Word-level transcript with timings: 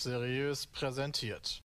Seriös 0.00 0.66
präsentiert. 0.66 1.62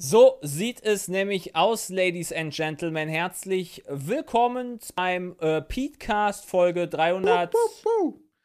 So 0.00 0.38
sieht 0.42 0.82
es 0.84 1.08
nämlich 1.08 1.56
aus, 1.56 1.88
Ladies 1.88 2.32
and 2.32 2.54
Gentlemen. 2.54 3.08
Herzlich 3.08 3.82
willkommen 3.88 4.78
beim 4.94 5.34
äh, 5.40 5.60
Petecast 5.60 6.44
Folge 6.44 6.86
300 6.86 7.52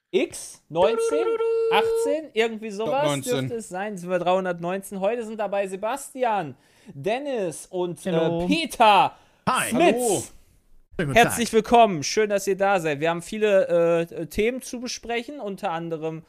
X 0.10 0.64
19, 0.70 0.98
18, 1.72 2.30
irgendwie 2.34 2.72
sowas 2.72 3.06
19. 3.06 3.34
dürfte 3.34 3.56
es 3.56 3.70
sein. 3.70 3.98
Sind 3.98 4.10
wir 4.10 4.20
319. 4.20 5.00
Heute 5.00 5.26
sind 5.26 5.40
dabei 5.40 5.68
Sebastian, 5.68 6.56
Dennis 6.94 7.68
und 7.68 8.04
äh. 8.06 8.48
Peter 8.48 9.16
Hi. 9.48 9.72
Guten 10.98 11.14
Herzlich 11.14 11.52
willkommen. 11.52 12.04
Schön, 12.04 12.30
dass 12.30 12.48
ihr 12.48 12.56
da 12.56 12.80
seid. 12.80 13.00
Wir 13.00 13.10
haben 13.10 13.22
viele 13.22 14.08
äh, 14.10 14.26
Themen 14.28 14.62
zu 14.62 14.80
besprechen. 14.80 15.40
Unter 15.40 15.72
anderem 15.72 16.24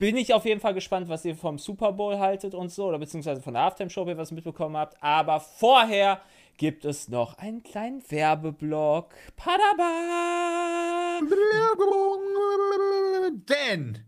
bin 0.00 0.16
ich 0.16 0.34
auf 0.34 0.44
jeden 0.46 0.60
Fall 0.60 0.74
gespannt, 0.74 1.08
was 1.08 1.24
ihr 1.26 1.36
vom 1.36 1.58
Super 1.58 1.92
Bowl 1.92 2.18
haltet 2.18 2.54
und 2.54 2.72
so, 2.72 2.86
oder 2.86 2.98
beziehungsweise 2.98 3.42
von 3.42 3.52
der 3.52 3.64
Halftime 3.64 3.90
Show, 3.90 4.00
ob 4.02 4.08
ihr 4.08 4.16
was 4.16 4.32
mitbekommen 4.32 4.76
habt. 4.76 4.96
Aber 5.02 5.40
vorher 5.40 6.22
gibt 6.56 6.86
es 6.86 7.08
noch 7.08 7.36
einen 7.38 7.62
kleinen 7.62 8.02
Werbeblock. 8.10 9.14
Padaba! 9.36 11.20
Denn 13.48 13.98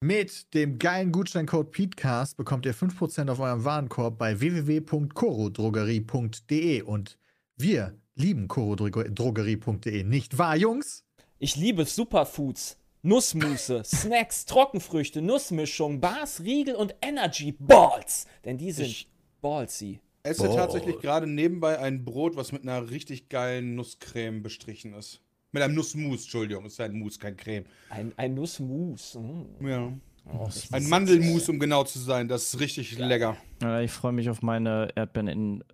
mit 0.00 0.54
dem 0.54 0.78
geilen 0.78 1.10
Gutscheincode 1.10 1.72
PETECAST 1.72 2.36
bekommt 2.36 2.64
ihr 2.64 2.74
5% 2.74 3.28
auf 3.28 3.40
eurem 3.40 3.64
Warenkorb 3.64 4.16
bei 4.16 4.38
www.corodrogerie.de 4.38 6.82
und 6.82 7.18
wir 7.56 7.98
lieben 8.14 8.46
corodrogerie.de, 8.46 10.04
nicht 10.04 10.38
wahr, 10.38 10.54
Jungs? 10.56 11.04
Ich 11.38 11.56
liebe 11.56 11.84
Superfoods. 11.84 12.78
Nussmusse, 13.04 13.82
Snacks, 13.84 14.46
Trockenfrüchte, 14.46 15.20
Nussmischung, 15.20 16.00
Bars, 16.00 16.40
Riegel 16.42 16.74
und 16.74 16.94
Energy 17.02 17.52
Balls. 17.52 18.26
Denn 18.46 18.56
die 18.56 18.72
sind 18.72 18.86
Ich- 18.86 19.08
ballsy. 19.42 20.00
esse 20.22 20.46
Boah. 20.48 20.56
tatsächlich 20.56 20.98
gerade 21.00 21.26
nebenbei 21.26 21.78
ein 21.78 22.02
Brot, 22.06 22.34
was 22.34 22.50
mit 22.50 22.62
einer 22.62 22.88
richtig 22.90 23.28
geilen 23.28 23.74
Nusscreme 23.74 24.42
bestrichen 24.42 24.94
ist. 24.94 25.20
Mit 25.52 25.62
einem 25.62 25.74
Nussmus, 25.74 26.22
Entschuldigung, 26.22 26.64
ist 26.64 26.80
ein 26.80 26.98
Mousse, 26.98 27.18
kein 27.18 27.36
Creme. 27.36 27.66
Ein, 27.90 28.12
ein 28.16 28.32
Nussmus. 28.34 29.14
Mm. 29.20 29.66
Ja. 29.68 29.92
Oh, 30.32 30.48
Ein. 30.72 30.88
Mandelmus, 30.88 31.46
um 31.50 31.58
genau 31.60 31.84
zu 31.84 31.98
sein. 31.98 32.26
Das 32.26 32.54
ist 32.54 32.58
richtig 32.60 32.96
lecker. 32.98 33.36
Ja, 33.62 33.80
ich 33.82 33.90
freue 33.90 34.12
mich 34.12 34.30
auf 34.30 34.40
meine 34.40 34.88
Erdbeeren 34.96 35.28
in 35.28 35.64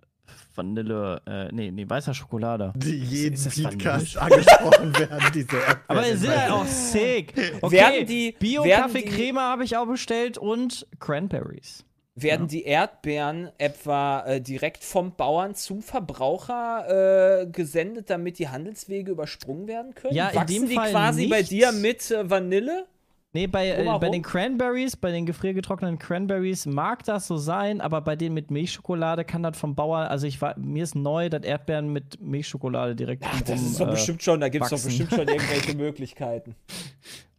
Vanille, 0.53 1.21
äh, 1.25 1.49
nee, 1.53 1.71
nee, 1.71 1.89
weißer 1.89 2.13
Schokolade. 2.13 2.73
Die 2.75 2.97
jeden 2.97 3.41
PETECAST 3.41 4.17
angesprochen 4.17 4.97
werden, 4.99 5.19
diese 5.33 5.55
Erdbeeren. 5.57 5.79
Aber 5.87 6.03
sie 6.03 6.17
sind 6.17 6.35
halt 6.37 6.51
auch 6.51 6.65
sick. 6.65 7.33
Okay, 7.61 7.75
Werden 7.75 8.05
die- 8.07 8.31
Bio-Kaffeecreme 8.39 9.39
habe 9.39 9.63
ich 9.63 9.77
auch 9.77 9.85
bestellt 9.87 10.37
und 10.37 10.85
Cranberries. 10.99 11.85
Werden 12.15 12.47
die 12.47 12.63
Erdbeeren 12.65 13.49
etwa 13.57 14.25
äh, 14.25 14.41
direkt 14.41 14.83
vom 14.83 15.15
Bauern 15.15 15.55
zum 15.55 15.81
Verbraucher 15.81 17.41
äh, 17.43 17.47
gesendet, 17.47 18.09
damit 18.09 18.37
die 18.37 18.49
Handelswege 18.49 19.11
übersprungen 19.11 19.67
werden 19.67 19.95
können? 19.95 20.13
Ja, 20.15 20.29
in 20.29 20.35
Wachsen 20.35 20.53
dem 20.61 20.69
die 20.69 20.75
Fall 20.75 20.91
quasi 20.91 21.27
bei 21.27 21.37
nicht. 21.39 21.51
dir 21.51 21.71
mit 21.71 22.11
äh, 22.11 22.29
Vanille? 22.29 22.85
Nee, 23.33 23.47
bei, 23.47 23.69
äh, 23.69 23.85
bei 23.99 24.09
den 24.09 24.23
Cranberries, 24.23 24.97
bei 24.97 25.11
den 25.11 25.25
gefriergetrockneten 25.25 25.97
Cranberries 25.97 26.65
mag 26.65 27.03
das 27.05 27.27
so 27.27 27.37
sein, 27.37 27.79
aber 27.79 28.01
bei 28.01 28.17
denen 28.17 28.35
mit 28.35 28.51
Milchschokolade 28.51 29.23
kann 29.23 29.41
das 29.41 29.57
vom 29.57 29.73
Bauer, 29.73 29.99
also 29.99 30.27
ich 30.27 30.41
war, 30.41 30.57
mir 30.59 30.83
ist 30.83 30.95
neu, 30.95 31.29
dass 31.29 31.43
Erdbeeren 31.43 31.93
mit 31.93 32.19
Milchschokolade 32.19 32.93
direkt 32.93 33.23
Ach, 33.25 33.41
das 33.41 33.61
ist 33.61 33.79
doch 33.79 33.87
äh, 33.87 33.91
bestimmt 33.91 34.21
schon, 34.21 34.41
da 34.41 34.49
gibt 34.49 34.65
es 34.65 34.71
doch 34.71 34.83
bestimmt 34.83 35.11
schon 35.11 35.27
irgendwelche 35.29 35.75
Möglichkeiten. 35.75 36.55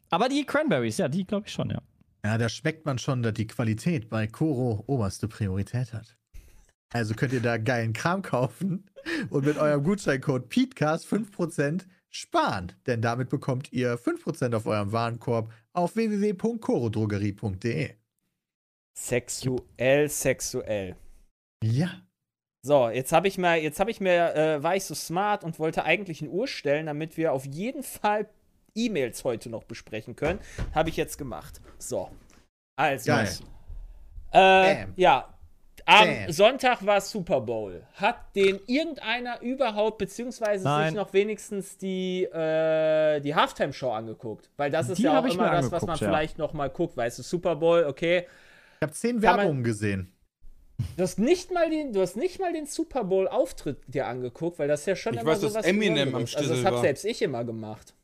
Aber 0.09 0.31
die 0.31 0.47
Cranberries, 0.47 0.97
ja, 0.97 1.09
die 1.09 1.27
glaube 1.27 1.47
ich 1.47 1.53
schon, 1.53 1.69
ja. 1.69 1.83
Ja, 2.25 2.39
da 2.39 2.49
schmeckt 2.49 2.87
man 2.87 2.99
schon, 2.99 3.23
dass 3.23 3.35
die 3.35 3.47
Qualität 3.47 4.09
bei 4.09 4.27
Koro 4.27 4.85
oberste 4.87 5.29
Priorität 5.29 5.93
hat. 5.93 6.17
Also 6.93 7.15
könnt 7.15 7.33
ihr 7.33 7.41
da 7.41 7.59
geilen 7.59 7.93
Kram 7.93 8.23
kaufen 8.23 8.85
und 9.29 9.45
mit 9.45 9.59
eurem 9.59 9.83
Gutscheincode 9.83 10.49
PETECAST 10.49 11.07
5% 11.07 11.85
sparen. 12.13 12.73
Denn 12.87 13.03
damit 13.03 13.29
bekommt 13.29 13.73
ihr 13.73 13.99
5% 13.99 14.55
auf 14.55 14.67
eurem 14.67 14.93
Warenkorb 14.93 15.53
auf 15.73 15.97
www.corodrogerie.de. 15.97 17.95
Sexuell, 18.95 20.09
sexuell. 20.09 20.97
Ja. 21.65 22.03
So, 22.65 22.91
jetzt 22.91 23.13
habe 23.13 23.27
ich 23.27 23.39
mir, 23.39 23.57
jetzt 23.57 23.81
habe 23.81 23.91
ich 23.91 24.01
mir, 24.01 24.35
äh, 24.37 24.63
war 24.63 24.77
ich 24.77 24.85
so 24.85 24.95
smart 24.95 25.43
und 25.43 25.59
wollte 25.59 25.85
eigentlich 25.85 26.21
eine 26.23 26.31
Uhr 26.31 26.47
stellen, 26.47 26.87
damit 26.87 27.17
wir 27.17 27.33
auf 27.33 27.45
jeden 27.47 27.83
Fall 27.83 28.29
E-Mails 28.75 29.25
heute 29.25 29.51
noch 29.51 29.65
besprechen 29.65 30.15
können. 30.15 30.39
Habe 30.75 30.91
ich 30.91 30.97
jetzt 30.97 31.19
gemacht. 31.19 31.61
So. 31.79 32.11
Also. 32.77 33.11
Geil. 33.11 33.29
Äh, 34.33 34.87
ja. 34.97 35.29
Am 35.87 36.07
Bam. 36.07 36.33
Sonntag 36.33 36.85
war 36.87 37.01
Super 37.01 37.41
Bowl. 37.41 37.83
Hat 37.95 38.17
den 38.37 38.61
irgendeiner 38.67 39.41
überhaupt, 39.43 39.99
beziehungsweise 39.99 40.65
Nein. 40.65 40.89
sich 40.89 40.97
noch 40.97 41.13
wenigstens 41.13 41.77
die, 41.79 42.25
äh, 42.25 43.21
die 43.21 43.35
Halftime-Show 43.35 43.91
angeguckt? 43.91 44.51
Weil 44.57 44.71
das 44.71 44.89
ist 44.89 44.99
Die 44.99 45.03
ja 45.03 45.19
auch 45.19 45.25
immer 45.25 45.51
das, 45.51 45.71
was 45.73 45.83
man 45.87 45.99
ja. 45.99 46.07
vielleicht 46.07 46.39
noch 46.39 46.53
mal 46.53 46.71
guckt. 46.71 46.97
Weißt 46.97 47.19
du, 47.19 47.23
Super 47.23 47.57
Bowl, 47.57 47.85
okay. 47.85 48.27
Ich 48.79 48.83
habe 48.83 48.93
zehn 48.93 49.21
Kann 49.21 49.37
man- 49.37 49.39
Werbungen 49.41 49.65
gesehen. 49.65 50.13
Du 50.97 51.03
hast 51.05 51.19
nicht 51.19 51.53
mal 51.53 51.71
den, 51.71 51.93
du 51.93 52.01
hast 52.01 52.17
nicht 52.17 52.41
mal 52.41 52.53
den 52.53 52.67
Super 52.67 53.05
Bowl-Auftritt 53.05 53.79
dir 53.87 54.07
angeguckt, 54.07 54.59
weil 54.59 54.67
das 54.69 54.81
ist 54.81 54.87
ja 54.87 54.97
schon 54.97 55.15
Ich 55.15 55.21
immer 55.21 55.31
weiß, 55.33 55.41
so 55.41 55.55
was 55.55 55.65
Eminem 55.65 56.15
am 56.15 56.23
Besonderes. 56.23 56.37
Also 56.37 56.55
das 56.55 56.65
habe 56.65 56.81
selbst 56.81 57.05
ich 57.05 57.23
immer 57.23 57.45
gemacht. 57.45 57.95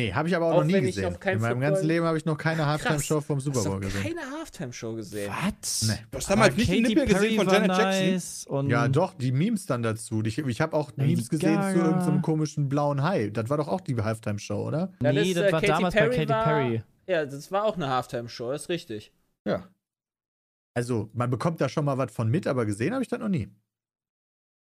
Nee, 0.00 0.12
habe 0.14 0.28
ich 0.28 0.36
aber 0.36 0.46
auch, 0.46 0.52
Auch 0.54 0.56
noch 0.58 0.64
nie 0.64 0.80
gesehen. 0.80 1.02
noch 1.12 1.20
In 1.20 1.24
meinem 1.24 1.40
Football- 1.40 1.60
ganzen 1.60 1.86
Leben 1.86 2.06
habe 2.06 2.16
ich 2.18 2.24
noch 2.24 2.38
keine 2.38 2.66
Halftime-Show 2.66 3.20
vom 3.20 3.40
Super 3.40 3.62
Bowl 3.64 3.80
gesehen. 3.80 4.02
keine 4.02 4.30
Halftime-Show 4.38 4.94
gesehen. 4.94 5.30
Was? 5.60 5.82
Nee. 5.88 5.94
Du 6.10 6.18
hast 6.18 6.30
damals 6.30 6.56
nicht 6.56 6.72
die 6.72 6.80
Nippel 6.80 7.06
gesehen 7.06 7.36
von 7.36 7.48
Janet 7.48 7.68
Jackson? 7.76 8.10
Jackson? 8.12 8.52
Und 8.56 8.70
Ja, 8.70 8.88
doch, 8.88 9.14
die 9.14 9.32
Memes 9.32 9.66
dann 9.66 9.82
dazu. 9.82 10.22
Ich, 10.24 10.38
ich 10.38 10.60
habe 10.60 10.76
auch 10.76 10.90
Memes 10.96 11.28
gesehen 11.28 11.56
Gaga. 11.56 11.72
zu 11.72 11.78
irgendeinem 11.78 12.22
komischen 12.22 12.68
blauen 12.68 13.02
Hai. 13.02 13.28
Das 13.30 13.48
war 13.50 13.56
doch 13.58 13.68
auch 13.68 13.80
die 13.80 13.96
Halftime-Show, 13.96 14.66
oder? 14.68 14.92
Nee, 15.00 15.34
das, 15.34 15.44
äh, 15.44 15.52
war 15.52 15.60
Katy 15.60 15.66
damals 15.72 15.94
Perry 15.94 16.08
bei 16.08 16.16
Katy 16.16 16.28
war, 16.30 16.44
Perry. 16.44 16.82
Ja, 17.06 17.26
das 17.26 17.52
war 17.52 17.64
auch 17.64 17.76
eine 17.76 17.88
Halftime-Show, 17.88 18.52
ist 18.52 18.68
richtig. 18.68 19.12
Ja. 19.44 19.68
Also, 20.74 21.10
man 21.12 21.28
bekommt 21.30 21.60
da 21.60 21.68
schon 21.68 21.84
mal 21.84 21.98
was 21.98 22.12
von 22.12 22.30
mit, 22.30 22.46
aber 22.46 22.64
gesehen 22.64 22.92
habe 22.94 23.02
ich 23.02 23.08
das 23.08 23.18
noch 23.18 23.28
nie. 23.28 23.48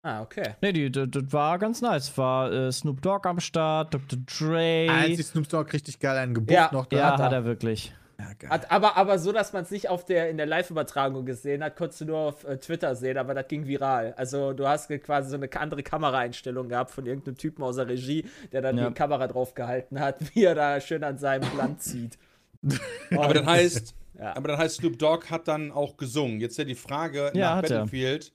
Ah, 0.08 0.22
okay. 0.22 0.56
Nee, 0.62 0.72
die, 0.72 0.90
das, 0.92 1.08
das 1.12 1.24
war 1.34 1.60
ganz 1.60 1.82
nice. 1.82 2.18
War 2.18 2.50
äh, 2.52 2.72
Snoop 2.72 3.02
Dogg 3.02 3.28
am 3.28 3.42
Start, 3.42 3.94
Dr. 3.94 4.18
Dre. 4.26 4.88
Als 4.90 5.20
ich 5.20 5.26
Snoop 5.26 5.50
Dogg 5.50 5.74
richtig 5.74 6.00
geil 6.00 6.16
einen 6.18 6.34
gebufft 6.34 6.52
Ja, 6.54 6.70
noch 6.72 6.86
da. 6.86 6.98
ja, 6.98 7.12
hat 7.12 7.20
er. 7.20 7.26
hat 7.26 7.34
er 7.34 7.44
wirklich. 7.46 7.94
Ja, 8.18 8.26
geil. 8.40 8.50
Hat, 8.50 8.72
aber, 8.72 8.96
aber 8.96 9.20
so, 9.20 9.32
dass 9.34 9.52
man 9.52 9.64
es 9.64 9.70
nicht 9.72 9.90
auf 9.90 10.06
der, 10.06 10.30
in 10.30 10.38
der 10.38 10.46
Live-Übertragung 10.46 11.26
gesehen 11.26 11.62
hat, 11.62 11.76
konntest 11.76 12.00
du 12.02 12.06
nur 12.06 12.18
auf 12.18 12.46
äh, 12.46 12.58
Twitter 12.58 12.96
sehen, 12.96 13.18
aber 13.18 13.34
das 13.34 13.48
ging 13.50 13.68
viral. 13.68 14.14
Also 14.16 14.54
du 14.54 14.66
hast 14.68 14.88
quasi 15.04 15.30
so 15.30 15.36
eine 15.36 15.50
andere 15.60 15.84
Kameraeinstellung 15.84 16.70
gehabt 16.70 16.92
von 16.92 17.06
irgendeinem 17.06 17.36
Typen 17.38 17.62
aus 17.64 17.76
der 17.76 17.88
Regie, 17.90 18.26
der 18.54 18.62
dann 18.62 18.78
Ja. 18.78 18.88
die 18.88 18.94
Kamera 18.94 19.28
drauf 19.28 19.56
gehalten 19.56 20.00
hat, 20.00 20.16
wie 20.34 20.46
er 20.46 20.56
da 20.56 20.80
schön 20.80 21.04
an 21.04 21.18
seinem 21.18 21.50
Land 21.58 21.82
zieht. 21.84 22.18
Aber 23.12 23.34
dann 23.34 23.46
heißt, 23.46 23.94
Ja. 24.20 24.36
aber 24.36 24.48
dann 24.48 24.58
heißt 24.58 24.78
Snoop 24.78 24.98
Dogg 24.98 25.28
hat 25.30 25.48
dann 25.48 25.72
auch 25.72 25.96
gesungen. 25.96 26.40
Jetzt 26.40 26.58
ja 26.58 26.64
die 26.64 26.74
Frage 26.74 27.30
Ja, 27.36 27.58
nach 27.58 27.58
er. 27.58 27.62
Battlefield. 27.82 28.32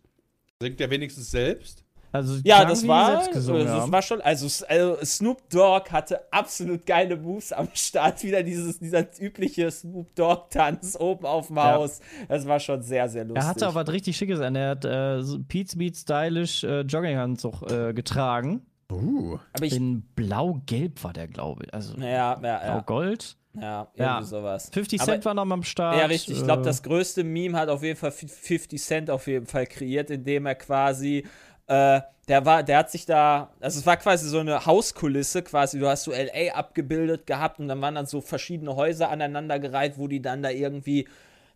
Singt 0.62 0.80
er 0.80 0.88
wenigstens 0.90 1.30
selbst? 1.30 1.84
Also, 2.14 2.38
Ja, 2.44 2.64
das 2.66 2.86
war, 2.86 3.12
selbst 3.22 3.32
gesungen 3.32 3.64
das 3.64 3.80
haben. 3.80 3.92
war 3.92 4.02
schon, 4.02 4.20
also, 4.20 4.46
also 4.68 4.98
Snoop 5.02 5.48
Dogg 5.48 5.90
hatte 5.90 6.20
absolut 6.30 6.84
geile 6.84 7.16
Moves 7.16 7.52
am 7.52 7.68
Start. 7.74 8.22
Wieder 8.22 8.42
dieses, 8.42 8.78
dieser 8.78 9.06
übliche 9.18 9.70
Snoop 9.70 10.14
Dogg-Tanz 10.14 10.96
oben 11.00 11.24
auf 11.24 11.46
dem 11.46 11.56
Ja. 11.56 11.72
Haus. 11.74 12.00
Das 12.28 12.46
war 12.46 12.60
schon 12.60 12.82
sehr, 12.82 13.08
sehr 13.08 13.24
lustig. 13.24 13.42
Er 13.42 13.48
hatte 13.48 13.66
aber 13.66 13.86
was 13.86 13.92
richtig 13.94 14.16
Schickes 14.16 14.40
an. 14.40 14.54
Er 14.56 14.70
hat 14.70 14.84
äh, 14.84 15.22
so 15.22 15.38
Pete's 15.42 15.76
Beat 15.76 15.96
stylisch 15.96 16.64
äh, 16.64 16.82
Jogginganzug 16.82 17.70
äh, 17.70 17.94
getragen. 17.94 18.60
Uh. 18.92 19.38
aber 19.54 19.64
ich, 19.64 19.74
In 19.74 20.02
blau-gelb 20.14 21.02
war 21.02 21.14
der, 21.14 21.28
glaube 21.28 21.64
ich. 21.64 21.72
Also 21.72 21.96
ja, 21.96 22.04
ja, 22.04 22.38
ja, 22.42 22.58
blau-gold. 22.74 23.38
Ja, 23.54 23.82
irgendwie 23.94 24.02
Ja. 24.02 24.22
sowas. 24.22 24.70
50 24.72 25.00
Aber- 25.00 25.12
Cent 25.12 25.24
war 25.24 25.34
noch 25.34 25.44
mal 25.44 25.54
am 25.54 25.62
Start. 25.62 25.98
Ja, 25.98 26.06
richtig. 26.06 26.38
Ich 26.38 26.44
glaube, 26.44 26.62
äh, 26.62 26.64
das 26.64 26.82
größte 26.82 27.24
Meme 27.24 27.58
hat 27.58 27.68
auf 27.68 27.82
jeden 27.82 27.98
Fall 27.98 28.12
50 28.12 28.80
Cent 28.82 29.10
auf 29.10 29.26
jeden 29.26 29.46
Fall 29.46 29.66
kreiert, 29.66 30.10
indem 30.10 30.46
er 30.46 30.54
quasi, 30.54 31.26
äh, 31.66 32.00
der 32.28 32.46
war, 32.46 32.62
der 32.62 32.78
hat 32.78 32.90
sich 32.90 33.04
da, 33.04 33.50
also 33.60 33.78
es 33.80 33.84
war 33.86 33.96
quasi 33.96 34.28
so 34.28 34.38
eine 34.38 34.64
Hauskulisse, 34.64 35.42
quasi, 35.42 35.78
du 35.78 35.88
hast 35.88 36.04
so 36.04 36.12
LA 36.12 36.54
abgebildet 36.54 37.26
gehabt 37.26 37.58
und 37.58 37.68
dann 37.68 37.80
waren 37.82 37.94
dann 37.96 38.06
so 38.06 38.20
verschiedene 38.20 38.76
Häuser 38.76 39.10
aneinandergereiht, 39.10 39.98
wo 39.98 40.06
die 40.08 40.22
dann 40.22 40.42
da 40.42 40.50
irgendwie, 40.50 41.08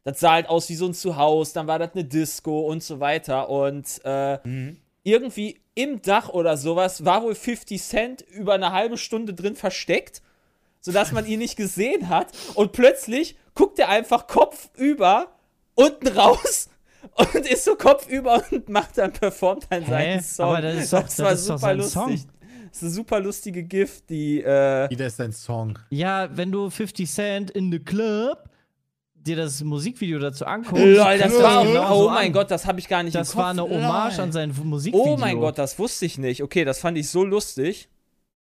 das 0.04 0.20
sah 0.20 0.32
halt 0.32 0.48
aus 0.48 0.69
wie 0.69 0.75
so 0.75 0.87
ein 0.87 0.94
Zuhause, 0.94 1.54
dann 1.54 1.66
war 1.66 1.78
das 1.78 1.93
eine 1.94 2.04
Disco 2.04 2.60
und 2.60 2.82
so 2.82 2.98
weiter 3.00 3.48
und 3.48 4.04
äh, 4.04 4.38
irgendwie 5.04 5.60
im 5.76 6.02
Dach 6.02 6.28
oder 6.31 6.56
sowas 6.56 7.04
war 7.04 7.22
wohl 7.22 7.34
50 7.37 7.81
Cent 7.81 8.22
über 8.22 8.54
eine 8.54 8.72
halbe 8.72 8.98
Stunde 8.98 9.34
drin 9.34 9.54
versteckt 9.54 10.20
sodass 10.86 11.12
man 11.12 11.26
ihn 11.26 11.40
nicht 11.40 11.56
gesehen 11.56 12.08
hat. 12.08 12.28
Und 12.54 12.72
plötzlich 12.72 13.36
guckt 13.54 13.78
er 13.78 13.88
einfach 13.88 14.26
kopfüber 14.26 15.28
unten 15.74 16.08
raus 16.08 16.68
und 17.16 17.34
ist 17.34 17.64
so 17.64 17.74
kopfüber 17.74 18.42
und 18.50 18.68
macht 18.68 18.96
dann, 18.98 19.12
performt 19.12 19.66
dann 19.68 19.84
seinen 19.84 20.22
Song. 20.22 20.46
Aber 20.46 20.62
das 20.62 20.76
ist 20.76 20.92
doch- 20.92 21.02
das 21.02 21.18
war 21.18 21.32
ist 21.32 21.44
super 21.46 21.74
lustig. 21.74 21.92
Song. 21.92 22.10
Das 22.70 22.76
ist 22.78 22.82
eine 22.82 22.90
super 22.92 23.20
lustige 23.20 23.62
Gift, 23.64 24.10
die, 24.10 24.42
äh, 24.42 24.88
Jeder 24.90 25.06
ist 25.06 25.20
ein 25.20 25.32
Song. 25.32 25.78
Ja, 25.90 26.28
wenn 26.36 26.52
du 26.52 26.68
50 26.70 27.10
Cent 27.10 27.50
in 27.50 27.70
the 27.72 27.78
Club, 27.78 28.44
dir 29.14 29.34
das 29.36 29.62
Musikvideo 29.64 30.18
dazu 30.18 30.44
anguckst, 30.46 30.84
Lol, 30.84 31.18
das 31.18 31.42
war 31.42 31.64
genau 31.64 31.94
oh 31.96 32.02
so 32.04 32.10
mein 32.10 32.26
an. 32.28 32.32
Gott, 32.32 32.50
das 32.50 32.64
habe 32.66 32.78
ich 32.78 32.86
gar 32.88 33.02
nicht 33.02 33.14
Das 33.16 33.30
im 33.30 33.32
Kopf. 33.32 33.42
war 33.44 33.50
eine 33.50 33.62
Hommage 33.62 34.16
Lol. 34.18 34.24
an 34.24 34.32
sein 34.32 34.54
Musikvideo. 34.62 35.14
Oh 35.14 35.16
mein 35.16 35.40
Gott, 35.40 35.58
das 35.58 35.78
wusste 35.78 36.06
ich 36.06 36.18
nicht. 36.18 36.42
Okay, 36.42 36.64
das 36.64 36.78
fand 36.78 36.96
ich 36.98 37.08
so 37.08 37.24
lustig. 37.24 37.88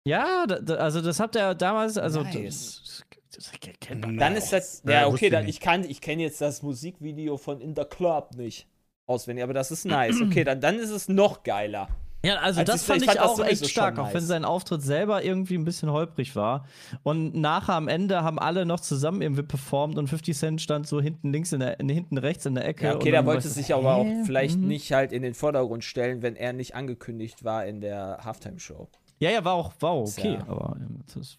Ja, 0.05 0.45
da, 0.47 0.59
da, 0.59 0.75
also 0.75 1.01
das 1.01 1.19
habt 1.19 1.35
ihr 1.35 1.53
damals, 1.55 1.97
also 1.97 2.23
Nice. 2.23 2.33
das, 2.35 3.03
das, 3.35 3.51
das 3.51 3.79
kennt 3.79 4.01
man. 4.05 4.17
Dann 4.17 4.35
ist 4.35 4.51
das, 4.51 4.83
Ja, 4.85 5.07
okay, 5.07 5.25
ich 5.27 5.31
dann, 5.31 5.47
ich 5.47 5.59
kann, 5.61 5.83
ich 5.89 6.01
kenne 6.01 6.23
jetzt 6.23 6.41
das 6.41 6.61
Musikvideo 6.61 7.38
von 7.38 7.61
In 7.61 7.73
the 7.75 7.83
Club 7.85 8.31
nicht 8.35 8.67
auswendig, 9.07 9.44
aber 9.44 9.53
das 9.53 9.71
ist 9.71 9.85
nice. 9.85 10.21
Okay, 10.21 10.44
dann, 10.44 10.59
dann 10.59 10.77
ist 10.77 10.89
es 10.89 11.07
noch 11.07 11.44
geiler. 11.44 11.88
Ja, 12.25 12.38
also 12.38 12.61
Als 12.61 12.69
das 12.69 12.81
ich- 12.81 12.88
fand 12.88 13.01
ich 13.01 13.07
ich, 13.09 13.15
fand 13.17 13.29
auch 13.29 13.45
echt 13.45 13.67
stark, 13.69 14.00
auch 14.00 14.13
wenn 14.13 14.23
sein 14.23 14.45
Auftritt 14.45 14.81
selber 14.81 15.23
irgendwie 15.25 15.55
ein 15.55 15.65
bisschen 15.65 15.91
holprig 15.91 16.38
war. 16.38 16.65
Und 17.03 17.35
nachher 17.35 17.73
am 17.75 17.89
Ende 17.89 18.23
haben 18.23 18.39
alle 18.39 18.65
noch 18.65 18.79
zusammen 18.79 19.21
irgendwie 19.21 19.44
performt 19.44 19.97
und 19.97 20.07
50 20.07 20.38
Cent 20.38 20.61
stand 20.61 20.88
so 20.88 21.01
hinten 21.01 21.33
links 21.33 21.51
in 21.51 21.59
der, 21.59 21.81
in, 21.81 21.89
hinten 21.89 22.17
rechts 22.17 22.45
in 22.45 22.55
der 22.55 22.65
Ecke. 22.65 22.85
Ja, 22.85 22.91
und 22.91 22.97
okay, 23.01 23.11
der 23.11 23.25
wollte 23.25 23.47
so, 23.50 23.53
sich 23.53 23.73
aber 23.73 23.95
auch 23.95 24.07
vielleicht 24.25 24.57
Mhm. 24.57 24.67
nicht 24.67 24.91
halt 24.94 25.11
in 25.11 25.21
den 25.21 25.33
Vordergrund 25.33 25.83
stellen, 25.83 26.21
wenn 26.21 26.38
er 26.38 26.53
nicht 26.53 26.75
angekündigt 26.75 27.44
war 27.44 27.65
in 27.65 27.81
der 27.81 28.19
Halftime-Show. 28.23 28.88
Ja, 29.23 29.31
ja, 29.31 29.43
war 29.45 29.53
auch, 29.53 29.73
war 29.79 29.91
auch 29.91 30.07
okay, 30.07 30.33
ja- 30.35 30.47
aber 30.47 30.77
das 31.13 31.37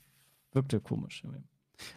wirkte 0.53 0.81
komisch. 0.81 1.23
irgendwie. 1.25 1.43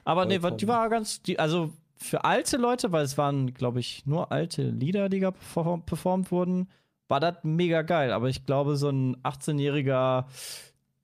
Aber 0.04 0.26
nee, 0.26 0.40
Vollkommen. 0.40 0.58
die 0.58 0.68
war 0.68 0.90
ganz, 0.90 1.22
die, 1.22 1.40
also 1.40 1.72
für 1.96 2.24
alte 2.24 2.58
Leute, 2.58 2.92
weil 2.92 3.04
es 3.06 3.18
waren, 3.18 3.54
glaube 3.54 3.80
ich, 3.80 4.06
nur 4.06 4.32
alte 4.32 4.64
Lieder, 4.70 5.10
die 5.10 5.20
da 5.20 5.32
perform 5.32 5.84
performt 5.84 6.32
wurden, 6.32 6.70
war 7.08 7.20
das 7.20 7.38
mega 7.44 7.82
geil. 7.84 8.12
Aber 8.12 8.28
ich 8.30 8.46
glaube, 8.46 8.76
so 8.76 8.90
ein 8.90 9.18
18-jähriger 9.24 10.26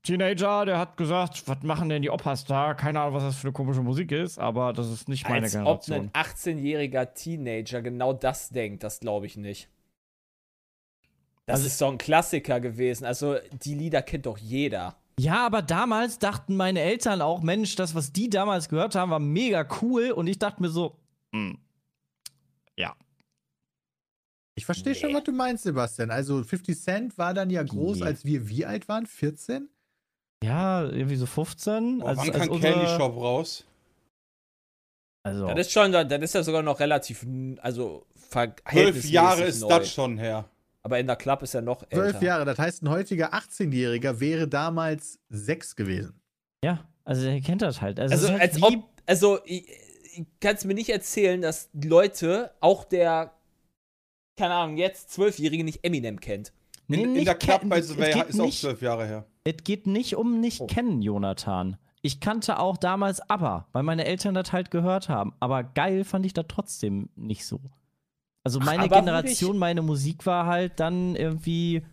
Teenager, 0.03 0.65
der 0.65 0.77
hat 0.79 0.97
gesagt, 0.97 1.47
was 1.47 1.63
machen 1.63 1.87
denn 1.87 2.01
die 2.01 2.09
Opas 2.09 2.43
da? 2.43 2.73
Keine 2.73 2.99
Ahnung, 2.99 3.13
was 3.13 3.23
das 3.23 3.35
für 3.37 3.47
eine 3.47 3.53
komische 3.53 3.81
Musik 3.81 4.11
ist, 4.11 4.37
aber 4.37 4.73
das 4.73 4.91
ist 4.91 5.07
nicht 5.07 5.23
meine 5.29 5.43
Als 5.45 5.55
ob 5.55 5.85
Generation. 5.85 6.09
ein 6.13 6.23
18-jähriger 6.25 7.13
Teenager 7.13 7.81
genau 7.81 8.11
das 8.11 8.49
denkt, 8.49 8.83
das 8.83 8.99
glaube 8.99 9.27
ich 9.27 9.37
nicht. 9.37 9.69
Das 11.45 11.55
Also- 11.59 11.67
ist 11.67 11.81
doch 11.81 11.91
ein 11.91 11.97
Klassiker 11.97 12.59
gewesen. 12.59 13.05
Also, 13.05 13.37
die 13.63 13.75
Lieder 13.75 14.01
kennt 14.01 14.25
doch 14.25 14.37
jeder. 14.37 14.95
Ja, 15.19 15.45
aber 15.45 15.61
damals 15.61 16.17
dachten 16.17 16.55
meine 16.55 16.79
Eltern 16.81 17.21
auch, 17.21 17.41
Mensch, 17.41 17.75
das, 17.75 17.93
was 17.93 18.11
die 18.13 18.29
damals 18.29 18.69
gehört 18.69 18.95
haben, 18.95 19.11
war 19.11 19.19
mega 19.19 19.67
cool. 19.81 20.11
Und 20.11 20.27
ich 20.27 20.39
dachte 20.39 20.61
mir 20.61 20.69
so, 20.69 20.97
hm, 21.33 21.59
ja. 22.77 22.95
Ich 24.55 24.65
verstehe 24.65 24.95
schon, 24.95 25.09
Nee. 25.09 25.15
was 25.15 25.23
du 25.23 25.31
meinst, 25.31 25.63
Sebastian. 25.63 26.09
Also 26.11 26.43
50 26.43 26.79
Cent 26.79 27.17
war 27.17 27.33
dann 27.33 27.49
ja 27.49 27.61
groß, 27.61 27.99
Nee. 27.99 28.05
als 28.05 28.25
wir 28.25 28.47
wie 28.49 28.65
alt 28.65 28.87
waren? 28.87 29.05
14? 29.05 29.69
Ja, 30.43 30.83
irgendwie 30.83 31.15
so 31.15 31.25
15. 31.25 31.99
Boah, 31.99 32.09
als, 32.09 32.17
wann 32.19 32.29
als 32.31 32.37
kam 32.39 32.49
unsere- 32.49 32.73
Candy 32.73 32.87
Shop 32.87 33.15
raus? 33.15 33.65
Also, 35.25 35.47
Das 35.47 35.59
ist 35.67 35.71
schon, 35.71 35.91
das 35.91 36.21
ist 36.21 36.33
ja 36.35 36.43
sogar 36.43 36.63
noch 36.63 36.79
relativ, 36.79 37.25
also 37.61 38.05
Zwölf 38.29 39.05
Jahre 39.05 39.43
ist 39.43 39.61
neu. 39.61 39.69
das 39.69 39.91
schon 39.91 40.17
her. 40.17 40.49
Aber 40.83 40.99
in 40.99 41.07
der 41.07 41.15
Club 41.15 41.41
ist 41.43 41.53
er 41.53 41.61
noch 41.61 41.87
Zwölf 41.89 42.15
älter. 42.15 42.25
Jahre. 42.25 42.45
Das 42.45 42.59
heißt, 42.59 42.83
ein 42.83 42.89
heutiger 42.89 43.33
18-Jähriger 43.33 44.19
wäre 44.19 44.47
damals 44.47 45.19
sechs 45.29 45.75
gewesen. 45.75 46.19
ja, 46.63 46.83
also 47.05 47.25
er 47.27 47.41
kennt 47.41 47.61
das 47.61 47.81
halt. 47.81 47.99
Also, 47.99 48.13
Also, 48.13 48.27
als 48.33 48.39
halt 48.39 48.55
wie, 48.57 48.77
ob, 48.77 48.89
also, 49.05 49.39
ich, 49.45 49.67
ich 50.15 50.25
kann 50.39 50.55
es 50.55 50.63
mir 50.65 50.73
nicht 50.73 50.89
erzählen, 50.89 51.41
dass 51.41 51.69
die 51.73 51.87
Leute, 51.87 52.51
auch 52.59 52.83
der, 52.83 53.33
keine 54.37 54.53
Ahnung, 54.53 54.77
jetzt 54.77 55.11
Zwölfjährige 55.11 55.63
nicht 55.63 55.83
Eminem 55.83 56.19
kennt. 56.19 56.53
In, 56.89 56.95
Nee, 56.95 57.03
in 57.03 57.13
nicht 57.13 57.27
der 57.27 57.35
Club 57.35 57.61
bei 57.69 57.79
geht 57.81 57.89
ist 58.29 58.39
auch 58.39 58.45
nicht- 58.45 58.59
zwölf 58.61 58.81
Jahre 58.81 59.05
her. 59.05 59.25
es 59.45 59.55
geht 59.63 59.87
nicht 59.87 60.15
um 60.15 60.39
nicht 60.41 60.61
Oh. 60.61 60.67
kennen, 60.67 61.01
Jonathan. 61.01 61.77
Ich 62.01 62.19
kannte 62.19 62.59
auch 62.59 62.75
damals 62.75 63.21
ABBA, 63.29 63.67
weil 63.71 63.83
meine 63.83 64.03
Eltern 64.05 64.33
das 64.35 64.51
halt 64.51 64.69
gehört 64.71 65.07
haben. 65.07 65.33
Aber 65.39 65.63
geil 65.63 66.03
fand 66.03 66.25
ich 66.25 66.33
das 66.33 66.45
trotzdem 66.49 67.09
nicht 67.15 67.45
so. 67.45 67.61
Also 68.43 68.59
Ach, 68.61 68.65
meine 68.65 68.83
aber 68.83 68.99
Generation, 68.99 69.57
meine 69.57 69.81
Musik 69.81 70.25
war 70.25 70.45
halt 70.45 70.79
dann 70.79 71.15
irgendwie 71.15 71.83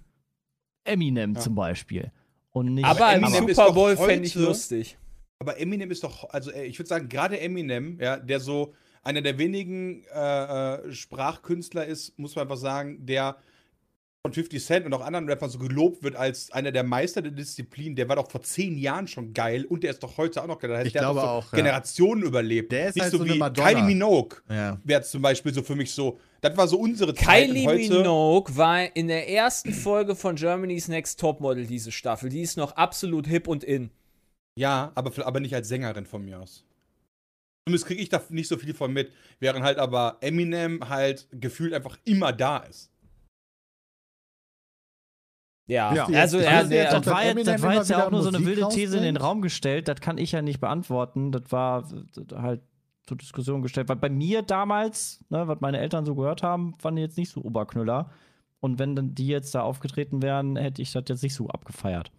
Eminem 0.84 1.34
Ja. 1.34 1.40
zum 1.40 1.54
Beispiel. 1.54 2.10
Und 2.50 2.74
nicht 2.74 2.84
Aber 2.84 3.12
Eminem 3.12 3.48
ist 3.48 3.56
Super 3.56 3.68
doch 3.68 3.74
Bowl 3.74 3.96
fände 3.96 4.26
ich 4.26 4.34
lustig. 4.34 4.98
Aber 5.38 5.58
Eminem 5.58 5.90
ist 5.90 6.02
doch, 6.02 6.28
also 6.30 6.50
äh, 6.50 6.64
ich 6.64 6.78
würde 6.78 6.88
sagen, 6.88 7.08
gerade 7.08 7.38
Eminem, 7.40 7.98
ja, 8.00 8.18
der 8.18 8.40
so 8.40 8.74
einer 9.02 9.22
der 9.22 9.38
wenigen 9.38 10.04
äh, 10.12 10.74
äh, 10.74 10.92
Sprachkünstler 10.92 11.86
ist, 11.86 12.18
muss 12.18 12.34
man 12.34 12.42
einfach 12.42 12.56
sagen, 12.56 13.06
der 13.06 13.36
von 14.22 14.34
50 14.34 14.62
Cent 14.62 14.86
und 14.86 14.92
auch 14.92 15.00
anderen 15.00 15.26
Rappern 15.30 15.48
so 15.48 15.58
gelobt 15.58 16.02
wird 16.02 16.14
als 16.14 16.50
einer 16.52 16.72
der 16.72 16.82
Meister 16.82 17.22
der 17.22 17.32
Disziplin. 17.32 17.96
Der 17.96 18.06
war 18.08 18.16
doch 18.16 18.30
vor 18.30 18.42
zehn 18.42 18.76
Jahren 18.76 19.08
schon 19.08 19.32
geil 19.32 19.64
und 19.64 19.82
der 19.82 19.90
ist 19.92 20.02
doch 20.02 20.18
heute 20.18 20.42
auch 20.42 20.46
noch 20.46 20.58
geil. 20.58 20.68
Das 20.70 20.78
heißt, 20.80 20.86
Ich 20.88 20.92
der 20.92 21.02
glaube 21.02 21.20
hat 21.20 21.26
doch 21.26 21.32
auch, 21.32 21.50
so 21.50 21.56
ja. 21.56 21.62
Generationen 21.62 22.22
überlebt. 22.24 22.70
Der 22.70 22.88
ist 22.88 22.96
Nicht 22.96 23.02
halt 23.04 23.12
so 23.12 23.18
so 23.18 23.24
eine 23.24 23.34
wie 23.34 23.38
Madonna. 23.38 23.68
Kylie 23.70 23.82
Minogue 23.84 24.38
Ja. 24.50 24.78
wäre 24.84 25.02
zum 25.02 25.22
Beispiel 25.22 25.54
so 25.54 25.62
für 25.62 25.74
mich 25.74 25.90
so. 25.92 26.18
Das 26.42 26.54
war 26.54 26.68
so 26.68 26.78
unsere 26.78 27.14
Zeit. 27.14 27.46
Kylie 27.48 27.66
Minogue 27.66 28.54
war 28.56 28.94
in 28.94 29.08
der 29.08 29.26
ersten 29.30 29.72
Folge 29.72 30.14
von 30.14 30.36
Germany's 30.36 30.88
Next 30.88 31.18
Topmodel 31.18 31.66
diese 31.66 31.90
Staffel. 31.90 32.28
Die 32.28 32.42
ist 32.42 32.58
noch 32.58 32.72
absolut 32.72 33.26
hip 33.26 33.48
und 33.48 33.64
in. 33.64 33.88
Ja, 34.58 34.92
aber, 34.96 35.12
aber 35.26 35.40
nicht 35.40 35.54
als 35.54 35.68
Sängerin 35.68 36.04
von 36.04 36.22
mir 36.22 36.40
aus. 36.40 36.66
Zumindest 37.66 37.86
kriege 37.86 38.02
ich 38.02 38.10
da 38.10 38.20
nicht 38.28 38.48
so 38.48 38.58
viel 38.58 38.74
von 38.74 38.92
mit, 38.92 39.12
während 39.38 39.64
halt 39.64 39.78
aber 39.78 40.18
Eminem 40.20 40.90
halt 40.90 41.26
gefühlt 41.30 41.72
einfach 41.72 41.96
immer 42.04 42.32
da 42.34 42.58
ist. 42.58 42.90
Ja, 45.70 45.94
Ja. 45.94 46.06
also 46.06 46.38
er, 46.38 46.64
der, 46.64 46.88
auch, 46.88 47.00
das 47.00 47.06
war 47.06 47.24
jetzt, 47.24 47.46
das 47.46 47.62
war 47.62 47.74
jetzt 47.74 47.90
ja 47.90 48.06
auch 48.06 48.10
nur 48.10 48.22
so 48.22 48.28
eine 48.28 48.44
wilde 48.44 48.68
These 48.68 48.96
in 48.96 49.02
den. 49.04 49.16
Raum 49.16 49.40
gestellt. 49.42 49.88
Das 49.88 50.00
kann 50.00 50.18
ich 50.18 50.32
ja 50.32 50.42
nicht 50.42 50.60
beantworten. 50.60 51.32
Das 51.32 51.42
war 51.50 51.84
halt 52.34 52.60
zur 53.06 53.16
Diskussion 53.16 53.62
gestellt. 53.62 53.88
Weil 53.88 53.96
bei 53.96 54.10
mir 54.10 54.42
damals, 54.42 55.24
ne, 55.30 55.46
was 55.48 55.60
meine 55.60 55.78
Eltern 55.78 56.04
so 56.04 56.14
gehört 56.14 56.42
haben, 56.42 56.74
fanden 56.78 56.96
die 56.96 57.02
jetzt 57.02 57.16
nicht 57.18 57.30
so 57.30 57.40
Oberknüller. 57.42 58.10
Und 58.60 58.78
wenn 58.78 58.94
dann 58.94 59.14
die 59.14 59.26
jetzt 59.28 59.54
da 59.54 59.62
aufgetreten 59.62 60.22
wären, 60.22 60.56
hätte 60.56 60.82
ich 60.82 60.92
das 60.92 61.04
jetzt 61.08 61.22
nicht 61.22 61.34
so 61.34 61.48
abgefeiert. 61.48 62.10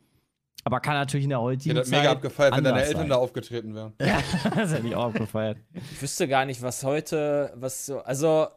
Aber 0.64 0.80
kann 0.80 0.94
natürlich 0.94 1.24
in 1.24 1.30
der 1.32 1.40
Ich 1.40 1.44
heutigen 1.44 1.70
hätte 1.72 1.80
das 1.82 1.90
Zeit 1.90 2.00
mega 2.00 2.12
abgefeiert, 2.12 2.56
wenn 2.56 2.64
deine 2.64 2.84
Eltern 2.84 3.02
sein. 3.02 3.10
da 3.10 3.16
aufgetreten 3.16 3.74
wären. 3.76 3.94
Ja, 4.00 4.20
das 4.56 4.74
hätte 4.74 4.88
ich 4.88 4.96
auch 4.96 5.06
abgefeiert. 5.06 5.58
ich 5.74 6.02
wüsste 6.02 6.28
gar 6.28 6.46
nicht, 6.46 6.62
was 6.62 6.84
heute, 6.84 7.52
was 7.56 7.86
so, 7.88 8.00
also 8.00 8.48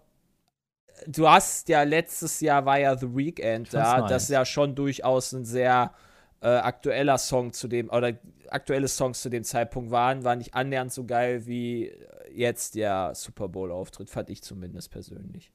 du 1.06 1.28
hast 1.28 1.68
ja 1.68 1.82
letztes 1.82 2.40
Jahr 2.40 2.64
war 2.64 2.78
ja 2.78 2.96
The 2.96 3.14
Weekend 3.14 3.72
da, 3.72 3.98
nice. 4.00 4.08
das 4.10 4.22
ist 4.24 4.28
ja 4.30 4.44
schon 4.44 4.74
durchaus 4.74 5.32
ein 5.32 5.44
sehr 5.44 5.92
äh, 6.40 6.48
aktueller 6.48 7.18
Song 7.18 7.52
zu 7.52 7.68
dem, 7.68 7.90
oder 7.90 8.12
aktuelle 8.48 8.88
Songs 8.88 9.22
zu 9.22 9.30
dem 9.30 9.44
Zeitpunkt 9.44 9.90
waren, 9.90 10.24
war 10.24 10.36
nicht 10.36 10.54
annähernd 10.54 10.92
so 10.92 11.04
geil 11.04 11.46
wie 11.46 11.92
jetzt 12.32 12.74
der 12.74 13.14
Super 13.14 13.48
Bowl-Auftritt, 13.48 14.10
fand 14.10 14.28
ich 14.30 14.42
zumindest 14.42 14.90
persönlich. 14.90 15.52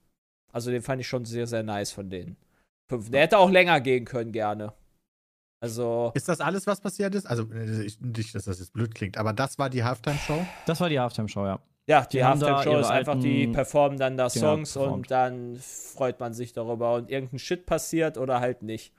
Also 0.52 0.72
den 0.72 0.82
fand 0.82 1.02
ich 1.02 1.08
schon 1.08 1.26
sehr, 1.26 1.46
sehr 1.48 1.64
nice 1.64 1.92
von 1.92 2.10
denen. 2.10 2.38
Fünf- 2.90 3.12
Der 3.12 3.22
hätte 3.22 3.38
auch 3.38 3.52
länger 3.52 3.82
gehen 3.82 4.06
können, 4.06 4.32
gerne. 4.32 4.74
Also, 5.62 6.12
Ist 6.16 6.30
das 6.30 6.40
alles, 6.40 6.66
was 6.68 6.80
passiert 6.80 7.14
ist? 7.14 7.26
Also, 7.28 7.44
äh, 7.52 7.84
ich, 7.84 8.00
nicht, 8.00 8.34
dass 8.34 8.46
das 8.46 8.60
jetzt 8.60 8.72
blöd 8.74 8.96
klingt, 8.96 9.18
aber 9.18 9.34
das 9.34 9.60
war 9.60 9.70
die 9.70 9.84
Halftime-Show. 9.84 10.46
Das 10.66 10.80
war 10.80 10.88
die 10.90 11.00
Halftime-Show, 11.00 11.46
ja. 11.46 11.60
Ja, 11.90 12.06
die, 12.06 12.18
Die 12.18 12.24
Halftime-Show 12.24 12.78
ist 12.80 12.90
einfach, 12.90 13.20
die 13.20 13.48
performen 13.48 13.98
dann 13.98 14.16
da 14.16 14.28
Genau, 14.28 14.54
Songs 14.56 14.74
performt. 14.74 14.94
und 14.96 15.12
dann 15.12 15.56
freut 15.58 16.20
man 16.20 16.34
sich 16.34 16.54
darüber 16.54 16.94
und 16.96 17.10
irgendein 17.10 17.40
Shit 17.40 17.66
passiert 17.66 18.18
oder 18.18 18.40
halt 18.40 18.62
nicht. 18.62 18.94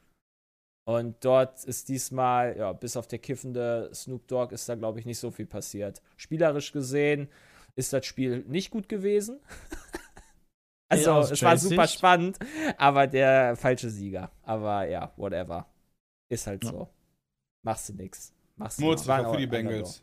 Und 0.86 1.24
dort 1.24 1.62
ist 1.64 1.88
diesmal, 1.88 2.56
ja, 2.56 2.72
bis 2.72 2.96
auf 2.96 3.06
der 3.06 3.20
kiffende 3.20 3.90
Snoop 3.94 4.26
Dogg 4.26 4.52
ist 4.52 4.68
da, 4.68 4.74
glaube 4.74 4.98
ich, 4.98 5.06
nicht 5.06 5.18
so 5.20 5.30
viel 5.30 5.46
passiert. 5.46 6.02
Spielerisch 6.16 6.72
gesehen 6.72 7.28
ist 7.76 7.92
das 7.92 8.04
Spiel 8.06 8.44
nicht 8.48 8.70
gut 8.72 8.88
gewesen. 8.88 9.38
also, 10.88 11.12
aus 11.12 11.30
es 11.30 11.42
war 11.42 11.56
super 11.56 11.86
Sicht. 11.86 11.98
spannend, 11.98 12.38
aber 12.76 13.06
der 13.06 13.54
falsche 13.56 13.88
Sieger. 13.88 14.32
Aber 14.42 14.88
ja, 14.88 15.12
whatever. 15.16 15.66
Ist 16.28 16.46
halt 16.48 16.64
Ja. 16.64 16.70
so. 16.70 16.88
Machst 17.62 17.88
du 17.90 17.92
nix. 17.94 18.32
Machst 18.56 18.80
du 18.80 18.86
nix. 18.90 19.02
für 19.04 19.36
die. 19.36 19.46
Bengals. 19.46 20.02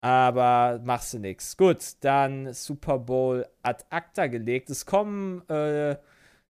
Aber 0.00 0.80
machst 0.84 1.12
du 1.14 1.18
nix. 1.18 1.56
Gut, 1.56 1.78
dann 2.00 2.52
Super 2.52 2.98
Bowl 2.98 3.46
ad 3.62 3.84
acta 3.90 4.26
gelegt. 4.28 4.70
Es 4.70 4.86
kommen 4.86 5.42
äh, 5.48 5.96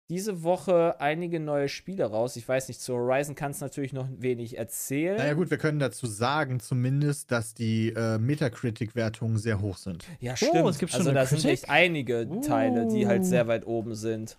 diese 0.09 0.43
Woche 0.45 1.01
einige 1.01 1.41
neue 1.41 1.69
Spiele 1.69 2.05
raus. 2.05 2.37
Ich 2.37 2.47
weiß 2.47 2.69
nicht, 2.69 2.81
zu 2.81 2.95
Horizon 2.95 3.35
kannst 3.35 3.61
du 3.61 3.65
natürlich 3.65 3.93
noch 3.93 4.07
wenig 4.19 4.59
erzählen. 4.59 5.17
Naja, 5.17 5.33
gut, 5.35 5.51
wir 5.51 5.59
können 5.59 5.79
dazu 5.81 6.07
sagen, 6.07 6.61
zumindest, 6.61 7.33
dass 7.33 7.55
die 7.55 7.89
äh, 7.97 8.19
Metacritic-Wertungen 8.19 9.39
sehr 9.39 9.61
hoch 9.61 9.77
sind. 9.77 10.05
Ja, 10.21 10.35
Oh, 10.35 10.37
stimmt. 10.37 10.69
es 10.69 10.79
gibt 10.79 10.93
schon 10.93 11.01
also 11.01 11.13
da 11.13 11.27
sind 11.27 11.45
echt 11.47 11.69
einige 11.71 12.29
Teile, 12.47 12.87
die 12.87 13.07
halt 13.07 13.23
Uh. 13.23 13.25
sehr 13.25 13.49
weit 13.49 13.67
oben 13.67 13.95
sind. 13.95 14.37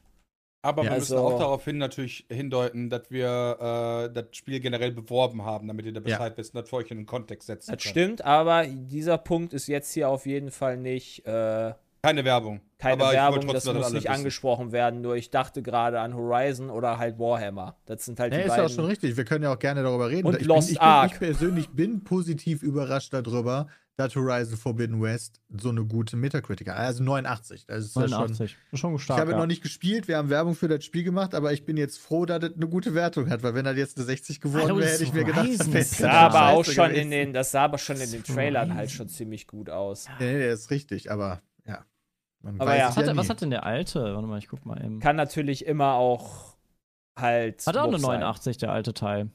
Aber 0.65 0.83
Ja, 0.83 0.91
wir 0.91 0.97
müssen 0.99 1.13
also- 1.17 1.27
auch 1.27 1.37
darauf 1.37 1.65
hin 1.65 1.77
natürlich 1.77 2.25
hindeuten, 2.31 2.89
dass 2.89 3.11
wir 3.11 4.07
äh, 4.09 4.13
das 4.13 4.25
Spiel 4.31 4.59
generell 4.61 4.91
beworben 4.91 5.43
haben, 5.45 5.67
damit 5.67 5.85
ihr 5.85 5.91
da 5.93 5.99
Ja. 5.99 6.05
Bescheid 6.17 6.33
wisst 6.37 6.55
und 6.55 6.61
das 6.61 6.69
für 6.69 6.77
euch 6.77 6.89
in 6.89 6.97
den 6.97 7.05
Kontext 7.05 7.47
setzen 7.47 7.71
Das 7.73 7.83
könnt. 7.83 7.91
stimmt, 7.91 8.23
aber 8.25 8.65
dieser 8.65 9.17
Punkt 9.17 9.53
ist 9.53 9.67
jetzt 9.67 9.91
hier 9.93 10.07
auf 10.09 10.25
jeden 10.25 10.51
Fall 10.51 10.77
nicht 10.77 11.25
äh, 11.27 11.73
Keine 12.01 12.23
Werbung. 12.25 12.61
keine 12.79 13.03
Aber 13.03 13.11
Werbung, 13.13 13.47
das 13.47 13.65
dass 13.65 13.73
muss 13.75 13.91
nicht 13.91 14.03
wissen. 14.05 14.07
angesprochen 14.15 14.71
werden. 14.71 15.01
Nur 15.01 15.15
ich 15.15 15.31
dachte 15.31 15.61
gerade 15.61 15.99
an 15.99 16.15
Horizon 16.15 16.69
oder 16.69 16.97
halt 16.97 17.19
Warhammer. 17.19 17.75
Das 17.85 18.05
sind 18.05 18.19
halt 18.19 18.31
Ja, 18.33 18.39
die 18.39 18.43
ist 18.45 18.49
ja 18.51 18.55
beiden. 18.57 18.71
auch 18.71 18.75
schon 18.75 18.85
richtig. 18.85 19.15
Wir 19.17 19.25
können 19.25 19.43
ja 19.43 19.53
auch 19.53 19.59
gerne 19.59 19.83
darüber 19.83 20.09
reden. 20.09 20.27
Und 20.27 20.39
ich, 20.39 20.45
Lost 20.45 20.67
bin, 20.67 20.73
ich, 20.75 20.79
bin, 20.79 20.87
Ark. 20.87 21.11
ich 21.13 21.19
persönlich 21.19 21.69
bin 21.69 22.03
positiv 22.05 22.61
überrascht 22.63 23.13
darüber, 23.13 23.67
dass 23.95 24.15
Horizon 24.15 24.57
Forbidden 24.57 25.01
West 25.01 25.39
so 25.49 25.69
eine 25.69 25.85
gute 25.85 26.17
Metacritic 26.17 26.69
hat. 26.69 26.77
Also 26.77 27.03
89. 27.03 27.65
Das 27.67 27.85
ist 27.85 27.95
ja 27.95 28.01
schon. 28.03 28.11
89. 28.11 28.57
Schon 28.73 28.97
stark. 28.97 29.17
Ich 29.17 29.21
habe 29.21 29.31
ja. 29.31 29.37
noch 29.37 29.45
nicht 29.45 29.61
gespielt, 29.61 30.07
wir 30.07 30.17
haben 30.17 30.29
Werbung 30.29 30.55
für 30.55 30.67
das 30.67 30.83
Spiel 30.83 31.03
gemacht, 31.03 31.35
aber 31.35 31.53
ich 31.53 31.65
bin 31.65 31.77
jetzt 31.77 31.99
froh, 31.99 32.25
dass 32.25 32.43
es 32.43 32.55
eine 32.55 32.67
gute 32.67 32.95
Wertung 32.95 33.29
hat, 33.29 33.43
weil 33.43 33.53
wenn 33.53 33.65
das 33.65 33.77
jetzt 33.77 33.97
eine 33.97 34.05
60 34.05 34.41
geworden 34.41 34.77
wäre, 34.77 34.79
das 34.81 34.93
hätte 34.93 35.03
ich 35.03 35.13
mir 35.13 35.23
gedacht, 35.23 35.47
das 35.59 35.71
wäre 35.71 35.79
ist 35.79 35.97
sah 35.97 36.07
Ja, 36.07 36.19
aber 36.21 36.47
auch 36.49 36.65
schon 36.65 36.89
gewesen. 36.89 37.03
in 37.03 37.11
den, 37.11 37.33
das 37.33 37.51
sah 37.51 37.65
aber 37.65 37.77
schon 37.77 37.97
in 37.97 38.09
den 38.11 38.23
Das 38.23 38.35
Trailern 38.35 38.73
halt 38.73 38.89
schon 38.89 39.09
ziemlich 39.09 39.45
gut 39.45 39.69
aus. 39.69 40.07
Nee, 40.19 40.33
nee, 40.33 40.47
das 40.47 40.61
ist 40.61 40.71
richtig, 40.71 41.11
aber 41.11 41.41
ja. 41.65 41.85
Man 42.41 42.59
Aber 42.59 42.71
weiß 42.71 42.79
ja. 42.79 42.87
was, 42.89 42.97
hat, 42.97 43.05
nie. 43.05 43.17
was 43.17 43.29
hat 43.29 43.41
denn 43.41 43.51
der 43.51 43.63
alte? 43.63 44.15
Warte 44.15 44.27
mal, 44.27 44.39
ich 44.39 44.47
guck 44.47 44.65
mal 44.65 44.83
eben. 44.83 44.99
Kann 44.99 45.15
natürlich 45.15 45.65
immer 45.65 45.93
auch 45.93 46.57
halt. 47.17 47.65
Hat 47.65 47.77
auch 47.77 47.83
eine 47.83 47.97
hoch 47.97 48.01
sein. 48.01 48.21
89, 48.21 48.57
der 48.57 48.71
alte 48.71 48.93
Teil. 48.93 49.29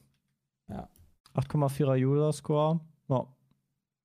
Ja. 0.68 0.88
8,4er 1.34 1.96
User-Score. 2.04 2.80
Ja, 3.08 3.26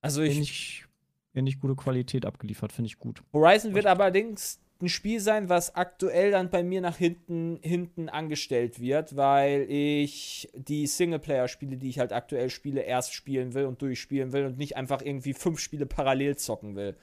Also 0.03 0.21
ich, 0.21 0.35
ähnlich, 0.35 0.85
ähnlich 1.33 1.59
gute 1.59 1.75
Qualität 1.75 2.25
abgeliefert, 2.25 2.73
finde 2.73 2.87
ich 2.87 2.99
gut. 2.99 3.23
Horizon 3.31 3.73
wird 3.73 3.85
allerdings 3.85 4.59
ein 4.81 4.89
Spiel 4.89 5.21
sein, 5.21 5.47
was 5.47 5.75
aktuell 5.75 6.31
dann 6.31 6.49
bei 6.49 6.61
mir 6.61 6.81
nach 6.81 6.97
hinten, 6.97 7.57
hinten 7.61 8.09
angestellt 8.09 8.81
wird, 8.81 9.15
weil 9.15 9.65
ich 9.69 10.49
die 10.53 10.87
Singleplayer-Spiele, 10.87 11.77
die 11.77 11.89
ich 11.89 11.99
halt 11.99 12.11
aktuell 12.11 12.49
spiele, 12.49 12.81
erst 12.81 13.13
spielen 13.13 13.53
will 13.53 13.65
und 13.65 13.81
durchspielen 13.81 14.33
will 14.33 14.45
und 14.45 14.57
nicht 14.57 14.75
einfach 14.75 15.01
irgendwie 15.01 15.33
fünf 15.33 15.59
Spiele 15.59 15.85
parallel 15.85 16.35
zocken 16.35 16.75
will. 16.75 16.97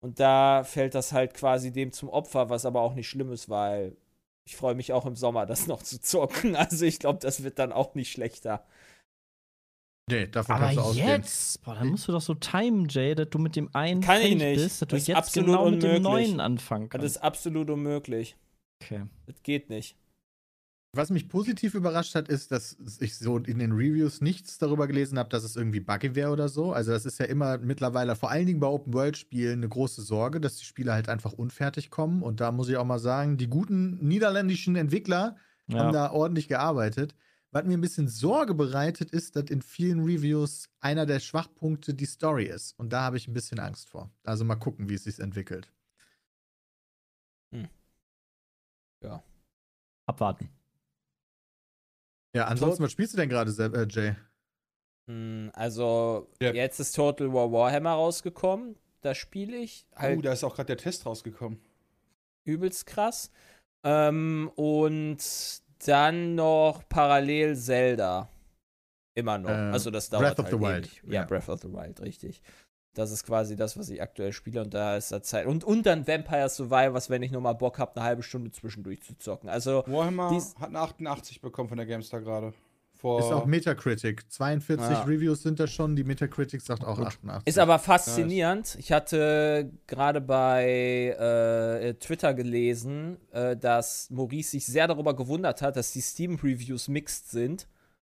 Und 0.00 0.18
da 0.18 0.64
fällt 0.64 0.94
das 0.94 1.12
halt 1.12 1.34
quasi 1.34 1.72
dem 1.72 1.92
zum 1.92 2.08
Opfer, 2.08 2.48
was 2.48 2.64
aber 2.64 2.80
auch 2.80 2.94
nicht 2.94 3.08
schlimm 3.08 3.30
ist, 3.32 3.50
weil 3.50 3.94
ich 4.46 4.56
freue 4.56 4.74
mich 4.74 4.94
auch 4.94 5.04
im 5.04 5.14
Sommer, 5.14 5.44
das 5.46 5.66
noch 5.66 5.82
zu 5.82 6.00
zocken. 6.00 6.56
Also 6.56 6.86
ich 6.86 6.98
glaube, 6.98 7.18
das 7.20 7.42
wird 7.42 7.58
dann 7.58 7.72
auch 7.72 7.94
nicht 7.94 8.10
schlechter. 8.10 8.64
Nee, 10.10 10.26
davon 10.26 10.56
kannst 10.56 10.76
du 10.76 10.80
Aber 10.80 10.88
ausgehen. 10.90 11.08
jetzt, 11.08 11.62
boah, 11.62 11.74
dann 11.74 11.88
musst 11.88 12.08
du 12.08 12.12
doch 12.12 12.20
so 12.20 12.34
timen, 12.34 12.88
Jay, 12.88 13.14
dass 13.14 13.28
du 13.30 13.38
mit 13.38 13.56
dem 13.56 13.68
einen 13.74 14.00
Kann 14.00 14.16
ich 14.16 14.28
fertig 14.28 14.38
nicht. 14.38 14.56
bist, 14.62 14.82
dass 14.82 14.88
du 14.88 14.94
Das 14.96 15.02
ist 15.02 15.08
jetzt 15.08 15.16
absolut 15.16 15.46
genau 15.50 15.70
mit 15.70 15.82
dem 15.82 15.90
unmöglich. 15.96 16.28
neuen 16.28 16.40
anfangen 16.40 16.88
Das 16.88 17.00
kannst. 17.00 17.16
ist 17.16 17.22
absolut 17.22 17.70
unmöglich. 17.70 18.36
Okay. 18.82 19.02
Das 19.26 19.42
geht 19.42 19.70
nicht. 19.70 19.96
Was 20.92 21.10
mich 21.10 21.28
positiv 21.28 21.74
überrascht 21.74 22.16
hat, 22.16 22.28
ist, 22.28 22.50
dass 22.50 22.76
ich 22.98 23.16
so 23.16 23.38
in 23.38 23.60
den 23.60 23.70
Reviews 23.70 24.20
nichts 24.20 24.58
darüber 24.58 24.88
gelesen 24.88 25.20
habe, 25.20 25.28
dass 25.28 25.44
es 25.44 25.54
irgendwie 25.54 25.78
buggy 25.78 26.16
wäre 26.16 26.32
oder 26.32 26.48
so. 26.48 26.72
Also 26.72 26.90
das 26.90 27.06
ist 27.06 27.20
ja 27.20 27.26
immer 27.26 27.58
mittlerweile, 27.58 28.16
vor 28.16 28.32
allen 28.32 28.46
Dingen 28.46 28.58
bei 28.58 28.66
Open-World-Spielen, 28.66 29.60
eine 29.60 29.68
große 29.68 30.02
Sorge, 30.02 30.40
dass 30.40 30.56
die 30.56 30.64
Spiele 30.64 30.92
halt 30.92 31.08
einfach 31.08 31.32
unfertig 31.32 31.90
kommen. 31.90 32.22
Und 32.24 32.40
da 32.40 32.50
muss 32.50 32.68
ich 32.68 32.76
auch 32.76 32.84
mal 32.84 32.98
sagen, 32.98 33.36
die 33.36 33.46
guten 33.46 34.04
niederländischen 34.04 34.74
Entwickler 34.74 35.36
haben 35.68 35.76
Ja. 35.76 35.92
da 35.92 36.10
ordentlich 36.10 36.48
gearbeitet. 36.48 37.14
Was 37.52 37.64
mir 37.64 37.76
ein 37.76 37.80
bisschen 37.80 38.06
Sorge 38.08 38.54
bereitet, 38.54 39.10
ist, 39.10 39.34
dass 39.34 39.50
in 39.50 39.60
vielen 39.60 40.00
Reviews 40.04 40.68
einer 40.80 41.04
der 41.04 41.18
Schwachpunkte 41.18 41.94
die 41.94 42.06
Story 42.06 42.44
ist. 42.44 42.78
Und 42.78 42.92
da 42.92 43.02
habe 43.02 43.16
ich 43.16 43.26
ein 43.26 43.34
bisschen 43.34 43.58
Angst 43.58 43.88
vor. 43.90 44.10
Also 44.24 44.44
mal 44.44 44.54
gucken, 44.56 44.88
wie 44.88 44.94
es 44.94 45.04
sich 45.04 45.18
entwickelt. 45.18 45.72
Abwarten. 50.06 50.50
Ja, 52.34 52.46
ansonsten, 52.46 52.82
was 52.82 52.92
spielst 52.92 53.12
du 53.14 53.16
denn 53.16 53.28
gerade, 53.28 53.50
äh, 53.50 53.86
Jay? 53.88 54.16
Hm, 55.08 55.50
Also, 55.54 56.28
Ja. 56.40 56.52
jetzt 56.52 56.80
ist 56.80 56.92
Total 56.96 57.32
War 57.32 57.50
Warhammer 57.52 57.92
rausgekommen. 57.92 58.76
Da 59.02 59.14
spiele 59.14 59.56
ich. 59.56 59.86
Halt 59.94 60.18
Oh, 60.18 60.22
da 60.22 60.32
ist 60.32 60.44
auch 60.44 60.54
gerade 60.54 60.66
der 60.66 60.76
Test 60.76 61.06
rausgekommen. 61.06 61.60
übelst 62.44 62.86
krass. 62.86 63.30
Ähm, 63.84 64.50
und 64.56 65.18
dann 65.86 66.34
noch 66.34 66.82
parallel 66.88 67.56
Zelda. 67.56 68.28
Immer 69.14 69.38
noch. 69.38 69.50
Äh, 69.50 69.52
also 69.52 69.90
das 69.90 70.08
dauert 70.08 70.36
Breath 70.36 70.38
of 70.38 70.44
halt 70.46 70.54
the 70.54 70.60
Wild. 70.60 70.86
ewig. 70.86 71.02
Ja, 71.06 71.12
Ja. 71.12 71.24
Breath 71.24 71.48
of 71.48 71.60
the 71.60 71.72
Wild, 71.72 72.00
richtig. 72.00 72.42
Das 72.96 73.12
ist 73.12 73.24
quasi 73.24 73.54
das, 73.54 73.78
was 73.78 73.88
ich 73.88 74.02
aktuell 74.02 74.32
spiele 74.32 74.62
und 74.62 74.74
da 74.74 74.96
ist 74.96 75.12
da 75.12 75.22
Zeit. 75.22 75.46
Und, 75.46 75.62
und 75.62 75.86
dann 75.86 76.08
Vampire 76.08 76.48
Survivors, 76.48 77.08
wenn 77.08 77.22
ich 77.22 77.30
nochmal 77.30 77.54
Bock 77.54 77.78
habe, 77.78 77.94
eine 77.94 78.04
halbe 78.04 78.22
Stunde 78.22 78.50
zwischendurch 78.50 79.02
zu 79.02 79.16
zocken. 79.16 79.48
Also, 79.48 79.84
Warhammer 79.86 80.32
hat 80.32 80.68
eine 80.68 80.80
88 80.80 81.40
bekommen 81.40 81.68
von 81.68 81.78
der 81.78 81.86
GameStar 81.86 82.20
gerade. 82.20 82.52
Vor 83.00 83.20
Ist 83.20 83.32
auch 83.32 83.46
Metacritic. 83.46 84.30
42 84.30 84.90
Ja. 84.90 85.02
Reviews 85.04 85.42
sind 85.42 85.58
das 85.58 85.70
schon. 85.70 85.96
Die 85.96 86.04
Metacritic 86.04 86.60
sagt 86.60 86.84
auch 86.84 86.96
Gut. 86.98 87.06
88. 87.06 87.46
Ist 87.46 87.58
aber 87.58 87.78
faszinierend. 87.78 88.76
Ich 88.78 88.92
hatte 88.92 89.70
gerade 89.86 90.20
bei 90.20 91.16
äh, 91.18 91.94
Twitter 91.94 92.34
gelesen, 92.34 93.16
äh, 93.32 93.56
dass 93.56 94.10
Maurice 94.10 94.50
sich 94.50 94.66
sehr 94.66 94.86
darüber 94.86 95.16
gewundert 95.16 95.62
hat, 95.62 95.76
dass 95.76 95.92
die 95.92 96.02
Steam-Reviews 96.02 96.88
mixed 96.88 97.30
sind 97.30 97.68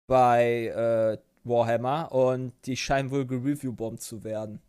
bei 0.08 0.68
äh, 0.68 1.18
Warhammer 1.44 2.12
und 2.14 2.54
die 2.66 2.78
scheinen 2.78 3.12
wohl 3.12 3.26
gereview-bombt 3.26 4.02
zu 4.02 4.24
werden. 4.24 4.62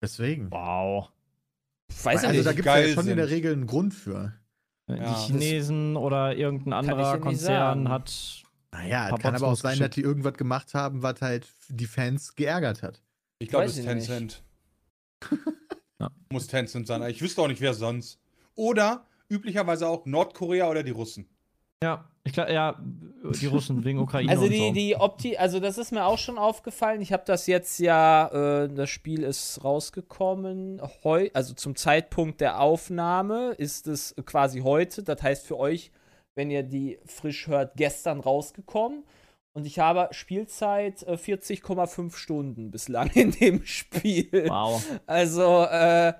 Deswegen. 0.00 0.50
Wow. 0.50 1.10
Weiß 2.02 2.22
ich 2.22 2.28
also 2.28 2.42
da 2.42 2.50
nicht. 2.50 2.56
gibt 2.56 2.68
es 2.68 2.88
ja 2.88 2.94
schon 2.94 3.08
in 3.08 3.16
der 3.16 3.26
sind. 3.26 3.36
Regel 3.36 3.52
einen 3.52 3.66
Grund 3.66 3.92
für. 3.92 4.32
Ja. 4.88 4.96
Die 4.96 5.14
Chinesen 5.26 5.96
oder 5.96 6.34
irgendein 6.34 6.72
ich 6.72 6.90
anderer 6.90 7.18
Konzern 7.18 7.84
sagen. 7.84 7.88
hat. 7.90 8.42
Naja, 8.72 9.14
es 9.14 9.20
kann 9.20 9.34
aber 9.34 9.48
auch 9.48 9.56
sein, 9.56 9.78
dass 9.78 9.90
die 9.90 10.02
irgendwas 10.02 10.34
gemacht 10.34 10.74
haben, 10.74 11.02
was 11.02 11.20
halt 11.22 11.46
die 11.68 11.86
Fans 11.86 12.34
geärgert 12.34 12.82
hat. 12.82 13.00
Ich 13.38 13.48
glaube, 13.48 13.66
es 13.66 13.76
ist. 13.76 13.84
Tencent. 13.84 14.42
Ja. 15.98 16.10
Muss 16.30 16.46
Tencent 16.46 16.86
sein. 16.86 17.02
Ich 17.08 17.22
wüsste 17.22 17.40
auch 17.40 17.48
nicht, 17.48 17.62
wer 17.62 17.72
sonst. 17.72 18.20
Oder 18.54 19.06
üblicherweise 19.30 19.88
auch 19.88 20.04
Nordkorea 20.04 20.68
oder 20.68 20.82
die 20.82 20.90
Russen. 20.90 21.26
Ja, 21.82 22.08
ich 22.24 22.32
glaube, 22.32 22.52
ja, 22.52 22.78
die 23.22 23.46
Russen 23.46 23.84
wegen 23.84 23.98
Ukraine 24.00 24.30
Also 24.30 24.44
und 24.44 24.50
die, 24.50 24.58
so. 24.58 24.72
die 24.72 24.96
Opti, 24.96 25.36
also 25.36 25.60
das 25.60 25.78
ist 25.78 25.92
mir 25.92 26.04
auch 26.04 26.18
schon 26.18 26.38
aufgefallen. 26.38 27.00
Ich 27.00 27.12
habe 27.12 27.22
das 27.26 27.46
jetzt 27.46 27.78
ja, 27.78 28.64
äh, 28.64 28.68
das 28.68 28.90
Spiel 28.90 29.22
ist 29.22 29.62
rausgekommen, 29.62 30.80
heu, 31.04 31.28
also 31.34 31.54
zum 31.54 31.76
Zeitpunkt 31.76 32.40
der 32.40 32.60
Aufnahme 32.60 33.52
ist 33.52 33.86
es 33.86 34.14
quasi 34.24 34.60
heute. 34.60 35.02
Das 35.02 35.22
heißt 35.22 35.46
für 35.46 35.58
euch, 35.58 35.90
wenn 36.36 36.50
ihr 36.50 36.62
die 36.62 37.00
frisch 37.06 37.48
hört, 37.48 37.76
gestern 37.76 38.20
rausgekommen. 38.20 39.02
Und 39.52 39.66
ich 39.66 39.78
habe 39.78 40.08
Spielzeit 40.12 41.02
äh, 41.02 41.14
40,5 41.14 42.14
Stunden 42.14 42.70
bislang 42.70 43.10
in 43.14 43.32
dem 43.32 43.64
Spiel. 43.64 44.46
Wow. 44.48 44.84
Also, 45.06 45.64
äh, 45.64 46.12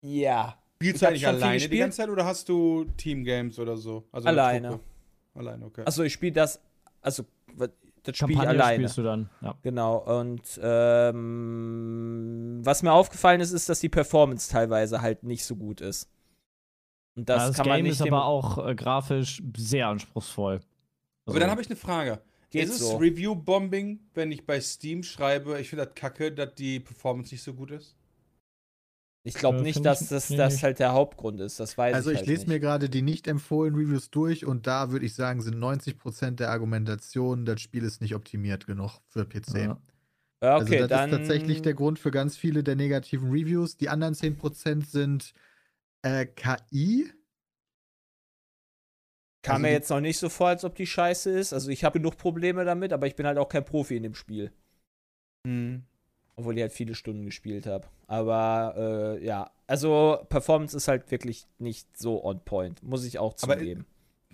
ja. 0.00 0.58
Spielst 0.76 0.94
Ich 0.94 1.00
du 1.00 1.08
eigentlich 1.08 1.26
alleine 1.26 1.68
die 1.68 1.78
ganze 1.78 1.98
Zeit 1.98 2.08
oder 2.08 2.24
hast 2.24 2.48
du 2.48 2.86
Teamgames 2.96 3.58
oder 3.58 3.76
so? 3.76 4.08
Also 4.10 4.28
eine 4.28 4.40
Alleine. 4.40 4.80
Alleine, 5.34 5.66
okay. 5.66 5.82
Also 5.84 6.02
ich 6.02 6.12
spiele 6.12 6.32
das, 6.32 6.60
also 7.02 7.24
das 8.02 8.16
spiele 8.16 8.32
ich 8.32 8.38
Kampagne 8.38 8.62
alleine. 8.62 8.74
spielst 8.74 8.98
du 8.98 9.02
dann. 9.02 9.28
Ja. 9.42 9.54
Genau, 9.62 9.98
und 9.98 10.60
ähm, 10.62 12.60
was 12.62 12.82
mir 12.82 12.92
aufgefallen 12.92 13.40
ist, 13.40 13.52
ist, 13.52 13.68
dass 13.68 13.80
die 13.80 13.88
Performance 13.88 14.50
teilweise 14.50 15.02
halt 15.02 15.22
nicht 15.24 15.44
so 15.44 15.56
gut 15.56 15.80
ist. 15.80 16.08
Und 17.16 17.28
das, 17.28 17.38
Das, 17.38 17.48
das 17.48 17.56
kann 17.56 17.66
man 17.68 17.76
Game 17.78 17.84
nicht 17.84 17.92
ist 17.94 18.02
aber 18.02 18.24
auch 18.26 18.66
äh, 18.66 18.74
grafisch 18.74 19.42
sehr 19.56 19.88
anspruchsvoll. 19.88 20.60
Aber 21.26 21.40
dann 21.40 21.50
habe 21.50 21.60
ich 21.60 21.68
eine 21.68 21.76
Frage. 21.76 22.22
Geht 22.50 22.64
ist 22.64 22.70
es 22.70 22.78
so. 22.78 22.96
Review-Bombing, 22.96 24.00
wenn 24.14 24.30
ich 24.32 24.46
bei 24.46 24.60
Steam 24.60 25.02
schreibe, 25.02 25.58
ich 25.60 25.68
finde 25.68 25.86
das 25.86 25.94
kacke, 25.94 26.32
dass 26.32 26.54
die 26.54 26.80
Performance 26.80 27.34
nicht 27.34 27.42
so 27.42 27.54
gut 27.54 27.70
ist? 27.72 27.96
Ich 29.24 29.34
glaube 29.34 29.58
Äh, 29.58 29.62
nicht, 29.62 29.84
dass 29.84 30.02
ich- 30.02 30.08
das, 30.08 30.28
das 30.28 30.62
halt 30.62 30.78
der 30.78 30.92
Hauptgrund 30.92 31.40
ist. 31.40 31.58
Das 31.60 31.76
weiß 31.76 31.94
Also 31.94 32.10
ich 32.10 32.14
ich 32.14 32.18
halt 32.18 32.28
lese 32.28 32.40
nicht. 32.42 32.48
mir 32.48 32.60
gerade 32.60 32.88
die 32.88 33.02
nicht 33.02 33.26
empfohlenen 33.26 33.78
Reviews 33.80 34.10
durch 34.10 34.46
und 34.46 34.66
da 34.66 34.90
würde 34.92 35.04
ich 35.06 35.14
sagen, 35.14 35.42
sind 35.42 35.58
90% 35.58 36.38
der 36.40 36.50
Argumentation, 36.50 37.44
das 37.44 37.60
Spiel 37.60 37.82
ist 37.84 38.00
nicht 38.00 38.14
optimiert 38.14 38.66
genug 38.66 39.00
für 39.08 39.24
PC. 39.24 39.54
Ja. 39.64 39.80
Ja, 40.42 40.58
okay, 40.58 40.82
also 40.82 40.86
das 40.86 40.88
dann 40.88 41.10
ist 41.10 41.10
tatsächlich 41.10 41.62
der 41.62 41.74
Grund 41.74 41.98
für 41.98 42.10
ganz 42.10 42.36
viele 42.36 42.62
der 42.62 42.76
negativen 42.76 43.30
Reviews. 43.30 43.76
Die 43.76 43.88
anderen 43.88 44.14
10% 44.14 44.86
sind 44.88 45.32
äh, 46.06 46.26
KI. 46.26 47.10
kam 49.42 49.56
also 49.56 49.62
mir 49.62 49.72
jetzt 49.72 49.90
noch 49.90 50.00
nicht 50.00 50.18
so 50.18 50.28
vor, 50.28 50.48
als 50.48 50.64
ob 50.64 50.74
die 50.74 50.86
scheiße 50.86 51.30
ist. 51.30 51.52
Also 51.52 51.70
ich 51.70 51.84
habe 51.84 51.98
genug 51.98 52.16
Probleme 52.16 52.64
damit, 52.64 52.92
aber 52.92 53.06
ich 53.06 53.16
bin 53.16 53.26
halt 53.26 53.38
auch 53.38 53.48
kein 53.48 53.64
Profi 53.64 53.96
in 53.96 54.02
dem 54.02 54.14
Spiel. 54.14 54.52
Hm. 55.46 55.84
Obwohl 56.36 56.56
ich 56.56 56.62
halt 56.62 56.72
viele 56.72 56.94
Stunden 56.94 57.24
gespielt 57.24 57.66
habe. 57.66 57.88
Aber 58.06 58.74
äh, 59.18 59.24
ja, 59.24 59.50
also 59.66 60.18
Performance 60.28 60.76
ist 60.76 60.88
halt 60.88 61.10
wirklich 61.10 61.48
nicht 61.58 61.96
so 61.96 62.22
on 62.24 62.44
point, 62.44 62.82
muss 62.82 63.04
ich 63.04 63.18
auch 63.18 63.34
Aber, 63.42 63.58
zugeben. 63.58 63.86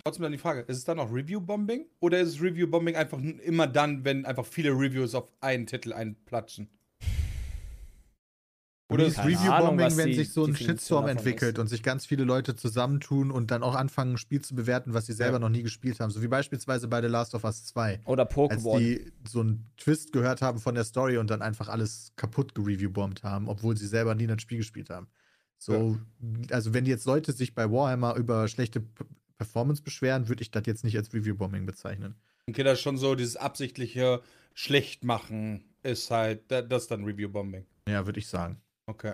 Trotzdem 0.03 0.23
dann 0.23 0.31
die 0.33 0.37
Frage, 0.37 0.61
ist 0.61 0.77
es 0.77 0.83
dann 0.83 0.97
noch 0.97 1.13
Review-Bombing? 1.13 1.85
Oder 2.01 2.19
ist 2.19 2.41
Review-Bombing 2.41 2.97
einfach 2.97 3.19
immer 3.19 3.67
dann, 3.67 4.03
wenn 4.03 4.25
einfach 4.25 4.45
viele 4.45 4.71
Reviews 4.71 5.15
auf 5.15 5.29
einen 5.39 5.65
Titel 5.65 5.93
einplatschen? 5.93 6.69
Oder 8.93 9.09
Keine 9.11 9.29
Review-Bombing, 9.29 9.97
wenn 9.97 10.13
sich 10.13 10.31
so 10.31 10.45
ein 10.45 10.55
Shitstorm 10.55 11.07
entwickelt 11.07 11.57
ist. 11.57 11.59
und 11.61 11.67
sich 11.67 11.83
ganz 11.83 12.05
viele 12.05 12.23
Leute 12.23 12.55
zusammentun 12.55 13.31
und 13.31 13.51
dann 13.51 13.63
auch 13.63 13.75
anfangen, 13.75 14.13
ein 14.13 14.17
Spiel 14.17 14.41
zu 14.41 14.55
bewerten, 14.55 14.93
was 14.93 15.05
sie 15.05 15.13
selber 15.13 15.37
Ja. 15.37 15.39
noch 15.39 15.49
nie 15.49 15.63
gespielt 15.63 15.99
haben. 15.99 16.11
So 16.11 16.21
wie 16.21 16.27
beispielsweise 16.27 16.87
bei 16.87 17.01
The 17.01 17.07
Last 17.07 17.35
of 17.35 17.43
Us 17.43 17.65
2. 17.65 17.99
Oder 18.05 18.23
Als 18.23 18.33
Pokémon. 18.33 18.79
die 18.79 19.11
so 19.27 19.41
einen 19.41 19.69
Twist 19.77 20.11
gehört 20.13 20.41
haben 20.41 20.59
von 20.59 20.75
der 20.75 20.83
Story 20.83 21.17
und 21.17 21.29
dann 21.29 21.41
einfach 21.41 21.69
alles 21.69 22.13
kaputt 22.15 22.55
gereviewbombt 22.55 23.23
haben, 23.23 23.47
obwohl 23.47 23.75
sie 23.77 23.87
selber 23.87 24.15
nie 24.15 24.27
das 24.27 24.41
Spiel 24.41 24.57
gespielt 24.59 24.89
haben. 24.89 25.07
So, 25.57 25.97
also 26.51 26.73
wenn 26.73 26.85
jetzt 26.85 27.05
Leute 27.05 27.31
sich 27.31 27.55
bei 27.55 27.71
Warhammer 27.71 28.15
über 28.15 28.47
schlechte 28.47 28.81
P 28.81 29.05
Performance 29.37 29.81
beschweren, 29.81 30.29
würde 30.29 30.41
ich 30.43 30.51
das 30.51 30.63
jetzt 30.67 30.83
nicht 30.83 30.95
als 30.95 31.11
Reviewbombing 31.13 31.65
bezeichnen. 31.65 32.15
Okay, 32.47 32.63
das 32.63 32.77
ist 32.77 32.81
schon 32.83 32.97
so, 32.97 33.15
dieses 33.15 33.35
absichtliche 33.35 34.21
Schlechtmachen 34.53 35.63
ist 35.83 36.09
halt, 36.11 36.49
da- 36.49 36.61
das 36.61 36.83
ist 36.83 36.91
dann 36.91 37.03
Review-Bombing. 37.03 37.65
Ja, 37.87 38.05
würde 38.05 38.19
ich 38.19 38.27
sagen. 38.27 38.57
Okay. 38.89 39.13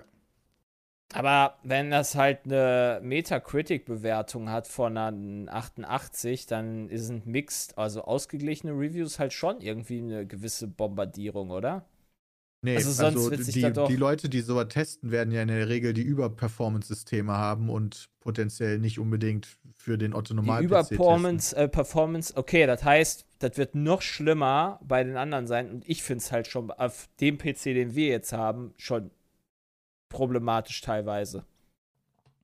Aber 1.12 1.58
wenn 1.64 1.90
das 1.90 2.14
halt 2.16 2.46
eine 2.46 3.00
Metacritic-Bewertung 3.04 4.50
hat 4.50 4.68
von 4.68 4.96
einer 4.96 5.52
88, 5.52 6.46
dann 6.46 6.88
sind 6.96 7.26
Mixed, 7.26 7.78
also 7.80 8.04
ausgeglichene 8.04 8.74
Reviews 8.74 9.18
halt 9.18 9.34
schon 9.34 9.60
irgendwie 9.62 10.00
eine 10.00 10.28
gewisse 10.28 10.68
Bombardierung, 10.68 11.50
oder? 11.50 11.86
Nee, 12.62 12.76
Also 12.76 12.92
also, 12.98 13.30
sonst 13.30 13.32
wird 13.32 13.44
sich 13.44 13.56
die, 13.56 13.74
doch- 13.74 13.88
die 13.88 13.96
Leute, 13.96 14.28
die 14.30 14.42
sowas 14.42 14.68
testen, 14.68 15.12
werden 15.12 15.32
ja 15.32 15.42
in 15.42 15.48
der 15.48 15.70
Regel 15.70 15.94
die 15.94 16.02
Überperformance-Systeme 16.02 17.32
haben 17.32 17.70
und 17.70 18.10
potenziell 18.20 18.80
nicht 18.80 19.00
unbedingt 19.00 19.58
für 19.78 19.98
den 19.98 20.14
Otto 20.14 20.34
Die 20.42 20.52
normal 20.52 20.64
Überperformance, 20.64 21.54
äh, 21.56 21.68
Performance, 21.68 22.36
okay, 22.36 22.66
das 22.66 22.84
heißt, 22.84 23.26
das 23.40 23.58
wird 23.58 23.76
noch 23.76 24.02
schlimmer 24.02 24.80
bei 24.82 25.04
den 25.04 25.18
anderen 25.18 25.48
sein 25.48 25.70
und 25.70 25.88
ich 25.88 26.02
finde 26.04 26.24
es 26.24 26.32
halt 26.32 26.48
schon 26.48 26.72
auf 26.72 27.10
dem 27.20 27.38
PC, 27.38 27.74
den 27.74 27.94
wir 27.96 28.08
jetzt 28.08 28.32
haben, 28.32 28.74
schon 28.78 29.12
problematisch 30.10 30.82
teilweise. 30.82 31.46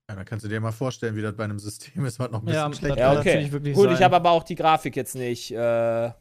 Ja, 0.07 0.15
dann 0.15 0.25
kannst 0.25 0.45
du 0.45 0.49
dir 0.49 0.61
mal 0.61 0.71
vorstellen, 0.71 1.15
wie 1.15 1.21
das 1.23 1.35
bei 1.35 1.43
einem 1.43 1.57
System 1.59 2.05
ist, 2.05 2.19
was 2.19 2.29
noch 2.29 2.41
ein 2.41 2.45
bisschen 2.45 2.71
Ja, 2.71 2.77
schlechter 2.77 2.99
Ja, 2.99 3.11
okay. 3.19 3.25
natürlich 3.25 3.51
wirklich 3.51 3.73
Gut, 3.75 3.85
sein. 3.85 3.93
ich 3.95 4.01
habe 4.03 4.15
aber 4.15 4.29
auch 4.31 4.43
die 4.43 4.53
Grafik 4.55 4.95
jetzt 4.95 5.15
nicht 5.15 5.51
äh, 5.51 6.11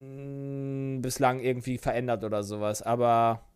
mh, 0.00 1.00
bislang 1.00 1.40
irgendwie 1.40 1.78
verändert 1.78 2.22
oder 2.24 2.42
sowas, 2.42 2.82
aber 2.82 3.48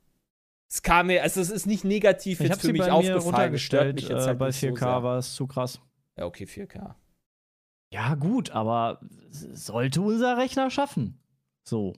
es 0.71 0.83
kam 0.83 1.09
mir, 1.09 1.23
also 1.23 1.41
es 1.41 1.51
ist 1.51 1.67
nicht 1.67 1.85
negativ 1.85 2.41
Ich 2.41 2.45
jetzt 2.45 2.53
habe 2.53 2.61
für 2.61 2.67
sie 2.69 2.73
mich 2.73 2.81
bei 2.81 2.87
mir 2.89 2.95
aufgefallen. 2.95 3.23
stört 3.23 3.35
runtergestellt. 3.35 3.95
mich 3.97 4.09
jetzt 4.09 4.25
Äh, 4.25 4.27
halt 4.29 4.39
bei 4.39 4.47
nicht 4.49 4.61
so 4.61 4.67
4K 4.69 4.79
sehr. 4.79 5.03
war 5.03 5.19
es 5.19 5.35
zu 5.35 5.47
krass. 5.47 5.81
Ja, 6.17 6.25
okay, 6.27 6.45
4K. 6.45 6.95
Ja, 7.93 8.15
gut, 8.17 8.51
aber 8.51 9.01
sollte 9.31 10.03
unser 10.03 10.37
Rechner 10.37 10.71
schaffen. 10.71 11.19
So. 11.65 11.95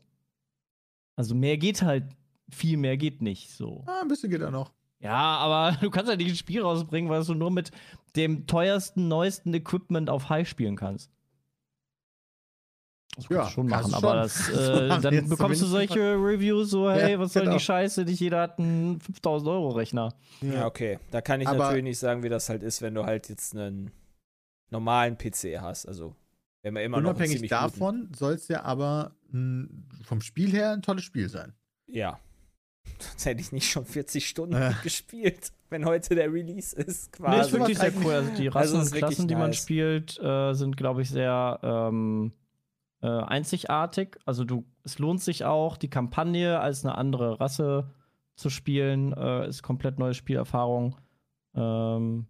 Also 1.16 1.34
mehr 1.34 1.56
geht 1.58 1.82
halt, 1.82 2.04
viel 2.50 2.76
mehr 2.76 2.96
geht 2.96 3.22
nicht 3.22 3.50
so. 3.50 3.84
Ah, 3.86 4.00
ein 4.02 4.08
bisschen 4.08 4.30
geht 4.30 4.40
da 4.42 4.50
noch. 4.50 4.72
Ja, 5.00 5.14
aber 5.38 5.76
du 5.80 5.90
kannst 5.90 6.08
halt 6.08 6.18
nicht 6.18 6.30
ein 6.30 6.36
Spiel 6.36 6.62
rausbringen, 6.62 7.10
was 7.10 7.26
du 7.26 7.34
nur 7.34 7.50
mit 7.50 7.70
dem 8.16 8.46
teuersten, 8.46 9.08
neuesten 9.08 9.54
Equipment 9.54 10.10
auf 10.10 10.28
High 10.28 10.48
spielen 10.48 10.76
kannst. 10.76 11.10
Das 13.16 13.26
kannst 13.26 13.30
Ja, 13.30 13.44
du 13.44 13.50
schon 13.50 13.66
machen, 13.66 13.92
aber 13.94 14.08
schon. 14.10 14.16
das, 14.22 14.48
äh, 14.70 15.00
dann 15.00 15.28
bekommst 15.28 15.60
du 15.62 15.66
solche 15.66 15.98
Reviews 16.14 16.70
so, 16.70 16.90
hey, 16.90 17.12
Ja, 17.12 17.18
was 17.18 17.32
soll 17.32 17.42
genau. 17.42 17.56
die 17.56 17.60
Scheiße, 17.62 18.04
nicht 18.04 18.20
jeder 18.20 18.40
hat 18.42 18.58
einen 18.58 19.00
5000 19.00 19.48
Euro 19.50 19.70
Rechner. 19.70 20.14
Ja, 20.40 20.66
okay. 20.66 20.98
Da 21.10 21.20
kann 21.20 21.40
ich 21.40 21.48
Aber- 21.48 21.58
natürlich 21.58 21.84
nicht 21.84 21.98
sagen, 21.98 22.22
wie 22.22 22.28
das 22.28 22.48
halt 22.48 22.62
ist, 22.62 22.82
wenn 22.82 22.94
du 22.94 23.04
halt 23.04 23.28
jetzt 23.28 23.54
einen 23.56 23.90
normalen 24.70 25.18
PC 25.18 25.60
hast. 25.60 25.86
Also, 25.86 26.14
wenn 26.62 26.74
man 26.74 26.82
immer 26.84 27.00
noch 27.00 27.10
Unabhängig 27.10 27.32
ziemlich 27.36 27.50
davon 27.50 28.10
soll 28.16 28.34
es 28.34 28.46
ja 28.48 28.62
aber 28.62 29.16
mh, 29.30 29.66
vom 30.04 30.20
Spiel 30.20 30.50
her 30.52 30.72
ein 30.72 30.82
tolles 30.82 31.02
Spiel 31.04 31.28
sein. 31.28 31.54
Ja. 31.88 32.20
Sonst 32.98 33.24
hätte 33.26 33.40
ich 33.40 33.52
nicht 33.52 33.70
schon 33.70 33.84
40 33.84 34.26
Stunden 34.28 34.54
Äh. 34.56 34.72
gespielt, 34.82 35.52
wenn 35.68 35.84
heute 35.84 36.14
der 36.14 36.32
Release 36.32 36.74
ist, 36.74 36.86
Nee, 36.86 36.90
ist 36.94 37.12
quasi. 37.12 37.52
wirklich 37.52 37.78
sehr 37.78 37.88
eigentlich- 37.88 38.04
cool. 38.06 38.12
Also 38.14 38.30
die 38.36 38.48
Also 38.48 38.58
Rassen 38.58 38.80
ist 38.82 38.92
und 38.92 38.98
Klassen, 38.98 39.28
die 39.28 39.34
man 39.34 39.50
nice. 39.50 39.56
spielt, 39.62 40.18
äh, 40.20 40.52
sind, 40.54 40.76
glaube 40.76 41.02
ich, 41.02 41.10
sehr 41.10 41.58
ähm, 41.62 42.32
äh, 43.02 43.06
einzigartig. 43.06 44.18
Also 44.26 44.44
du, 44.44 44.64
es 44.84 44.98
lohnt 44.98 45.22
sich 45.22 45.44
auch, 45.44 45.76
die 45.76 45.88
Kampagne 45.90 46.60
als 46.60 46.84
eine 46.84 46.96
andere 46.98 47.40
Rasse 47.40 47.90
zu 48.36 48.50
spielen. 48.50 49.12
Äh, 49.12 49.48
ist 49.48 49.62
komplett 49.62 49.98
neue 49.98 50.14
Spielerfahrung. 50.14 50.96
Ähm, 51.54 52.26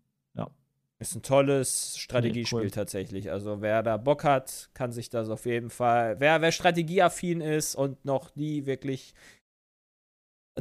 Ist 1.03 1.15
ein 1.17 1.23
tolles 1.23 1.97
Strategiespiel 1.97 2.59
cool. 2.61 2.71
tatsächlich. 2.71 3.31
Also 3.31 3.63
wer 3.63 3.83
da 3.83 3.97
Bock 3.97 4.23
hat, 4.23 4.69
kann 4.75 4.93
sich 4.93 5.09
das 5.09 5.31
auf 5.31 5.47
jeden 5.47 5.71
Fall. 5.71 6.17
Wer, 6.21 6.43
wer 6.43 6.53
strategieaffin 6.53 7.41
ist 7.41 7.75
und 7.75 8.05
noch 8.05 8.37
nie 8.37 8.67
wirklich 8.67 9.15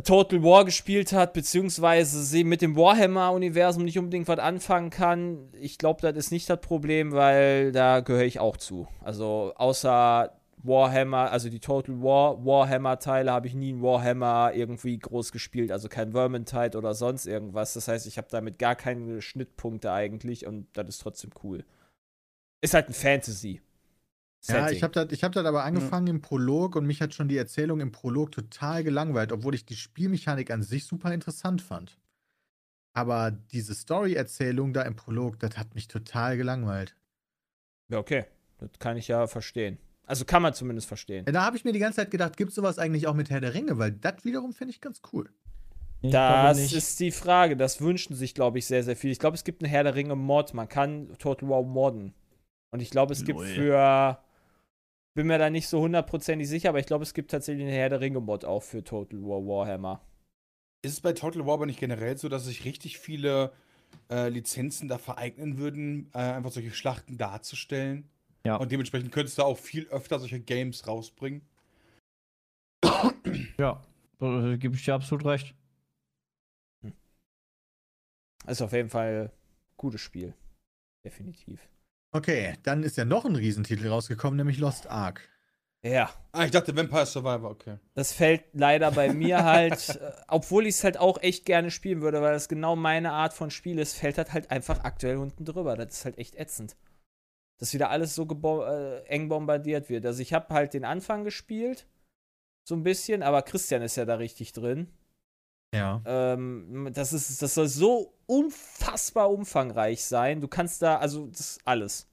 Total 0.03 0.43
War 0.43 0.65
gespielt 0.65 1.13
hat, 1.13 1.33
beziehungsweise 1.33 2.23
sie 2.23 2.43
mit 2.43 2.61
dem 2.61 2.75
Warhammer-Universum 2.75 3.83
nicht 3.83 3.97
unbedingt 3.97 4.27
was 4.27 4.39
anfangen 4.39 4.89
kann, 4.89 5.49
ich 5.59 5.77
glaube, 5.77 6.01
das 6.01 6.15
ist 6.15 6.31
nicht 6.31 6.49
das 6.49 6.61
Problem, 6.61 7.11
weil 7.11 7.71
da 7.71 8.01
gehöre 8.01 8.25
ich 8.25 8.39
auch 8.39 8.57
zu. 8.57 8.87
Also 9.01 9.53
außer 9.55 10.31
Warhammer, 10.63 11.31
also 11.31 11.49
die 11.49 11.59
Total 11.59 12.01
War 12.01 12.45
Warhammer-Teile 12.45 13.31
habe 13.31 13.47
ich 13.47 13.53
nie 13.53 13.69
in 13.69 13.81
Warhammer 13.81 14.51
irgendwie 14.53 14.97
groß 14.97 15.31
gespielt, 15.31 15.71
also 15.71 15.87
kein 15.87 16.11
Vermintide 16.11 16.77
oder 16.77 16.93
sonst 16.93 17.25
irgendwas. 17.25 17.73
Das 17.73 17.87
heißt, 17.87 18.07
ich 18.07 18.17
habe 18.17 18.27
damit 18.29 18.59
gar 18.59 18.75
keine 18.75 19.21
Schnittpunkte 19.21 19.91
eigentlich 19.91 20.45
und 20.45 20.67
das 20.73 20.87
ist 20.89 21.01
trotzdem 21.01 21.31
cool. 21.43 21.63
Ist 22.61 22.73
halt 22.73 22.89
ein 22.89 22.93
Fantasy. 22.93 23.61
Ja, 24.47 24.61
Setting. 24.61 24.77
ich 24.77 24.83
habe 24.83 24.93
das, 24.93 25.11
ich 25.11 25.23
hab 25.23 25.33
das 25.33 25.45
aber 25.45 25.63
angefangen 25.63 26.07
im 26.07 26.21
Prolog 26.21 26.75
und 26.75 26.85
mich 26.85 27.01
hat 27.01 27.13
schon 27.13 27.27
die 27.27 27.37
Erzählung 27.37 27.81
im 27.81 27.91
Prolog 27.91 28.31
total 28.31 28.83
gelangweilt, 28.83 29.31
obwohl 29.31 29.53
ich 29.53 29.65
die 29.65 29.75
Spielmechanik 29.75 30.49
an 30.51 30.63
sich 30.63 30.85
super 30.85 31.13
interessant 31.13 31.61
fand. 31.61 31.97
Aber 32.93 33.31
diese 33.31 33.75
Story-Erzählung 33.75 34.73
da 34.73 34.83
im 34.83 34.95
Prolog, 34.95 35.39
das 35.39 35.57
hat 35.57 35.75
mich 35.75 35.87
total 35.87 36.37
gelangweilt. 36.37 36.95
Ja, 37.89 37.99
okay. 37.99 38.25
Das 38.57 38.71
kann 38.79 38.97
ich 38.97 39.07
ja 39.07 39.27
verstehen. 39.27 39.77
Also 40.05 40.25
kann 40.25 40.41
man 40.41 40.53
zumindest 40.53 40.87
verstehen. 40.87 41.25
Ja, 41.27 41.31
da 41.33 41.43
habe 41.43 41.55
ich 41.55 41.65
mir 41.65 41.71
die 41.71 41.79
ganze 41.79 41.97
Zeit 41.97 42.11
gedacht, 42.11 42.35
gibt 42.35 42.49
es 42.49 42.55
sowas 42.55 42.79
eigentlich 42.79 43.07
auch 43.07 43.13
mit 43.13 43.29
Herr 43.29 43.41
der 43.41 43.53
Ringe? 43.53 43.77
Weil 43.77 43.91
das 43.91 44.25
wiederum 44.25 44.53
finde 44.53 44.71
ich 44.71 44.81
ganz 44.81 45.01
cool. 45.13 45.29
ich 46.01 46.11
Das 46.11 46.73
ist 46.73 46.99
die 46.99 47.11
Frage. 47.11 47.55
Das 47.55 47.79
wünschen 47.79 48.15
sich, 48.15 48.33
glaube 48.33 48.57
ich, 48.57 48.65
sehr, 48.65 48.83
sehr 48.83 48.95
viel. 48.95 49.11
Ich 49.11 49.19
glaube, 49.19 49.35
es 49.35 49.43
gibt 49.43 49.61
einen 49.61 49.69
Herr 49.69 49.83
der 49.83 49.95
Ringe 49.95 50.15
Mod. 50.15 50.53
Man 50.53 50.67
kann 50.67 51.15
Total 51.19 51.47
War 51.47 51.61
modden. 51.61 52.13
Und 52.71 52.81
ich 52.81 52.89
glaube, 52.89 53.13
es 53.13 53.23
gibt 53.23 53.39
Lol. 53.39 53.47
für. 53.47 54.19
Bin 55.19 55.27
mir 55.27 55.37
da 55.37 55.49
nicht 55.49 55.67
so 55.67 55.81
hundertprozentig 55.81 56.47
sicher, 56.47 56.69
aber 56.69 56.79
ich 56.79 56.85
glaube, 56.85 57.03
es 57.03 57.13
gibt 57.13 57.31
tatsächlich 57.31 57.65
einen 57.65 57.75
Herr 57.75 57.89
der 57.89 57.99
Ringe 57.99 58.21
Mod 58.21 58.45
auch 58.45 58.63
für 58.63 58.85
Total 58.85 59.19
War 59.21 59.45
Warhammer. 59.45 60.01
Ist 60.81 60.93
es 60.93 61.01
bei 61.01 61.11
Total 61.11 61.45
War 61.45 61.55
aber 61.55 61.65
nicht 61.65 61.81
generell 61.81 62.17
so, 62.17 62.29
dass 62.29 62.45
sich 62.45 62.63
richtig 62.63 62.99
viele 62.99 63.51
äh, 64.09 64.29
Lizenzen 64.29 64.87
da 64.87 64.97
vereignen 64.97 65.57
würden, 65.57 66.09
äh, 66.13 66.19
einfach 66.19 66.51
solche 66.51 66.71
Schlachten 66.71 67.17
darzustellen? 67.17 68.09
Ja. 68.45 68.55
Und 68.55 68.71
dementsprechend 68.71 69.11
könntest 69.11 69.37
du 69.37 69.43
auch 69.43 69.57
viel 69.57 69.89
öfter 69.89 70.19
solche 70.19 70.39
Games 70.39 70.87
rausbringen. 70.87 71.41
Ja, 73.57 73.83
äh, 74.21 74.55
gebe 74.57 74.75
ich 74.75 74.85
dir 74.85 74.93
absolut 74.93 75.25
recht. 75.25 75.53
Ist 78.47 78.61
auf 78.61 78.71
jeden 78.71 78.89
Fall 78.89 79.33
ein 79.33 79.75
gutes 79.75 79.99
Spiel. 79.99 80.33
Definitiv. 81.03 81.59
Okay, 82.11 82.55
dann 82.63 82.83
ist 82.83 82.97
ja 82.97 83.05
noch 83.05 83.25
ein 83.25 83.35
Riesentitel 83.35 83.87
rausgekommen, 83.87 84.37
nämlich 84.37 84.57
Lost 84.57 84.87
Ark. 84.87 85.29
Ja, 85.81 86.09
Ah, 86.31 86.45
ich 86.45 86.51
dachte 86.51 86.75
Vampire 86.75 87.05
Survivor, 87.05 87.49
okay. 87.49 87.77
das 87.95 88.13
fällt 88.13 88.43
leider 88.53 88.91
bei 88.91 89.11
mir 89.13 89.43
halt, 89.45 89.89
äh, 90.01 90.11
obwohl 90.27 90.67
ich 90.67 90.75
es 90.75 90.83
halt 90.83 90.97
auch 90.97 91.19
echt 91.21 91.45
gerne 91.45 91.71
spielen 91.71 92.01
würde, 92.01 92.21
weil 92.21 92.33
das 92.33 92.47
genau 92.49 92.75
meine 92.75 93.11
Art 93.13 93.33
von 93.33 93.49
Spiel 93.49 93.79
ist, 93.79 93.95
fällt 93.97 94.17
das 94.17 94.31
halt 94.31 94.51
einfach 94.51 94.83
aktuell 94.83 95.17
unten 95.17 95.45
drüber. 95.45 95.75
Das 95.75 95.93
ist 95.93 96.05
halt 96.05 96.17
echt 96.17 96.35
ätzend. 96.35 96.75
Dass 97.57 97.73
wieder 97.73 97.89
alles 97.89 98.13
so 98.13 98.25
äh, 98.25 99.03
eng 99.07 99.27
bombardiert 99.27 99.89
wird. 99.89 100.05
Also 100.05 100.21
ich 100.21 100.33
habe 100.33 100.53
halt 100.53 100.73
den 100.73 100.85
Anfang 100.85 101.23
gespielt, 101.23 101.87
so 102.63 102.75
ein 102.75 102.83
bisschen, 102.83 103.23
aber 103.23 103.41
Christian 103.41 103.81
ist 103.81 103.95
ja 103.95 104.05
da 104.05 104.15
richtig 104.15 104.53
drin. 104.53 104.93
Ja. 105.73 106.01
Ähm, 106.05 106.89
das, 106.93 107.13
ist, 107.13 107.41
das 107.41 107.53
soll 107.53 107.67
so 107.67 108.13
unfassbar 108.25 109.29
umfangreich 109.29 110.03
sein. 110.03 110.41
Du 110.41 110.47
kannst 110.47 110.81
da, 110.81 110.97
also 110.97 111.27
das 111.27 111.39
ist 111.39 111.59
alles. 111.65 112.07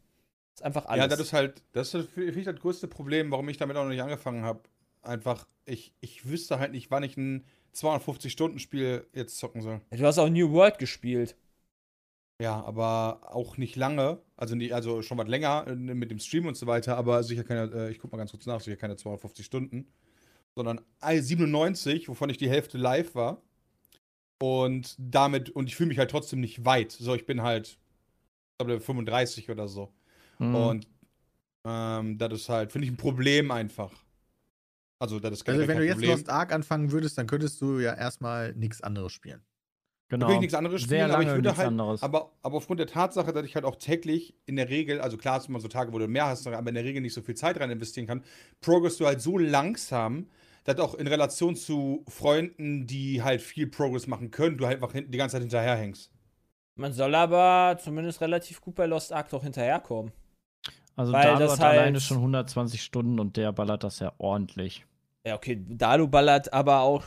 Das 0.53 0.61
ist 0.61 0.65
einfach 0.65 0.87
alles. 0.87 1.03
Ja, 1.03 1.09
das 1.09 1.21
ist 1.21 1.33
halt, 1.33 1.63
das 1.73 1.95
ist 1.95 2.11
für 2.11 2.21
mich 2.33 2.45
das 2.45 2.57
größte 2.57 2.89
Problem, 2.89 3.31
warum 3.31 3.49
ich 3.49 3.57
damit 3.57 3.77
auch 3.77 3.85
noch 3.85 3.91
nicht 3.91 4.03
angefangen 4.03 4.45
habe. 4.45 4.61
Einfach, 5.03 5.47
ich, 5.65 5.93
ich 6.01 6.29
wüsste 6.29 6.59
halt 6.59 6.73
nicht, 6.73 6.91
wann 6.91 7.03
ich 7.03 7.17
ein 7.17 7.45
250-Stunden-Spiel 7.75 9.07
jetzt 9.13 9.39
zocken 9.39 9.63
soll. 9.63 9.81
du 9.91 10.07
hast 10.07 10.19
auch 10.19 10.29
New 10.29 10.51
World 10.53 10.79
gespielt. 10.79 11.37
Ja, 12.41 12.63
aber 12.63 13.21
auch 13.35 13.57
nicht 13.57 13.77
lange. 13.77 14.21
Also, 14.37 14.55
nie, 14.55 14.73
also 14.73 15.01
schon 15.01 15.17
was 15.17 15.29
länger 15.29 15.67
äh, 15.69 15.75
mit 15.75 16.11
dem 16.11 16.19
Stream 16.19 16.47
und 16.47 16.57
so 16.57 16.67
weiter, 16.67 16.97
aber 16.97 17.23
sicher 17.23 17.45
keine, 17.45 17.73
äh, 17.73 17.91
ich 17.91 17.99
guck 17.99 18.13
mal 18.13 18.19
ganz 18.19 18.31
kurz 18.31 18.45
nach, 18.47 18.61
sicher 18.61 18.77
keine 18.77 18.97
250 18.97 19.45
Stunden. 19.45 19.89
Sondern 20.55 20.81
97, 21.01 22.09
wovon 22.09 22.31
ich 22.31 22.39
die 22.39 22.49
Hälfte 22.49 22.79
live 22.79 23.15
war. 23.15 23.43
Und 24.39 24.95
damit, 24.99 25.51
und 25.51 25.69
ich 25.69 25.77
fühle 25.77 25.89
mich 25.89 25.99
halt 25.99 26.11
trotzdem 26.11 26.41
nicht 26.41 26.65
weit. 26.65 26.93
So, 26.93 27.15
ich 27.15 27.27
bin 27.27 27.43
halt, 27.43 27.79
ich 28.59 28.67
glaube, 28.67 28.81
35 28.81 29.51
oder 29.51 29.69
so. 29.69 29.93
Mhm. 30.39 30.55
Und 30.55 30.89
ähm, 31.65 32.19
das 32.19 32.33
ist 32.33 32.49
halt, 32.49 32.73
finde 32.73 32.87
ich, 32.87 32.93
ein 32.93 32.97
Problem 32.97 33.51
einfach. 33.51 33.93
Also, 34.99 35.21
das 35.21 35.33
ist 35.33 35.49
Also 35.49 35.61
generell 35.61 35.69
wenn 35.69 35.75
kein 35.75 35.83
du 35.83 35.87
jetzt 35.87 35.95
Problem. 35.97 36.11
Lost 36.11 36.31
Ark 36.31 36.53
anfangen 36.53 36.93
würdest, 36.93 37.19
dann 37.19 37.27
könntest 37.27 37.61
du 37.61 37.79
ja 37.81 37.95
erstmal 37.95 38.55
nichts 38.55 38.81
anderes 38.81 39.13
spielen. 39.13 39.43
Da 40.09 40.17
genau. 40.17 40.29
will 40.29 40.35
ich 40.37 40.41
nichts 40.41 40.55
anderes 40.55 40.83
Sehr 40.83 40.89
spielen, 40.89 41.11
aber 41.11 41.23
ich 41.23 41.27
lange 41.27 41.39
würde 41.39 41.49
nichts 41.49 41.59
halt, 41.59 41.69
anderes. 41.69 42.03
aber, 42.03 42.33
aber 42.43 42.57
aufgrund 42.57 42.79
der 42.79 42.87
Tatsache, 42.87 43.33
dass 43.33 43.45
ich 43.45 43.57
halt 43.57 43.65
auch 43.65 43.75
täglich 43.75 44.37
in 44.47 44.55
der 44.55 44.69
Regel, 44.69 45.01
also 45.01 45.17
klar, 45.17 45.39
es 45.39 45.45
sind 45.45 45.51
immer 45.51 45.61
so 45.61 45.67
Tage, 45.67 45.93
wo 45.93 45.99
du 45.99 46.07
mehr 46.07 46.27
hast, 46.27 46.47
aber 46.47 46.69
in 46.69 46.75
der 46.77 46.85
Regel 46.85 47.03
nicht 47.03 47.13
so 47.13 47.23
viel 47.23 47.35
Zeit 47.35 47.59
rein 47.59 47.71
investieren 47.71 48.07
kann, 48.07 48.23
progress 48.61 48.99
du 48.99 49.07
halt 49.07 49.21
so 49.21 49.37
langsam, 49.37 50.29
dass 50.67 50.79
auch 50.79 50.95
in 50.95 51.07
Relation 51.07 51.57
zu 51.57 52.05
Freunden, 52.09 52.87
die 52.87 53.23
halt 53.23 53.41
viel 53.41 53.67
Progress 53.69 54.07
machen 54.07 54.31
können, 54.31 54.59
du 54.59 54.67
halt 54.67 54.83
einfach 54.83 54.93
die 54.95 55.17
ganze 55.17 55.35
Zeit 55.35 55.43
hinterherhängst. 55.43 56.11
Man 56.75 56.93
soll 56.93 57.15
aber 57.15 57.79
zumindest 57.83 58.21
relativ 58.21 58.61
gut 58.61 58.75
bei 58.75 58.87
Lost 58.87 59.13
Ark 59.13 59.31
doch 59.31 59.43
hinterherkommen. 59.43 60.13
Also 60.95 61.13
weil 61.13 61.23
Dalu 61.25 61.39
das 61.39 61.53
hat 61.53 61.61
halt- 61.61 61.79
alleine 61.79 62.01
schon 62.01 62.19
120 62.19 62.83
Stunden 62.83 63.19
und 63.21 63.37
der 63.37 63.53
ballert 63.53 63.85
das 63.85 64.01
ja 64.01 64.13
ordentlich. 64.19 64.85
Ja, 65.27 65.35
okay, 65.37 65.65
Dalu 65.69 66.09
ballert 66.09 66.53
aber 66.53 66.81
auch 66.81 67.05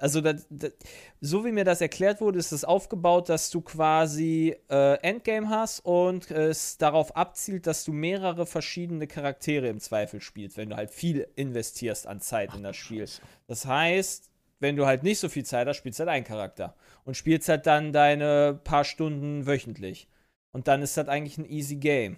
also 0.00 0.20
das, 0.20 0.46
das, 0.50 0.72
so 1.20 1.44
wie 1.44 1.52
mir 1.52 1.64
das 1.64 1.80
erklärt 1.80 2.20
wurde, 2.20 2.38
ist 2.38 2.52
es 2.52 2.64
aufgebaut, 2.64 3.28
dass 3.28 3.50
du 3.50 3.60
quasi 3.60 4.56
äh, 4.70 4.98
Endgame 5.00 5.48
hast 5.48 5.80
und 5.80 6.30
es 6.30 6.78
darauf 6.78 7.16
abzielt, 7.16 7.66
dass 7.66 7.84
du 7.84 7.92
mehrere 7.92 8.46
verschiedene 8.46 9.06
Charaktere 9.06 9.68
im 9.68 9.80
Zweifel 9.80 10.20
spielst, 10.20 10.56
wenn 10.56 10.70
du 10.70 10.76
halt 10.76 10.90
viel 10.90 11.28
investierst 11.36 12.06
an 12.06 12.20
Zeit 12.20 12.54
in 12.54 12.62
das 12.62 12.76
Spiel. 12.76 13.06
Das 13.46 13.66
heißt, 13.66 14.30
wenn 14.60 14.76
du 14.76 14.86
halt 14.86 15.02
nicht 15.02 15.18
so 15.18 15.28
viel 15.28 15.44
Zeit 15.44 15.66
hast, 15.66 15.76
spielst 15.76 15.98
du 15.98 16.02
halt 16.02 16.10
einen 16.10 16.24
Charakter 16.24 16.74
und 17.04 17.16
spielst 17.16 17.48
halt 17.48 17.66
dann 17.66 17.92
deine 17.92 18.60
paar 18.64 18.84
Stunden 18.84 19.46
wöchentlich. 19.46 20.08
Und 20.52 20.68
dann 20.68 20.82
ist 20.82 20.96
das 20.96 21.08
eigentlich 21.08 21.38
ein 21.38 21.48
easy 21.48 21.76
Game. 21.76 22.16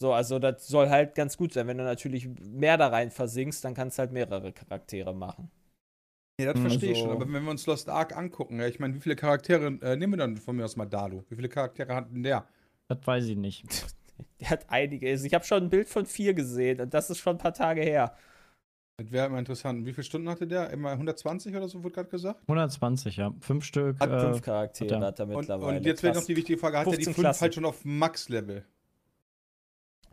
So, 0.00 0.12
also 0.12 0.38
das 0.38 0.66
soll 0.66 0.90
halt 0.90 1.14
ganz 1.14 1.36
gut 1.36 1.52
sein. 1.52 1.66
Wenn 1.66 1.78
du 1.78 1.84
natürlich 1.84 2.28
mehr 2.40 2.76
da 2.76 2.88
rein 2.88 3.10
versinkst, 3.10 3.64
dann 3.64 3.74
kannst 3.74 3.98
du 3.98 4.00
halt 4.00 4.12
mehrere 4.12 4.52
Charaktere 4.52 5.14
machen. 5.14 5.50
Ja, 6.40 6.52
das 6.52 6.60
verstehe 6.60 6.92
ich 6.92 6.98
Also- 6.98 7.10
schon. 7.12 7.16
Aber 7.22 7.32
wenn 7.32 7.42
wir 7.44 7.50
uns 7.50 7.66
Lost 7.66 7.88
Ark 7.88 8.16
angucken, 8.16 8.60
ja, 8.60 8.66
ich 8.68 8.78
meine, 8.78 8.94
wie 8.94 9.00
viele 9.00 9.16
Charaktere, 9.16 9.66
äh, 9.82 9.96
nehmen 9.96 10.12
wir 10.12 10.18
dann 10.18 10.36
von 10.36 10.54
mir 10.56 10.64
aus 10.64 10.76
mal 10.76 10.86
Dalu. 10.86 11.22
Wie 11.28 11.34
viele 11.36 11.48
Charaktere 11.48 11.94
hat 11.94 12.10
denn 12.12 12.22
der? 12.22 12.46
Das 12.86 12.98
weiß 13.04 13.26
ich 13.26 13.36
nicht. 13.36 13.64
Der 14.40 14.50
hat 14.50 14.66
einige. 14.68 15.08
Also 15.08 15.26
Ich 15.26 15.34
habe 15.34 15.44
schon 15.44 15.64
ein 15.64 15.70
Bild 15.70 15.88
von 15.88 16.04
vier 16.06 16.34
gesehen 16.34 16.80
und 16.80 16.92
das 16.92 17.08
ist 17.10 17.18
schon 17.18 17.36
ein 17.36 17.38
paar 17.38 17.54
Tage 17.54 17.82
her. 17.82 18.14
Das 18.96 19.12
wäre 19.12 19.26
immer 19.26 19.38
interessant. 19.38 19.86
Wie 19.86 19.92
viele 19.92 20.02
Stunden 20.04 20.28
hatte 20.28 20.46
der? 20.48 20.70
Immer 20.70 20.90
120 20.92 21.54
oder 21.54 21.68
so, 21.68 21.84
wurde 21.84 21.94
gerade 21.94 22.08
gesagt? 22.08 22.40
120, 22.48 23.16
ja. 23.16 23.32
Fünf 23.40 23.64
Stück. 23.64 24.00
Hat 24.00 24.10
äh, 24.10 24.18
Fünf 24.20 24.42
Charaktere 24.42 24.96
hat 24.96 25.02
er. 25.02 25.06
hat 25.06 25.18
er 25.20 25.28
Und, 25.28 25.36
mittlerweile. 25.36 25.78
und 25.78 25.86
jetzt 25.86 26.02
wäre 26.02 26.16
noch 26.16 26.24
die 26.24 26.34
wichtige 26.36 26.58
Frage: 26.58 26.78
Hat 26.78 26.86
er 26.86 26.90
die 26.90 26.96
15 27.04 27.14
fünf 27.14 27.22
Klassen. 27.24 27.40
halt 27.42 27.54
schon 27.54 27.64
auf 27.64 27.84
Max-Level? 27.84 28.64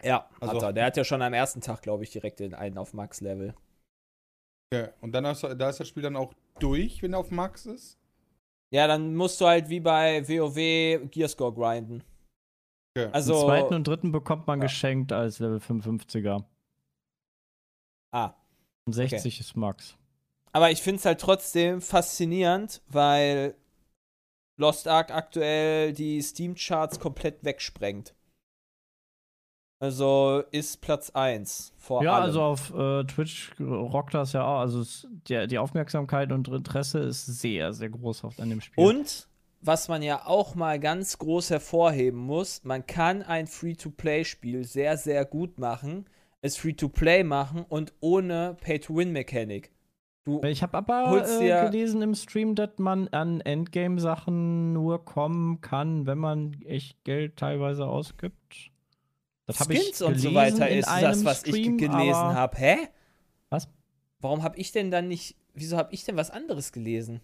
Ja, 0.04 0.30
Also- 0.40 0.56
hat 0.56 0.62
er. 0.64 0.74
Der 0.74 0.86
hat 0.86 0.98
ja 0.98 1.04
schon 1.04 1.22
am 1.24 1.34
ersten 1.34 1.62
Tag, 1.62 1.82
glaube 1.82 2.04
ich, 2.04 2.12
direkt 2.12 2.40
den 2.40 2.54
einen 2.54 2.78
auf 2.78 2.94
Max-Level. 2.94 3.56
Okay. 4.74 4.90
Und 5.02 5.12
dann 5.12 5.26
ist, 5.26 5.44
da 5.44 5.70
ist 5.70 5.80
das 5.80 5.88
Spiel 5.88 6.04
dann 6.04 6.16
auch 6.16 6.34
durch, 6.60 7.02
wenn 7.04 7.14
er 7.14 7.20
auf 7.20 7.32
Max 7.32 7.66
ist? 7.66 7.98
Ja, 8.74 8.88
dann 8.88 9.16
musst 9.16 9.40
du 9.40 9.46
halt 9.46 9.70
wie 9.70 9.80
bei 9.80 10.28
WoW 10.28 11.10
Gearscore 11.12 11.54
grinden. 11.54 12.04
Okay. 12.98 13.10
Also. 13.14 13.34
Den 13.34 13.42
zweiten 13.46 13.74
und 13.76 13.88
dritten 13.88 14.12
bekommt 14.12 14.48
man 14.48 14.60
Ja. 14.60 14.66
geschenkt 14.66 15.12
als 15.12 15.40
Level 15.40 15.60
55er. 15.60 16.44
ah. 18.14 18.34
Und 18.88 18.94
60 18.94 19.40
ist 19.40 19.56
Max. 19.56 19.98
Aber 20.52 20.72
ich 20.72 20.82
finde 20.82 21.00
es 21.00 21.06
halt 21.06 21.20
trotzdem 21.20 21.82
faszinierend, 21.82 22.82
weil 22.88 23.56
Lost 24.58 24.88
Ark 24.88 25.12
aktuell 25.12 25.92
die 25.92 26.22
Steam-Charts 26.22 27.00
komplett 27.00 27.44
wegsprengt. 27.44 28.15
Also 29.80 30.44
ist 30.52 30.82
Platz 30.82 31.10
1 31.12 31.74
vor 31.78 32.04
Ja, 32.04 32.14
allem. 32.14 32.24
also 32.24 32.42
auf 32.42 32.74
äh, 32.74 33.04
Twitch 33.04 33.52
rockt 33.60 34.14
das 34.14 34.34
ja 34.34 34.46
auch. 34.46 34.60
Also 34.60 34.80
es, 34.80 35.08
der, 35.28 35.48
die 35.48 35.58
Aufmerksamkeit 35.58 36.32
und 36.32 36.48
Interesse 36.48 37.00
ist 37.00 37.26
sehr, 37.26 37.74
sehr 37.74 37.90
groß 37.90 38.24
auf, 38.24 38.40
an 38.40 38.50
dem 38.50 38.62
Spiel. 38.62 38.84
Und 38.84 39.28
was 39.62 39.88
man 39.90 40.02
ja 40.02 40.26
auch 40.26 40.56
mal 40.56 40.80
ganz 40.80 41.18
groß 41.18 41.50
hervorheben 41.50 42.20
muss, 42.20 42.64
man 42.64 42.86
kann 42.86 43.22
ein 43.24 43.48
Free-to-Play-Spiel 43.48 44.64
sehr, 44.64 44.96
sehr 44.98 45.26
gut 45.26 45.60
machen, 45.60 46.06
es 46.42 46.56
Free-to-Play 46.58 47.24
machen 47.24 47.66
und 47.68 47.94
ohne 48.00 48.56
Pay-to-Win-Mechanik. 48.62 49.72
Du, 50.26 50.42
Ich 50.44 50.64
habe 50.64 50.78
aber 50.78 51.24
äh, 51.28 51.66
gelesen 51.66 52.02
im 52.02 52.16
Stream, 52.16 52.56
dass 52.56 52.78
man 52.78 53.08
an 53.10 53.42
Endgame-Sachen 53.42 54.72
nur 54.74 55.04
kommen 55.04 55.62
kann, 55.62 56.06
wenn 56.06 56.18
man 56.18 56.54
echt 56.66 57.04
Geld 57.04 57.38
teilweise 57.38 57.86
ausgibt. 57.86 58.72
Das 59.46 59.60
hab 59.60 59.68
Skins 59.72 60.02
und 60.02 60.18
so 60.20 60.34
weiter 60.34 60.70
ist 60.70 60.88
das, 60.88 61.24
was 61.24 61.40
Stream, 61.42 61.78
ich 61.78 61.88
gelesen 61.88 62.14
habe. 62.14 62.58
Hä? 62.58 62.78
Was? 63.50 63.68
Warum 64.20 64.42
habe 64.44 64.58
ich 64.58 64.72
denn 64.72 64.90
dann 64.90 65.08
nicht, 65.08 65.36
wieso 65.54 65.78
habe 65.78 65.94
ich 65.94 66.04
denn 66.04 66.18
was 66.18 66.32
anderes 66.32 66.72
gelesen? 66.72 67.22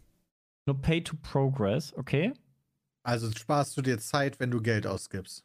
Nur 0.68 0.80
Pay 0.80 1.04
to 1.04 1.16
Progress, 1.22 1.94
okay? 1.96 2.34
Also 3.04 3.32
sparst 3.32 3.76
du 3.78 3.82
dir 3.82 3.98
Zeit, 3.98 4.40
wenn 4.40 4.52
du 4.52 4.62
Geld 4.62 4.86
ausgibst. 4.86 5.44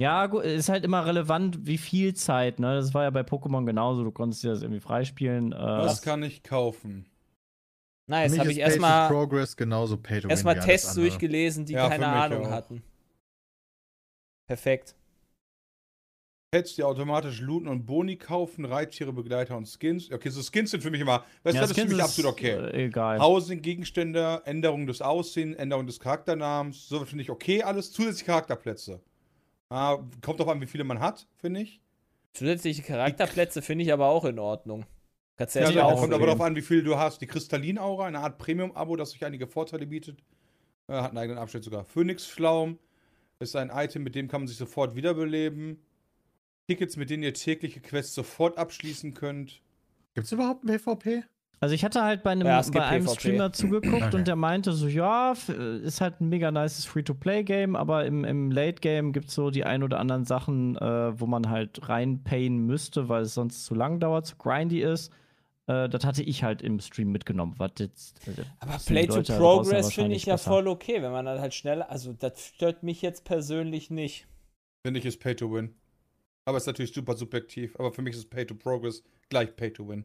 Ja, 0.00 0.26
gut, 0.26 0.42
ist 0.42 0.68
halt 0.68 0.84
immer 0.84 1.06
relevant, 1.06 1.64
wie 1.64 1.78
viel 1.78 2.14
Zeit, 2.14 2.58
ne? 2.58 2.74
Das 2.74 2.92
war 2.92 3.04
ja 3.04 3.10
bei 3.10 3.20
Pokémon 3.20 3.64
genauso, 3.64 4.02
du 4.02 4.10
konntest 4.10 4.42
dir 4.42 4.50
das 4.50 4.62
irgendwie 4.62 4.80
freispielen. 4.80 5.52
Äh, 5.52 5.56
Was 5.56 6.02
kann 6.02 6.24
ich 6.24 6.42
kaufen? 6.42 7.06
Nice, 8.08 8.32
mich 8.32 8.40
habe 8.40 8.50
ich 8.50 8.56
Pay 8.56 8.64
to 8.64 8.70
erstmal 8.70 9.08
Progress 9.08 9.56
genauso 9.56 9.96
Pay 9.96 10.22
to 10.22 10.28
erstmal 10.28 10.58
Tests 10.58 10.94
durchgelesen, 10.94 11.66
die 11.66 11.74
Ja, 11.74 11.88
keine 11.88 12.08
Ahnung 12.08 12.46
auch. 12.46 12.50
hatten. 12.50 12.82
Perfekt. 14.48 14.96
Pets, 16.52 16.74
die 16.74 16.82
automatisch 16.82 17.40
looten 17.40 17.66
und 17.66 17.86
Boni 17.86 18.16
kaufen, 18.16 18.66
Reittiere, 18.66 19.10
Begleiter 19.10 19.56
und 19.56 19.66
Skins. 19.66 20.12
Okay, 20.12 20.28
so 20.28 20.42
Skins 20.42 20.70
sind 20.70 20.82
für 20.82 20.90
mich 20.90 21.00
immer, 21.00 21.24
weißt 21.44 21.56
du, 21.56 21.60
das 21.60 21.70
ist 21.70 21.76
für 21.76 21.80
Skins 21.80 21.94
mich 21.94 22.02
absolut 22.02 22.32
okay. 22.32 22.50
Äh, 22.50 22.84
egal. 22.84 23.18
Housing, 23.20 23.62
Gegenstände, 23.62 24.42
Änderung 24.44 24.86
des 24.86 25.00
Aussehens, 25.00 25.56
Änderung 25.56 25.86
des 25.86 25.98
Charakternamens, 25.98 26.86
so 26.90 27.02
finde 27.06 27.22
ich 27.22 27.30
okay, 27.30 27.62
alles 27.62 27.90
zusätzliche 27.90 28.26
Charakterplätze. 28.26 29.00
Ah, 29.70 29.96
kommt 30.20 30.40
doch 30.40 30.48
an, 30.48 30.60
wie 30.60 30.66
viele 30.66 30.84
man 30.84 31.00
hat, 31.00 31.26
finde 31.38 31.62
ich. 31.62 31.80
Zusätzliche 32.34 32.82
Charakterplätze 32.82 33.62
finde 33.62 33.84
ich 33.84 33.92
aber 33.94 34.08
auch 34.08 34.26
in 34.26 34.38
Ordnung. 34.38 34.84
Kannst 35.38 35.54
Ja, 35.54 35.62
ja, 35.62 35.70
ja 35.70 35.88
ja 35.88 35.94
kommt 35.94 36.12
aber 36.12 36.26
darauf 36.26 36.42
an, 36.42 36.54
wie 36.54 36.60
viel 36.60 36.82
du 36.82 36.98
hast. 36.98 37.22
Die 37.22 37.26
Kristallinaura, 37.26 38.04
eine 38.04 38.18
Art 38.18 38.36
Premium-Abo, 38.36 38.96
das 38.96 39.14
euch 39.14 39.24
einige 39.24 39.46
Vorteile 39.46 39.86
bietet. 39.86 40.22
Äh, 40.86 40.96
hat 40.96 41.12
einen 41.12 41.18
eigenen 41.18 41.38
Abschnitt 41.38 41.64
sogar. 41.64 41.86
Phönixflaum 41.86 42.78
ist 43.38 43.56
ein 43.56 43.70
Item, 43.72 44.02
mit 44.02 44.14
dem 44.14 44.28
kann 44.28 44.42
man 44.42 44.48
sich 44.48 44.58
sofort 44.58 44.94
wiederbeleben. 44.94 45.82
Tickets, 46.68 46.96
mit 46.96 47.10
denen 47.10 47.22
ihr 47.22 47.34
tägliche 47.34 47.80
Quests 47.80 48.14
sofort 48.14 48.58
abschließen 48.58 49.14
könnt. 49.14 49.60
Gibt's 50.14 50.32
überhaupt 50.32 50.64
ein 50.64 50.68
PvP? 50.68 51.24
Also 51.60 51.74
ich 51.76 51.84
hatte 51.84 52.02
halt 52.02 52.24
bei 52.24 52.30
einem, 52.32 52.46
Ja, 52.46 52.58
es 52.58 52.66
gibt 52.66 52.78
bei 52.78 52.84
einem 52.86 53.04
PvP. 53.04 53.20
Streamer 53.20 53.52
zugeguckt 53.52 54.02
Okay. 54.02 54.16
und 54.16 54.26
der 54.26 54.34
meinte 54.36 54.72
so, 54.72 54.88
ja, 54.88 55.32
äh, 55.48 55.78
ist 55.78 56.00
halt 56.00 56.20
ein 56.20 56.28
mega 56.28 56.50
nices 56.50 56.84
Free-to-Play-Game, 56.86 57.76
aber 57.76 58.04
im, 58.04 58.24
im 58.24 58.50
Late-Game 58.50 59.12
gibt 59.12 59.28
es 59.28 59.34
so 59.34 59.50
die 59.50 59.64
ein 59.64 59.82
oder 59.84 60.00
anderen 60.00 60.24
Sachen, 60.24 60.76
äh, 60.76 61.20
wo 61.20 61.26
man 61.26 61.48
halt 61.50 61.88
reinpayen 61.88 62.58
müsste, 62.66 63.08
weil 63.08 63.22
es 63.22 63.34
sonst 63.34 63.64
zu 63.64 63.74
lang 63.76 64.00
dauert, 64.00 64.26
zu 64.26 64.36
grindy 64.36 64.80
ist. 64.82 65.12
Äh, 65.68 65.88
das 65.88 66.04
hatte 66.04 66.24
ich 66.24 66.42
halt 66.42 66.62
im 66.62 66.80
Stream 66.80 67.12
mitgenommen. 67.12 67.54
Was 67.58 67.70
jetzt, 67.78 68.26
äh, 68.26 68.42
Aber 68.58 68.74
wissen 68.74 68.88
die 68.88 68.92
Play 68.94 69.06
to 69.06 69.14
Leute 69.16 69.32
da 69.32 69.38
draußen 69.38 69.62
Progress 69.70 69.92
finde 69.92 70.16
ich 70.16 70.26
ja 70.26 70.34
besser. 70.34 70.50
voll 70.50 70.66
okay, 70.66 71.00
wenn 71.00 71.12
man 71.12 71.26
dann 71.26 71.38
halt 71.40 71.54
schneller, 71.54 71.88
also 71.90 72.12
das 72.12 72.44
stört 72.44 72.82
mich 72.82 73.02
jetzt 73.02 73.24
persönlich 73.24 73.88
nicht. 73.88 74.26
Finde 74.84 74.98
ich, 74.98 75.06
ist 75.06 75.20
Pay 75.20 75.36
to 75.36 75.52
Win. 75.52 75.76
Aber 76.44 76.58
ist 76.58 76.66
natürlich 76.66 76.92
super 76.92 77.16
subjektiv. 77.16 77.76
Aber 77.78 77.92
für 77.92 78.02
mich 78.02 78.16
ist 78.16 78.30
Pay 78.30 78.46
to 78.46 78.54
Progress 78.54 79.02
gleich 79.28 79.54
Pay 79.54 79.72
to 79.72 79.88
Win. 79.88 80.04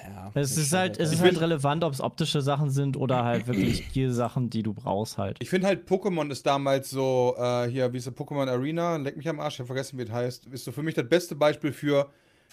Ja, 0.00 0.30
Es 0.34 0.56
mich 0.56 0.66
ist 0.66 0.72
halt, 0.72 0.98
es 0.98 1.12
ist 1.12 1.20
halt 1.20 1.38
relevant, 1.38 1.84
ob 1.84 1.92
es 1.92 2.00
optische 2.00 2.40
Sachen 2.40 2.70
sind 2.70 2.96
oder 2.96 3.24
halt 3.24 3.46
wirklich 3.46 3.92
die 3.92 4.08
Sachen, 4.08 4.48
die 4.48 4.62
du 4.62 4.72
brauchst 4.72 5.18
halt. 5.18 5.36
Ich 5.40 5.50
finde 5.50 5.66
halt, 5.66 5.86
Pokémon 5.86 6.30
ist 6.30 6.46
damals 6.46 6.88
so, 6.88 7.34
äh, 7.36 7.68
hier, 7.68 7.92
wie 7.92 7.98
ist 7.98 8.06
der 8.06 8.14
Pokémon 8.14 8.48
Arena? 8.48 8.96
Leck 8.96 9.16
mich 9.18 9.28
am 9.28 9.40
Arsch, 9.40 9.54
ich 9.54 9.60
hab 9.60 9.66
vergessen, 9.66 9.98
wie 9.98 10.04
es 10.04 10.10
heißt. 10.10 10.46
Ist 10.46 10.64
so 10.64 10.72
für 10.72 10.82
mich 10.82 10.94
das 10.94 11.08
beste 11.08 11.34
Beispiel 11.34 11.72
für, 11.72 12.10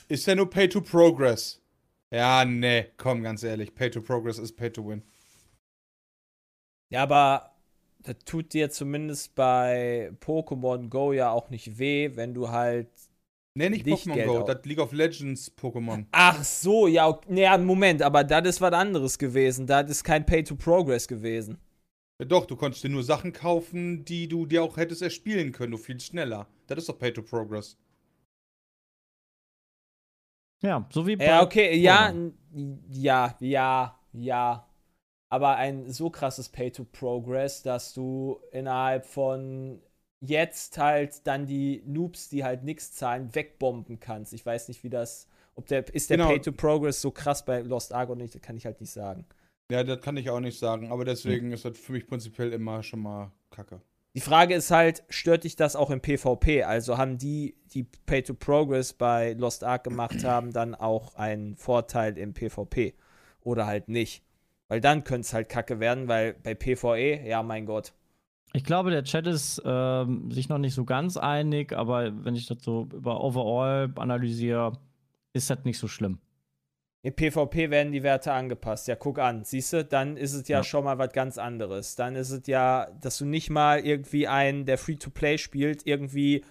ist 0.09 0.27
ja 0.27 0.35
nur 0.35 0.49
Pay 0.49 0.67
to 0.67 0.81
Progress. 0.81 1.61
Ja, 2.11 2.43
nee, 2.43 2.87
komm, 2.97 3.23
ganz 3.23 3.43
ehrlich. 3.43 3.73
Pay 3.73 3.91
to 3.91 4.01
Progress 4.01 4.37
ist 4.37 4.57
Pay 4.57 4.71
to 4.71 4.85
Win. 4.85 5.03
Ja, 6.91 7.03
aber 7.03 7.55
das 7.99 8.15
tut 8.25 8.53
dir 8.53 8.69
zumindest 8.69 9.35
bei 9.35 10.11
Pokémon 10.21 10.89
Go 10.89 11.13
ja 11.13 11.31
auch 11.31 11.49
nicht 11.49 11.77
weh, 11.79 12.11
wenn 12.15 12.33
du 12.33 12.49
halt. 12.49 12.89
Nee, 13.55 13.69
nicht 13.69 13.85
Pokémon 13.87 14.13
Geld 14.15 14.27
Go, 14.27 14.43
das 14.43 14.65
League 14.65 14.79
of 14.79 14.91
Legends 14.93 15.51
Pokémon. 15.51 16.05
Ach 16.11 16.43
so, 16.43 16.87
ja, 16.87 17.07
ok- 17.07 17.29
nee, 17.29 17.41
ja, 17.43 17.57
Moment, 17.57 18.01
aber 18.01 18.23
das 18.23 18.47
ist 18.47 18.61
was 18.61 18.73
anderes 18.73 19.17
gewesen. 19.17 19.67
Das 19.67 19.89
ist 19.89 20.03
kein 20.03 20.25
Pay-to-Progress 20.25 21.07
gewesen. 21.07 21.57
Ja, 22.19 22.25
doch, 22.25 22.45
du 22.45 22.55
konntest 22.55 22.83
dir 22.83 22.89
nur 22.89 23.03
Sachen 23.03 23.33
kaufen, 23.33 24.05
die 24.05 24.27
du 24.29 24.45
dir 24.45 24.63
auch 24.63 24.77
hättest 24.77 25.01
erspielen 25.01 25.51
können, 25.51 25.71
nur 25.71 25.79
viel 25.79 25.99
schneller. 25.99 26.47
Das 26.67 26.77
ist 26.79 26.89
doch 26.89 26.97
Pay 26.99 27.11
to 27.13 27.21
Progress. 27.23 27.77
Ja, 30.61 30.85
so 30.91 31.07
wie 31.07 31.15
bei 31.15 31.25
Ja, 31.25 31.41
okay, 31.41 31.75
ja, 31.77 32.13
ja, 32.89 33.35
ja, 33.39 33.99
ja. 34.13 34.68
Aber 35.29 35.55
ein 35.55 35.91
so 35.91 36.09
krasses 36.09 36.49
Pay-to-Progress, 36.49 37.61
dass 37.63 37.93
du 37.93 38.39
innerhalb 38.51 39.05
von 39.05 39.81
jetzt 40.21 40.77
halt 40.77 41.25
dann 41.27 41.45
die 41.45 41.83
Noobs, 41.85 42.29
die 42.29 42.43
halt 42.43 42.63
nichts 42.63 42.93
zahlen, 42.93 43.33
wegbomben 43.33 43.99
kannst. 43.99 44.33
Ich 44.33 44.45
weiß 44.45 44.67
nicht, 44.67 44.83
wie 44.83 44.89
das. 44.89 45.27
Ob 45.55 45.67
der, 45.67 45.93
ist 45.93 46.09
der 46.09 46.17
Genau. 46.17 46.29
Pay-to-Progress 46.29 47.01
so 47.01 47.11
krass 47.11 47.45
bei 47.45 47.59
Lost 47.61 47.93
Ark 47.93 48.09
oder 48.09 48.21
nicht, 48.21 48.33
das 48.33 48.41
kann 48.41 48.57
ich 48.57 48.65
halt 48.65 48.79
nicht 48.81 48.91
sagen. 48.91 49.25
Ja, 49.71 49.83
das 49.83 50.01
kann 50.01 50.17
ich 50.17 50.29
auch 50.29 50.39
nicht 50.39 50.57
sagen, 50.57 50.91
aber 50.91 51.05
deswegen 51.05 51.51
ist 51.51 51.63
das 51.63 51.77
für 51.77 51.91
mich 51.91 52.07
prinzipiell 52.07 52.53
immer 52.53 52.81
schon 52.81 53.01
mal 53.01 53.31
kacke. 53.51 53.81
Die 54.15 54.21
Frage 54.21 54.55
ist 54.55 54.71
halt, 54.71 55.03
stört 55.09 55.43
dich 55.43 55.55
das 55.55 55.75
auch 55.75 55.91
im 55.91 56.01
PvP? 56.01 56.63
Also 56.63 56.97
haben 56.97 57.19
die, 57.19 57.55
die 57.73 57.83
Pay-to-Progress 57.83 58.93
bei 58.93 59.33
Lost 59.33 59.63
Ark 59.63 59.83
gemacht 59.83 60.23
haben, 60.23 60.51
dann 60.51 60.73
auch 60.73 61.13
einen 61.15 61.55
Vorteil 61.55 62.17
im 62.17 62.33
PvP? 62.33 62.95
Oder 63.41 63.67
halt 63.67 63.87
nicht? 63.87 64.23
Weil 64.69 64.79
dann 64.81 65.03
könnte 65.03 65.21
es 65.25 65.33
halt 65.33 65.49
kacke 65.49 65.79
werden, 65.81 66.07
weil 66.07 66.33
bei 66.35 66.55
PvE, 66.55 67.27
ja 67.27 67.43
mein 67.43 67.65
Gott. 67.65 67.91
Ich 68.53 68.63
glaube, 68.63 68.89
der 68.91 69.03
Chat 69.03 69.27
ist 69.27 69.61
ähm, 69.65 70.31
sich 70.31 70.47
noch 70.49 70.57
nicht 70.57 70.73
so 70.73 70.85
ganz 70.85 71.17
einig, 71.17 71.73
aber 71.73 72.23
wenn 72.23 72.35
ich 72.35 72.47
das 72.47 72.63
so 72.63 72.87
über 72.93 73.21
Overall 73.23 73.91
analysiere, 73.97 74.73
ist 75.33 75.49
das 75.49 75.65
nicht 75.65 75.77
so 75.77 75.87
schlimm. 75.87 76.19
Im 77.01 77.13
PvP 77.15 77.69
werden 77.69 77.93
die 77.93 78.03
Werte 78.03 78.33
angepasst. 78.33 78.87
Ja, 78.87 78.95
guck 78.95 79.19
an. 79.19 79.43
Siehst 79.45 79.71
du, 79.73 79.85
dann 79.85 80.17
ist 80.17 80.33
es 80.33 80.47
ja, 80.47 80.57
Ja. 80.57 80.63
schon 80.63 80.83
mal 80.83 80.97
was 80.97 81.13
ganz 81.13 81.37
anderes. 81.37 81.95
Dann 81.95 82.15
ist 82.15 82.29
es 82.31 82.45
ja, 82.47 82.87
dass 83.01 83.17
du 83.19 83.25
nicht 83.25 83.49
mal 83.49 83.79
irgendwie 83.79 84.27
einen, 84.27 84.65
der 84.65 84.77
Free-to-Play 84.77 85.37
spielt, 85.37 85.85
irgendwie, 85.87 86.43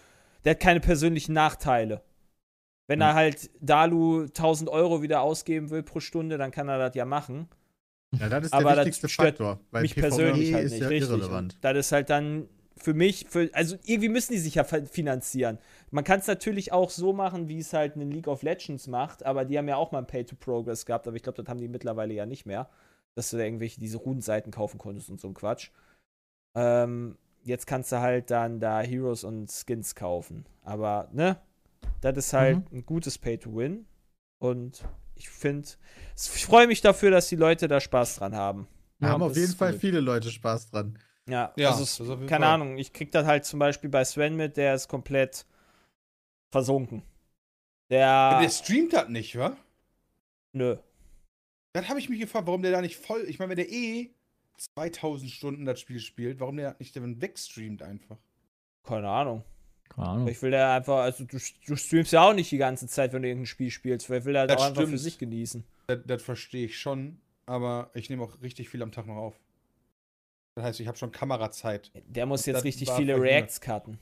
der 0.45 0.53
hat 0.53 0.61
keine 0.61 0.81
persönlichen 0.81 1.35
Nachteile. 1.35 2.03
Wenn 2.87 3.03
er 3.03 3.13
halt 3.15 3.51
Dalu 3.61 4.23
1000 4.29 4.71
Euro 4.71 5.03
wieder 5.03 5.21
ausgeben 5.21 5.69
will 5.69 5.83
pro 5.83 6.01
Stunde, 6.01 6.39
dann 6.39 6.51
kann 6.51 6.69
er 6.69 6.79
das 6.79 6.95
ja 6.95 7.05
machen. 7.05 7.49
Ja, 8.17 8.29
das 8.29 8.47
ist 8.47 8.53
Aber 8.53 8.71
der 8.71 8.77
das 8.77 8.87
wichtigste 8.87 9.09
stört 9.09 9.39
Faktor. 9.39 9.61
Weil 9.71 9.83
mich 9.83 9.95
PvP 9.95 10.01
persönlich 10.09 10.55
halt 10.55 10.65
ist 10.65 10.73
nicht, 10.73 10.81
ja 10.83 10.89
richtig. 10.89 11.11
irrelevant. 11.11 11.55
Und 11.55 11.65
das 11.65 11.77
ist 11.77 11.93
halt 11.93 12.11
dann 12.11 12.49
für 12.77 12.95
mich, 12.95 13.27
für, 13.29 13.51
also 13.53 13.77
irgendwie 13.85 14.09
müssen 14.09 14.33
die 14.33 14.39
sich 14.39 14.55
ja 14.55 14.65
fi- 14.65 14.87
finanzieren. 14.87 15.59
Man 15.91 16.05
kann 16.05 16.21
es 16.21 16.27
natürlich 16.27 16.73
auch 16.73 16.91
so 16.91 17.13
machen, 17.13 17.49
wie 17.49 17.59
es 17.59 17.73
halt 17.73 17.97
eine 17.97 18.05
League 18.05 18.29
of 18.29 18.43
Legends 18.43 18.87
macht, 18.87 19.27
aber 19.27 19.45
die 19.45 19.59
haben 19.59 19.69
ja 19.69 19.77
auch 19.77 19.91
mal 19.91 19.99
ein 19.99 20.07
Pay-to-Progress 20.07 20.87
gehabt, 20.87 21.07
aber 21.09 21.17
ich 21.17 21.23
glaube, 21.23 21.43
das 21.43 21.49
haben 21.51 21.61
die 21.61 21.69
mittlerweile 21.69 22.15
ja 22.15 22.25
nicht 22.25 22.47
mehr, 22.47 22.69
dass 23.17 23.31
du 23.31 23.37
da 23.37 23.43
irgendwelche 23.43 23.81
diese 23.81 23.99
Runenseiten 23.99 24.53
kaufen 24.53 24.79
konntest 24.79 25.11
und 25.11 25.21
so 25.21 25.27
ein 25.29 25.35
Quatsch. 25.35 25.71
Ähm, 26.55 27.19
jetzt 27.43 27.67
kannst 27.67 27.91
du 27.91 27.99
halt 28.01 28.31
dann 28.31 28.61
da 28.61 28.81
Heroes 28.81 29.25
und 29.25 29.51
Skins 29.51 29.95
kaufen. 29.97 30.47
Aber, 30.63 31.09
ne, 31.13 31.37
das 32.01 32.17
ist 32.17 32.33
halt 32.33 32.73
ein 32.73 32.87
gutes 32.87 33.19
Pay-to-Win 33.19 33.87
und 34.39 34.85
ich 35.19 35.29
finde, 35.29 35.69
ich 36.17 36.47
freue 36.47 36.67
mich 36.67 36.81
dafür, 36.81 37.11
dass 37.11 37.29
die 37.29 37.37
Leute 37.37 37.69
da 37.69 37.81
Spaß 37.81 38.17
dran 38.17 38.35
haben. 38.35 38.69
Da 39.01 39.09
haben 39.09 39.21
Ja, 39.21 39.27
auf 39.27 39.33
das 39.33 39.41
jeden 39.43 39.55
Fall 39.57 39.73
cool. 39.75 39.79
viele 39.79 40.01
Leute 40.01 40.31
Spaß 40.31 40.71
dran. 40.71 40.99
Ja, 41.29 41.53
Ja, 41.57 41.71
also 41.75 41.83
auf 42.13 42.21
keine 42.27 42.29
Fall. 42.29 42.55
Ahnung, 42.55 42.79
ich 42.79 42.93
krieg 42.93 43.11
das 43.13 43.27
halt 43.27 43.45
zum 43.45 43.59
Beispiel 43.59 43.91
bei 43.91 44.05
Sven 44.05 44.35
mit, 44.37 44.57
der 44.57 44.75
ist 44.75 44.89
komplett 44.89 45.45
versunken. 46.51 47.03
Der, 47.91 48.39
Der 48.41 48.51
streamt 48.51 48.93
das 48.93 49.09
nicht, 49.09 49.37
wa? 49.39 49.57
nö. 50.53 50.77
Dann 51.75 51.89
habe 51.89 51.99
ich 51.99 52.09
mich 52.09 52.19
gefragt, 52.21 52.47
warum 52.47 52.63
der 52.63 52.73
da 52.73 52.81
nicht 52.81 52.97
voll. 52.97 53.25
Ich 53.29 53.39
meine, 53.39 53.51
wenn 53.51 53.57
der 53.57 53.71
eh 53.71 54.11
2000 54.75 55.31
Stunden 55.31 55.65
das 55.65 55.81
Spiel 55.81 56.01
spielt, 56.01 56.41
warum 56.41 56.57
der 56.57 56.77
nicht 56.79 56.97
dann 56.97 57.21
wegstreamt 57.21 57.83
einfach? 57.83 58.17
Keine 58.83 59.09
Ahnung. 59.09 59.45
Ich 60.29 60.41
will 60.43 60.51
der 60.53 60.73
einfach, 60.73 60.99
also 60.99 61.25
du, 61.25 61.39
du 61.67 61.77
streamst 61.77 62.13
ja 62.13 62.23
auch 62.23 62.35
nicht 62.35 62.51
die 62.53 62.59
ganze 62.59 62.87
Zeit, 62.87 63.13
wenn 63.13 63.23
du 63.23 63.29
irgendein 63.29 63.47
Spiel 63.47 63.71
spielst. 63.71 64.07
Vielleicht 64.07 64.27
will 64.27 64.37
er 64.37 64.41
halt 64.43 64.51
Das 64.51 64.61
auch 64.61 64.67
einfach 64.67 64.83
für 64.83 64.87
stimmt. 64.89 65.01
sich 65.01 65.19
genießen. 65.19 65.65
Das, 65.89 65.99
das 66.07 66.23
verstehe 66.23 66.67
ich 66.67 66.79
schon, 66.79 67.21
aber 67.47 67.91
ich 67.95 68.09
nehme 68.09 68.23
auch 68.23 68.41
richtig 68.41 68.69
viel 68.69 68.83
am 68.83 68.93
Tag 68.93 69.07
noch 69.07 69.17
auf. 69.17 69.41
Das 70.55 70.65
heißt, 70.65 70.81
ich 70.81 70.87
habe 70.89 70.99
schon 70.99 71.11
Kamerazeit. 71.13 71.91
Der 72.07 72.27
muss 72.27 72.41
Das 72.43 72.47
jetzt 72.47 72.65
richtig 72.65 72.91
viele. 72.91 73.21
Reacts 73.21 73.61
cutten. 73.61 73.99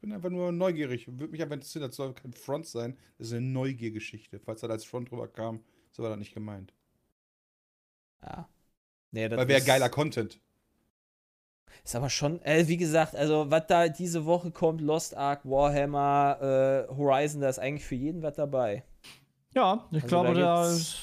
Bin 0.00 0.12
einfach 0.12 0.30
nur 0.30 0.52
neugierig. 0.52 1.06
Würde 1.08 1.28
mich 1.28 1.40
einfach 1.42 1.54
interessieren, 1.54 1.82
das 1.86 1.94
soll 1.94 2.14
kein 2.14 2.32
Front 2.32 2.66
sein. 2.66 2.98
Das 3.18 3.28
ist 3.28 3.34
eine 3.34 3.46
Neugiergeschichte. 3.46 4.40
Falls 4.40 4.60
das 4.62 4.70
als 4.70 4.84
Front 4.84 5.10
drüber 5.10 5.28
kam, 5.28 5.62
so 5.92 6.02
war 6.02 6.10
das 6.10 6.18
nicht 6.18 6.34
gemeint. 6.34 6.74
Ja. 8.22 8.48
Nee, 9.12 9.28
das 9.28 9.38
Weil 9.38 9.48
wäre 9.48 9.62
geiler 9.62 9.88
Content. 9.88 10.40
Ist 11.84 11.96
aber 11.96 12.10
schon, 12.10 12.40
äh, 12.42 12.68
wie 12.68 12.76
gesagt, 12.76 13.16
also 13.16 13.46
was 13.50 13.66
da 13.66 13.88
diese 13.88 14.24
Woche 14.24 14.50
kommt, 14.50 14.80
Lost 14.80 15.16
Ark, 15.16 15.40
Warhammer, 15.44 16.86
äh, 16.88 16.94
Horizon, 16.94 17.40
da 17.40 17.48
ist 17.48 17.58
eigentlich 17.58 17.84
für 17.84 17.94
jeden 17.94 18.22
was 18.22 18.34
dabei. 18.36 18.84
Ja, 19.54 19.86
ich 19.90 19.96
Also 19.96 20.06
glaube, 20.06 20.34
da 20.34 20.66
ist 20.70 20.96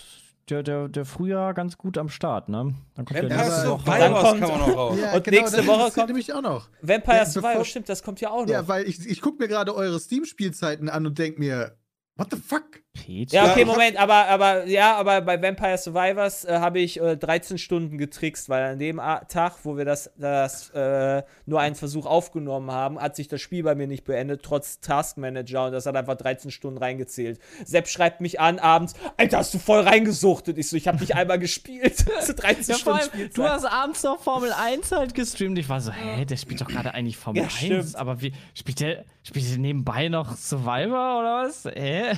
der, 0.50 0.64
der, 0.64 0.88
der 0.88 1.06
Frühjahr 1.06 1.54
ganz 1.54 1.78
gut 1.78 1.98
am 1.98 2.10
Start, 2.10 2.50
ne? 2.50 2.74
Dann 2.96 3.06
kommt 3.06 3.22
nächste 3.22 3.36
aber- 3.38 3.70
Woche. 3.72 3.86
Dann 3.86 4.00
Survivors 4.14 4.24
kommt- 4.24 4.40
kann 4.42 4.50
man 4.50 4.60
noch 4.60 4.76
raus. 4.78 4.98
Ja, 5.02 5.14
Und 5.16 5.28
nächste 5.28 5.58
das 5.58 5.68
Woche 5.68 5.92
kommt- 5.92 6.08
nämlich 6.08 6.34
auch 6.34 6.42
noch. 6.42 6.70
Vampire 6.82 7.18
Ja, 7.18 7.26
Survivor, 7.26 7.52
bevor- 7.52 7.66
stimmt, 7.66 7.90
das 7.90 8.02
kommt 8.02 8.22
ja 8.22 8.32
auch 8.32 8.42
noch. 8.46 8.50
Ja, 8.52 8.68
weil 8.68 8.88
ich, 8.88 9.06
ich 9.08 9.22
gucke 9.22 9.38
mir 9.42 9.48
gerade 9.48 9.76
eure 9.76 10.00
Steam-Spielzeiten 10.00 10.90
an 10.90 11.06
und 11.06 11.20
denke 11.20 11.40
mir, 11.40 11.78
what 12.16 12.30
the 12.32 12.38
fuck? 12.38 12.64
Peach. 13.06 13.32
Ja, 13.34 13.46
Ja, 13.46 13.52
okay, 13.52 13.66
Moment, 13.66 13.98
aber, 13.98 14.28
aber 14.28 14.66
ja, 14.66 14.96
aber 14.96 15.22
bei 15.22 15.42
Vampire 15.42 15.78
Survivors 15.78 16.46
äh, 16.46 16.60
habe 16.60 16.80
ich 16.80 17.00
äh, 17.00 17.16
13 17.18 17.58
Stunden 17.58 17.98
getrickst, 17.98 18.50
weil 18.50 18.64
an 18.64 18.80
dem 18.80 19.00
A 19.00 19.20
Tag, 19.26 19.54
wo 19.64 19.78
wir 19.78 19.86
das, 19.86 20.12
das 20.18 20.70
äh, 20.72 21.24
nur 21.46 21.60
einen 21.60 21.76
Versuch 21.76 22.06
aufgenommen 22.06 22.72
haben, 22.72 23.00
hat 23.00 23.16
sich 23.16 23.28
das 23.28 23.42
Spiel 23.42 23.64
bei 23.64 23.76
mir 23.76 23.88
nicht 23.88 24.04
beendet, 24.04 24.44
trotz 24.44 24.80
Taskmanager 24.82 25.66
und 25.68 25.72
das 25.72 25.86
hat 25.86 25.96
einfach 25.96 26.16
13 26.16 26.52
Stunden 26.52 26.78
reingezählt. 26.78 27.40
Sepp 27.66 27.88
schreibt 27.88 28.22
mich 28.22 28.40
an 28.40 28.60
abends, 28.60 28.94
Alter, 29.18 29.38
hast 29.40 29.54
du 29.54 29.60
voll 29.60 29.82
reingesuchtet? 29.82 30.58
Ich 30.58 30.70
so, 30.70 30.76
ich 30.76 30.88
habe 30.88 31.00
nicht 31.00 31.16
einmal 31.16 31.40
gespielt. 31.40 32.06
Das 32.08 32.28
sind 32.28 32.42
13 32.42 32.66
Ja, 32.76 32.78
vor 32.78 33.00
Stunden 33.00 33.18
allem, 33.22 33.34
du 33.34 33.44
hast 33.44 33.66
abends 33.66 34.04
noch 34.04 34.22
Formel 34.22 34.52
1 34.54 34.92
halt 34.92 35.14
gestreamt. 35.14 35.58
Ich 35.58 35.70
war 35.70 35.82
so, 35.82 35.92
hä, 35.92 36.26
der 36.26 36.38
spielt 36.38 36.62
doch 36.62 36.68
gerade 36.68 36.94
eigentlich 36.94 37.18
Formel 37.18 37.42
Ja, 37.42 37.48
1. 37.48 37.54
stimmt. 37.54 37.96
Aber 37.96 38.22
wie, 38.22 38.34
spielt 38.54 38.80
der, 38.80 39.06
spielt 39.24 39.50
der 39.50 39.58
nebenbei 39.58 40.08
noch 40.10 40.36
Survivor 40.36 41.20
oder 41.20 41.44
was? 41.48 41.66
Hä? 41.66 42.12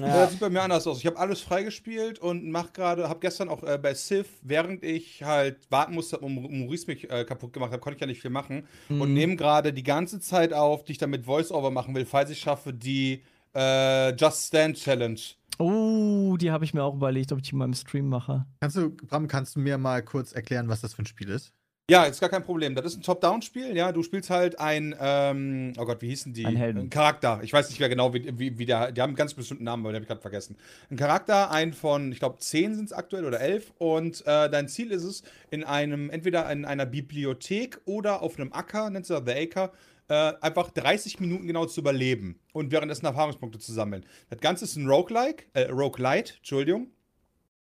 Ja. 0.00 0.06
Das 0.06 0.32
sieht 0.32 0.40
bei 0.40 0.50
mir 0.50 0.62
anders 0.62 0.86
aus. 0.86 0.98
Ich 0.98 1.06
habe 1.06 1.18
alles 1.18 1.40
freigespielt 1.40 2.18
und 2.18 2.50
mach 2.50 2.72
gerade, 2.72 3.08
habe 3.08 3.20
gestern 3.20 3.48
auch 3.48 3.62
äh, 3.62 3.78
bei 3.78 3.94
Civ, 3.94 4.26
während 4.42 4.84
ich 4.84 5.22
halt 5.22 5.70
warten 5.70 5.94
musste, 5.94 6.18
um 6.18 6.34
Maurice 6.34 6.86
mich 6.86 7.10
äh, 7.10 7.24
kaputt 7.24 7.52
gemacht 7.52 7.72
habe, 7.72 7.80
konnte 7.80 7.96
ich 7.96 8.00
ja 8.00 8.06
nicht 8.06 8.22
viel 8.22 8.30
machen. 8.30 8.66
Und 8.88 9.14
nehme 9.14 9.36
gerade 9.36 9.72
die 9.72 9.82
ganze 9.82 10.20
Zeit 10.20 10.52
auf, 10.52 10.84
die 10.84 10.92
ich 10.92 10.98
dann 10.98 11.10
mit 11.10 11.24
Voice-Over 11.24 11.70
machen 11.70 11.94
will, 11.94 12.06
falls 12.06 12.30
ich 12.30 12.40
schaffe, 12.40 12.72
die 12.72 13.22
äh, 13.54 14.14
Just 14.14 14.48
Stand 14.48 14.76
Challenge. 14.76 15.20
Oh, 15.58 16.36
die 16.38 16.50
habe 16.50 16.64
ich 16.64 16.74
mir 16.74 16.82
auch 16.82 16.94
überlegt, 16.94 17.32
ob 17.32 17.38
ich 17.38 17.48
die 17.48 17.54
mal 17.54 17.64
im 17.64 17.74
Stream 17.74 18.08
mache. 18.08 18.44
Kannst 18.60 18.76
du, 18.76 18.90
Bram, 18.90 19.26
kannst 19.26 19.56
du 19.56 19.60
mir 19.60 19.78
mal 19.78 20.02
kurz 20.02 20.32
erklären, 20.32 20.68
was 20.68 20.82
das 20.82 20.94
für 20.94 21.02
ein 21.02 21.06
Spiel 21.06 21.30
ist? 21.30 21.52
Ja, 21.88 22.02
ist 22.02 22.20
gar 22.20 22.28
kein 22.28 22.42
Problem. 22.42 22.74
Das 22.74 22.84
ist 22.84 22.96
ein 22.96 23.02
Top-Down-Spiel, 23.02 23.76
ja. 23.76 23.92
Du 23.92 24.02
spielst 24.02 24.28
halt 24.28 24.58
ein, 24.58 24.92
ähm, 25.00 25.72
oh 25.78 25.84
Gott, 25.84 26.02
wie 26.02 26.08
hießen 26.08 26.32
die? 26.32 26.44
Ein 26.44 26.56
Helden. 26.56 26.80
Ein 26.80 26.90
Charakter. 26.90 27.38
Ich 27.44 27.52
weiß 27.52 27.68
nicht 27.70 27.78
mehr 27.78 27.88
genau, 27.88 28.12
wie, 28.12 28.36
wie, 28.36 28.58
wie 28.58 28.66
der, 28.66 28.90
die 28.90 29.00
haben 29.00 29.10
einen 29.10 29.16
ganz 29.16 29.34
bestimmten 29.34 29.62
Namen, 29.62 29.84
aber 29.84 29.92
den 29.92 29.96
habe 29.96 30.02
ich 30.02 30.08
gerade 30.08 30.20
vergessen. 30.20 30.56
Ein 30.90 30.96
Charakter, 30.96 31.52
ein 31.52 31.72
von, 31.72 32.10
ich 32.10 32.18
glaube, 32.18 32.38
zehn 32.38 32.74
sind 32.74 32.86
es 32.86 32.92
aktuell 32.92 33.24
oder 33.24 33.40
elf. 33.40 33.72
Und 33.78 34.22
äh, 34.26 34.50
dein 34.50 34.66
Ziel 34.66 34.90
ist 34.90 35.04
es, 35.04 35.22
in 35.50 35.62
einem, 35.62 36.10
entweder 36.10 36.50
in 36.50 36.64
einer 36.64 36.86
Bibliothek 36.86 37.80
oder 37.84 38.20
auf 38.20 38.36
einem 38.36 38.52
Acker, 38.52 38.90
nennt 38.90 39.06
sich 39.06 39.16
The 39.24 39.32
Acre, 39.32 39.70
äh, 40.08 40.32
einfach 40.40 40.70
30 40.70 41.20
Minuten 41.20 41.46
genau 41.46 41.66
zu 41.66 41.80
überleben 41.80 42.40
und 42.52 42.72
währenddessen 42.72 43.06
Erfahrungspunkte 43.06 43.60
zu 43.60 43.72
sammeln. 43.72 44.04
Das 44.28 44.40
Ganze 44.40 44.64
ist 44.64 44.74
ein 44.74 44.88
Roguelike, 44.88 45.44
äh, 45.52 45.70
Roguelite, 45.70 46.34
Entschuldigung. 46.38 46.88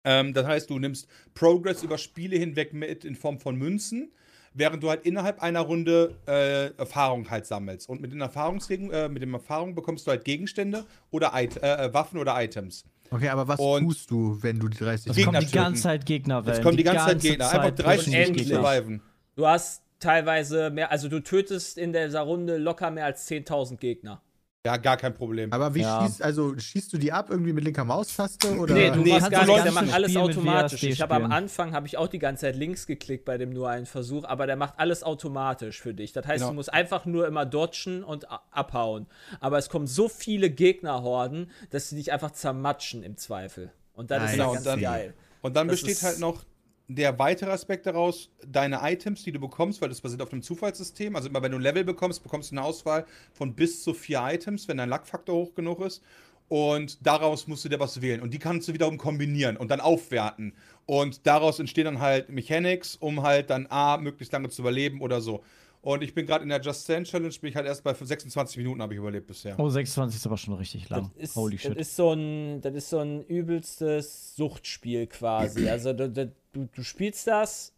Ähm, 0.04 0.32
das 0.34 0.46
heißt, 0.46 0.70
du 0.70 0.78
nimmst 0.78 1.06
Progress 1.34 1.82
über 1.82 1.98
Spiele 1.98 2.36
hinweg 2.36 2.72
mit 2.74 3.04
in 3.04 3.14
Form 3.16 3.38
von 3.40 3.56
Münzen, 3.56 4.12
während 4.52 4.82
du 4.82 4.90
halt 4.90 5.04
innerhalb 5.06 5.42
einer 5.42 5.60
Runde 5.60 6.14
äh, 6.26 6.70
Erfahrung 6.78 7.28
halt 7.30 7.46
sammelst. 7.46 7.88
Und 7.88 8.00
mit 8.00 8.12
den 8.12 8.20
Erfahrungswegen, 8.20 8.90
äh, 8.90 9.08
mit 9.08 9.22
dem 9.22 9.34
Erfahrung 9.34 9.74
bekommst 9.74 10.06
du 10.06 10.10
halt 10.10 10.24
Gegenstände 10.24 10.84
oder 11.10 11.32
It 11.34 11.62
äh, 11.62 11.92
Waffen 11.92 12.18
oder 12.18 12.40
Items. 12.42 12.84
Okay, 13.10 13.28
aber 13.28 13.46
was 13.48 13.60
Und- 13.60 13.84
tust 13.84 14.10
du, 14.10 14.38
wenn 14.42 14.58
du 14.58 14.68
die 14.68 14.78
30 14.78 15.10
Es 15.10 15.16
Gegner 15.16 15.32
kommen 15.32 15.40
die 15.40 15.46
töten. 15.46 15.64
ganze 15.64 15.82
Zeit 15.82 16.06
Gegner 16.06 16.42
Jetzt 16.46 16.62
kommen 16.62 16.76
die 16.76 16.82
ganze 16.84 17.04
Zeit 17.06 17.20
Gegner. 17.20 17.44
Einfach 17.50 17.62
Zeit 17.64 17.78
30 17.78 17.96
pushen 17.98 18.10
Minuten 18.12 18.32
die 18.34 18.40
Endlich. 18.40 18.48
Gegner. 18.48 18.62
surviven. 18.74 19.02
Du 19.36 19.46
hast 19.46 19.82
teilweise 20.00 20.70
mehr, 20.70 20.90
also 20.90 21.08
du 21.08 21.20
tötest 21.20 21.78
in 21.78 21.92
dieser 21.92 22.20
Runde 22.20 22.56
locker 22.58 22.90
mehr 22.90 23.04
als 23.06 23.26
10.000 23.28 23.76
Gegner. 23.78 24.20
Ja, 24.66 24.78
gar 24.78 24.96
kein 24.96 25.12
Problem. 25.12 25.52
Aber 25.52 25.74
wie 25.74 25.82
Ja. 25.82 26.02
schießt, 26.06 26.22
also 26.22 26.58
schießt 26.58 26.90
du 26.94 26.96
die 26.96 27.12
ab 27.12 27.26
irgendwie 27.28 27.52
mit 27.52 27.64
linker 27.64 27.84
Maustaste 27.84 28.56
oder? 28.58 28.72
Nee, 28.72 28.90
du 28.90 29.00
Nee, 29.00 29.10
machst 29.12 29.30
gar 29.30 29.44
nichts, 29.44 29.62
der 29.62 29.72
macht 29.72 29.92
alles 29.92 30.16
automatisch. 30.16 30.82
Ich 30.84 31.02
habe 31.02 31.14
am. 31.16 31.30
Anfang 31.30 31.74
habe 31.74 31.86
ich 31.86 31.98
auch 31.98 32.08
die 32.08 32.18
ganze 32.18 32.42
Zeit 32.46 32.56
links 32.56 32.86
geklickt 32.86 33.26
bei 33.26 33.36
dem 33.36 33.50
nur 33.50 33.68
einen 33.68 33.84
Versuch, 33.84 34.24
aber 34.24 34.46
der 34.46 34.56
macht 34.56 34.74
alles 34.78 35.02
automatisch 35.02 35.82
für 35.82 35.92
dich. 35.92 36.12
Das 36.14 36.26
heißt, 36.26 36.38
Genau. 36.40 36.50
du 36.52 36.54
musst 36.54 36.72
einfach 36.72 37.04
nur 37.04 37.26
immer 37.26 37.44
dodgen 37.44 38.02
und 38.04 38.26
abhauen. 38.52 39.06
Aber 39.40 39.58
es 39.58 39.68
kommen 39.68 39.86
so 39.86 40.08
viele 40.08 40.48
Gegnerhorden, 40.48 41.50
dass 41.68 41.90
sie 41.90 41.96
dich 41.96 42.10
einfach 42.10 42.30
zermatschen 42.30 43.02
im 43.02 43.18
Zweifel. 43.18 43.70
Und 43.92 44.10
dann 44.10 44.22
Ah, 44.22 44.24
ist 44.26 44.32
genau, 44.32 44.52
ganz 44.54 44.64
dann- 44.64 44.80
geil. 44.80 45.12
Und 45.42 45.56
dann 45.56 45.68
Das 45.68 45.82
besteht 45.82 46.02
halt 46.02 46.20
noch 46.20 46.42
der 46.88 47.18
weitere 47.18 47.50
Aspekt 47.50 47.86
daraus, 47.86 48.30
deine 48.46 48.80
Items, 48.82 49.22
die 49.22 49.32
du 49.32 49.40
bekommst, 49.40 49.80
weil 49.80 49.88
das 49.88 50.00
basiert 50.00 50.22
auf 50.22 50.32
einem 50.32 50.42
Zufallssystem. 50.42 51.16
Also 51.16 51.28
immer 51.28 51.42
wenn 51.42 51.52
du 51.52 51.58
ein 51.58 51.62
Level 51.62 51.84
bekommst, 51.84 52.22
bekommst 52.22 52.50
du 52.50 52.56
eine 52.56 52.64
Auswahl 52.64 53.06
von 53.32 53.54
bis 53.54 53.82
zu 53.82 53.94
vier 53.94 54.20
Items, 54.22 54.68
wenn 54.68 54.76
dein 54.76 54.90
Luckfaktor 54.90 55.34
hoch 55.34 55.54
genug 55.54 55.80
ist. 55.80 56.02
Und 56.48 57.06
daraus 57.06 57.46
musst 57.46 57.64
du 57.64 57.70
dir 57.70 57.80
was 57.80 58.02
wählen. 58.02 58.20
Und 58.20 58.34
die 58.34 58.38
kannst 58.38 58.68
du 58.68 58.74
wiederum 58.74 58.98
kombinieren 58.98 59.56
und 59.56 59.70
dann 59.70 59.80
aufwerten. 59.80 60.52
Und 60.84 61.26
daraus 61.26 61.58
entstehen 61.58 61.86
dann 61.86 62.00
halt 62.00 62.28
Mechanics, 62.28 62.96
um 62.96 63.22
halt 63.22 63.48
dann 63.48 63.66
A, 63.70 63.96
möglichst 63.96 64.32
lange 64.32 64.50
zu 64.50 64.60
überleben 64.60 65.00
oder 65.00 65.22
so. 65.22 65.42
Und 65.84 66.02
ich 66.02 66.14
bin 66.14 66.24
gerade 66.24 66.42
in 66.42 66.48
der 66.48 66.62
Just 66.62 66.84
Stand 66.84 67.06
Challenge, 67.06 67.34
bin 67.42 67.50
ich 67.50 67.56
halt 67.56 67.66
erst 67.66 67.84
bei 67.84 67.92
26 67.92 68.56
Minuten 68.56 68.80
habe 68.80 68.94
ich 68.94 68.98
überlebt 68.98 69.26
bisher. 69.26 69.58
Oh, 69.60 69.68
26 69.68 70.18
ist 70.18 70.26
aber 70.26 70.38
schon 70.38 70.54
richtig 70.54 70.88
lang. 70.88 71.10
Das 71.14 71.22
ist, 71.30 71.36
Holy 71.36 71.56
das 71.56 71.62
shit. 71.62 71.76
ist 71.76 71.96
so 71.96 72.12
ein, 72.12 72.62
das 72.62 72.74
ist 72.74 72.88
so 72.88 73.00
ein 73.00 73.22
übelstes 73.24 74.34
Suchtspiel 74.34 75.06
quasi. 75.06 75.68
Also 75.74 75.92
du, 75.92 76.08
du, 76.08 76.32
du 76.54 76.82
spielst 76.82 77.26
das 77.26 77.72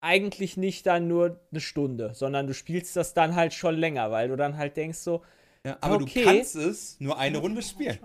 eigentlich 0.00 0.56
nicht 0.56 0.86
dann 0.86 1.08
nur 1.08 1.40
eine 1.50 1.60
Stunde, 1.60 2.12
sondern 2.14 2.46
du 2.46 2.54
spielst 2.54 2.94
das 2.94 3.12
dann 3.14 3.34
halt 3.34 3.52
schon 3.54 3.76
länger, 3.76 4.12
weil 4.12 4.28
du 4.28 4.36
dann 4.36 4.56
halt 4.56 4.76
denkst 4.76 4.98
so, 4.98 5.22
Ja, 5.66 5.78
aber 5.80 5.96
Okay. 5.96 6.22
du 6.22 6.30
kannst 6.30 6.54
es 6.54 7.00
nur 7.00 7.18
eine 7.18 7.38
Runde 7.38 7.62
spielen. 7.62 7.98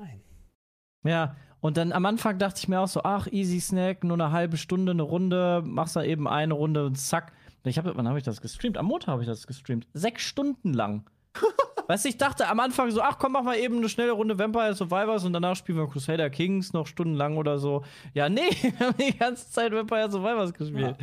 Ja, 1.05 1.35
und 1.59 1.77
dann 1.77 1.91
am 1.91 2.05
Anfang 2.05 2.39
dachte 2.39 2.59
ich 2.59 2.67
mir 2.67 2.79
auch 2.79 2.87
so, 2.87 3.03
ach, 3.03 3.27
easy 3.27 3.59
Snack, 3.59 4.03
nur 4.03 4.15
eine 4.15 4.31
halbe 4.31 4.57
Stunde, 4.57 4.93
eine 4.93 5.03
Runde, 5.03 5.61
machst 5.65 5.95
da 5.95 6.03
eben 6.03 6.27
eine 6.27 6.53
Runde 6.55 6.85
und 6.85 6.95
zack. 6.97 7.33
Ich 7.65 7.77
habe, 7.77 7.95
wann 7.95 8.07
habe 8.07 8.17
ich 8.17 8.23
das 8.23 8.41
gestreamt? 8.41 8.77
Am 8.77 8.85
Montag 8.85 9.07
habe 9.07 9.21
ich 9.21 9.27
das 9.27 9.47
gestreamt. 9.47 9.87
Sechs 9.93 10.23
Stunden 10.23 10.73
lang. 10.73 11.09
Weißt 11.87 12.05
du, 12.05 12.09
ich 12.09 12.17
dachte 12.17 12.47
am 12.47 12.59
Anfang 12.59 12.91
so, 12.91 13.01
ach 13.01 13.17
komm, 13.17 13.33
mach 13.33 13.43
mal 13.43 13.57
eben 13.57 13.77
eine 13.77 13.89
schnelle 13.89 14.11
Runde 14.11 14.37
Vampire 14.39 14.73
Survivors 14.73 15.25
und 15.25 15.33
danach 15.33 15.55
spielen 15.55 15.77
wir 15.77 15.87
Crusader 15.87 16.29
Kings 16.29 16.73
noch 16.73 16.87
stundenlang 16.87 17.37
oder 17.37 17.59
so. 17.59 17.83
Ja, 18.13 18.29
nee, 18.29 18.41
wir 18.61 18.79
haben 18.79 18.97
die 18.97 19.17
ganze 19.17 19.49
Zeit 19.49 19.71
Vampire 19.71 20.09
Survivors 20.09 20.53
gespielt. 20.53 20.95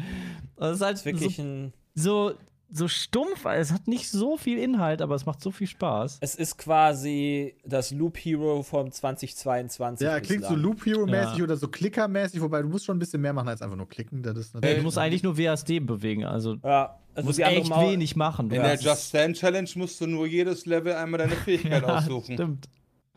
Das 0.57 0.77
ist 0.77 0.83
halt 0.83 1.05
wirklich 1.05 1.37
so, 1.37 1.43
ein. 1.43 1.73
so, 1.95 2.33
so 2.73 2.87
stumpf, 2.89 3.45
es 3.47 3.73
hat 3.73 3.89
nicht 3.89 4.09
so 4.11 4.37
viel 4.37 4.59
Inhalt, 4.59 5.03
aber 5.03 5.15
es 5.15 5.27
macht 5.27 5.41
so 5.43 5.51
viel 5.51 5.67
Spaß. 5.67 6.19
Es 6.21 6.35
ist 6.35 6.57
quasi 6.59 7.57
das 7.65 7.91
Loop 7.91 8.17
Hero 8.17 8.63
vom 8.63 8.91
2022. 8.93 10.05
Ja, 10.07 10.21
klingt 10.21 10.45
so. 10.45 10.55
Loop 10.55 10.85
Hero-mäßig 10.87 11.39
Ja. 11.39 11.45
oder 11.45 11.57
so 11.57 11.69
Clicker-mäßig, 11.69 12.41
wobei 12.41 12.63
du 12.63 12.69
musst 12.69 12.85
schon 12.85 12.97
ein 12.97 13.01
bisschen 13.01 13.21
mehr 13.23 13.33
machen 13.33 13.49
als 13.49 13.63
einfach 13.63 13.77
nur 13.77 13.89
klicken. 13.89 14.23
Das 14.23 14.37
ist 14.37 14.55
natürlich. 14.55 14.77
du 14.79 14.83
musst 14.85 14.99
eigentlich 14.99 15.23
nur 15.23 15.37
WASD 15.37 15.81
bewegen, 15.81 16.25
also 16.25 16.57
Ja, 16.63 16.99
also 17.15 17.27
musst 17.27 17.41
echt 17.41 17.69
Mau- 17.69 17.91
wenig 17.91 18.17
machen. 18.17 18.51
In 18.51 18.63
der 18.63 18.77
Just 18.79 19.09
Stand 19.09 19.37
Challenge 19.37 19.69
musst 19.77 20.01
du 20.01 20.07
nur 20.07 20.27
jedes 20.27 20.67
Level 20.67 20.93
einmal 20.95 21.19
deine 21.19 21.33
Fähigkeit 21.37 21.83
Ja, 21.83 21.99
aussuchen. 21.99 22.35
Stimmt. 22.35 22.69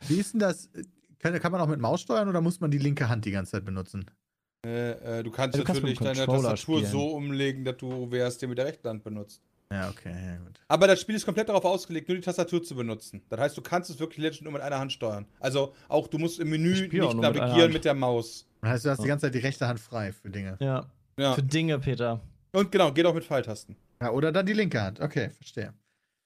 Wie 0.07 0.15
ist 0.15 0.33
denn 0.33 0.39
das? 0.39 0.69
Kann, 1.19 1.39
kann 1.39 1.51
man 1.51 1.61
auch 1.61 1.67
mit 1.67 1.79
Maus 1.79 2.01
steuern 2.01 2.27
oder 2.27 2.41
muss 2.41 2.59
man 2.59 2.71
die 2.71 2.79
linke 2.79 3.07
Hand 3.07 3.23
die 3.25 3.31
ganze 3.31 3.51
Zeit 3.53 3.65
benutzen? 3.65 4.05
Äh, 4.65 5.19
äh, 5.19 5.23
du 5.23 5.31
kannst 5.31 5.57
kannst 5.57 5.81
natürlich 5.81 5.99
mit 5.99 6.09
dem 6.09 6.15
deine 6.15 6.25
Tastatur 6.25 6.57
spielen. 6.57 6.85
so 6.85 7.07
umlegen, 7.07 7.65
dass 7.65 7.77
du 7.77 8.09
WSD 8.11 8.47
mit 8.47 8.57
der 8.57 8.65
rechten 8.65 8.87
Hand 8.87 9.03
benutzt. 9.03 9.41
Ja, 9.71 9.89
okay, 9.89 10.11
ja, 10.11 10.37
gut. 10.37 10.59
Aber 10.67 10.87
das 10.87 11.01
Spiel 11.01 11.15
ist 11.15 11.25
komplett 11.25 11.49
darauf 11.49 11.65
ausgelegt, 11.65 12.07
nur 12.07 12.15
die 12.15 12.23
Tastatur 12.23 12.61
zu 12.63 12.75
benutzen. 12.75 13.23
Das 13.29 13.39
heißt, 13.39 13.57
du 13.57 13.61
kannst 13.61 13.89
es 13.89 13.99
wirklich 13.99 14.19
Legend 14.19 14.43
nur 14.43 14.53
mit 14.53 14.61
einer 14.61 14.77
Hand 14.77 14.93
steuern. 14.93 15.25
Also 15.39 15.73
auch 15.89 16.07
du 16.07 16.19
musst 16.19 16.39
im 16.39 16.49
Menü 16.49 16.73
Ich 16.73 16.91
nicht 16.91 16.93
mit 16.93 17.17
navigieren 17.17 17.61
Hand. 17.61 17.73
mit 17.73 17.83
der 17.85 17.95
Maus. 17.95 18.47
Das 18.61 18.71
heißt, 18.71 18.85
du 18.85 18.89
hast 18.91 19.03
die 19.03 19.07
ganze 19.07 19.25
Zeit 19.25 19.35
die 19.35 19.39
rechte 19.39 19.67
Hand 19.67 19.79
frei 19.79 20.11
für 20.13 20.29
Dinge. 20.29 20.57
Ja. 20.59 20.85
Ja. 21.17 21.33
Für 21.33 21.43
Dinge, 21.43 21.79
Peter. 21.79 22.21
Und 22.53 22.71
genau, 22.71 22.91
geht 22.91 23.05
auch 23.05 23.13
mit 23.15 23.25
Pfeiltasten. 23.25 23.75
Ja, 24.01 24.11
oder 24.11 24.31
dann 24.31 24.45
die 24.45 24.53
linke 24.53 24.81
Hand. 24.81 25.01
Okay, 25.01 25.31
verstehe. 25.31 25.73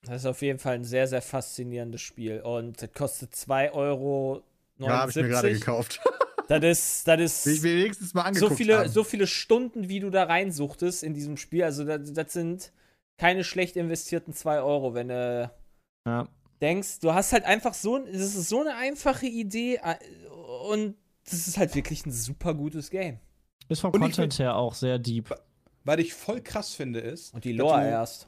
Das 0.03 0.17
ist 0.17 0.25
auf 0.25 0.41
jeden 0.41 0.59
Fall 0.59 0.75
ein 0.75 0.83
sehr, 0.83 1.07
sehr 1.07 1.21
faszinierendes 1.21 2.01
Spiel. 2.01 2.41
Und 2.41 2.81
das 2.81 2.91
kostet 2.93 3.33
2,79 3.33 3.71
Euro. 3.73 4.43
Ja, 4.77 4.89
habe 4.99 5.09
ich 5.09 5.15
mir 5.15 5.27
gerade 5.27 5.51
gekauft. 5.51 5.99
Das 6.47 6.63
ist, 6.63 7.07
das 7.07 7.19
ist 7.21 7.45
ich 7.47 7.61
mir 7.61 7.75
wenigstens 7.77 8.13
mal 8.13 8.23
angeguckt 8.23 8.51
so 8.51 8.55
viele, 8.55 8.77
haben. 8.79 8.89
so 8.89 9.03
viele 9.03 9.27
Stunden, 9.27 9.89
wie 9.89 9.99
du 9.99 10.09
da 10.09 10.23
reinsuchtest 10.23 11.03
in 11.03 11.13
diesem 11.13 11.37
Spiel. 11.37 11.63
Also, 11.63 11.83
das, 11.83 12.13
das 12.13 12.33
sind 12.33 12.71
keine 13.17 13.43
schlecht 13.43 13.75
investierten 13.75 14.33
2 14.33 14.61
Euro, 14.61 14.93
wenn 14.93 15.09
du 15.09 15.51
Ja. 16.07 16.27
denkst, 16.61 16.99
du 16.99 17.13
hast 17.13 17.33
halt 17.33 17.43
einfach 17.45 17.73
so, 17.73 17.97
das 17.97 18.15
ist 18.35 18.47
so 18.49 18.61
eine 18.61 18.75
einfache 18.75 19.25
Idee 19.25 19.79
und 20.69 20.95
das 21.25 21.47
ist 21.47 21.57
halt 21.57 21.75
wirklich 21.75 22.05
ein 22.05 22.11
super 22.11 22.53
gutes 22.53 22.89
Game. 22.89 23.19
Ist 23.67 23.81
vom 23.81 23.91
Und 23.91 23.99
Content 23.99 24.39
her 24.39 24.55
auch 24.55 24.73
sehr 24.75 24.97
deep. 24.99 25.33
Was 25.83 25.97
ich 25.97 26.13
voll 26.13 26.41
krass 26.41 26.73
finde, 26.73 26.99
ist, 26.99 27.33
Und 27.33 27.43
die 27.43 27.53
Lore 27.53 27.81
du- 27.81 27.87
erst. 27.87 28.27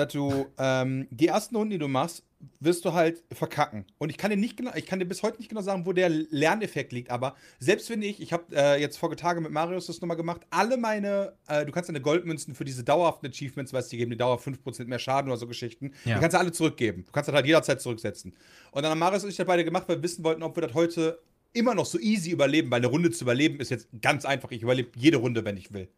Dass 0.00 0.12
du 0.12 0.46
ähm, 0.58 1.06
die 1.10 1.26
ersten 1.28 1.56
Runden, 1.56 1.70
die 1.70 1.78
du 1.78 1.88
machst, 1.88 2.22
wirst 2.58 2.84
du 2.86 2.94
halt 2.94 3.22
verkacken. 3.32 3.84
Und 3.98 4.08
ich 4.08 4.16
kann 4.16 4.30
dir 4.30 4.36
nicht 4.36 4.56
genau, 4.56 4.70
ich 4.74 4.86
kann 4.86 4.98
dir 4.98 5.04
bis 5.04 5.22
heute 5.22 5.36
nicht 5.38 5.48
genau 5.50 5.60
sagen, 5.60 5.84
wo 5.84 5.92
der 5.92 6.08
Lerneffekt 6.08 6.90
liegt, 6.92 7.10
aber 7.10 7.36
selbst 7.58 7.90
wenn 7.90 8.00
ich, 8.00 8.20
ich 8.22 8.32
habe 8.32 8.44
äh, 8.56 8.80
jetzt 8.80 8.96
vor 8.96 9.14
Tage 9.14 9.40
mit 9.42 9.52
Marius 9.52 9.86
das 9.86 10.00
nochmal 10.00 10.16
gemacht, 10.16 10.40
alle 10.48 10.78
meine, 10.78 11.34
äh, 11.48 11.66
du 11.66 11.72
kannst 11.72 11.90
deine 11.90 12.00
Goldmünzen 12.00 12.54
für 12.54 12.64
diese 12.64 12.82
dauerhaften 12.82 13.28
Achievements, 13.28 13.72
weißt 13.74 13.88
du, 13.88 13.90
die 13.90 13.98
geben 13.98 14.10
dir 14.12 14.16
dauerhaft 14.16 14.46
5% 14.46 14.86
mehr 14.86 14.98
Schaden 14.98 15.30
oder 15.30 15.38
so 15.38 15.46
Geschichten, 15.46 15.92
Ja. 16.06 16.14
die 16.14 16.20
kannst 16.20 16.34
du 16.34 16.38
alle 16.38 16.52
zurückgeben. 16.52 17.04
Du 17.04 17.12
kannst 17.12 17.28
das 17.28 17.34
halt 17.34 17.44
jederzeit 17.46 17.80
zurücksetzen. 17.82 18.32
Und 18.70 18.82
dann 18.82 18.90
haben 18.92 18.98
Marius 18.98 19.24
und 19.24 19.30
ich 19.30 19.36
das 19.36 19.46
beide 19.46 19.64
gemacht, 19.64 19.84
weil 19.86 19.96
wir 19.98 20.02
wissen 20.02 20.24
wollten, 20.24 20.42
ob 20.42 20.56
wir 20.56 20.62
das 20.62 20.72
heute 20.72 21.20
immer 21.52 21.74
noch 21.74 21.84
so 21.84 21.98
easy 21.98 22.30
überleben, 22.30 22.70
weil 22.70 22.78
eine 22.78 22.86
Runde 22.86 23.10
zu 23.10 23.24
überleben 23.24 23.60
ist 23.60 23.70
jetzt 23.70 23.88
ganz 24.00 24.24
einfach. 24.24 24.50
Ich 24.52 24.62
überlebe 24.62 24.90
jede 24.96 25.18
Runde, 25.18 25.44
wenn 25.44 25.56
ich 25.58 25.72
will. 25.74 25.88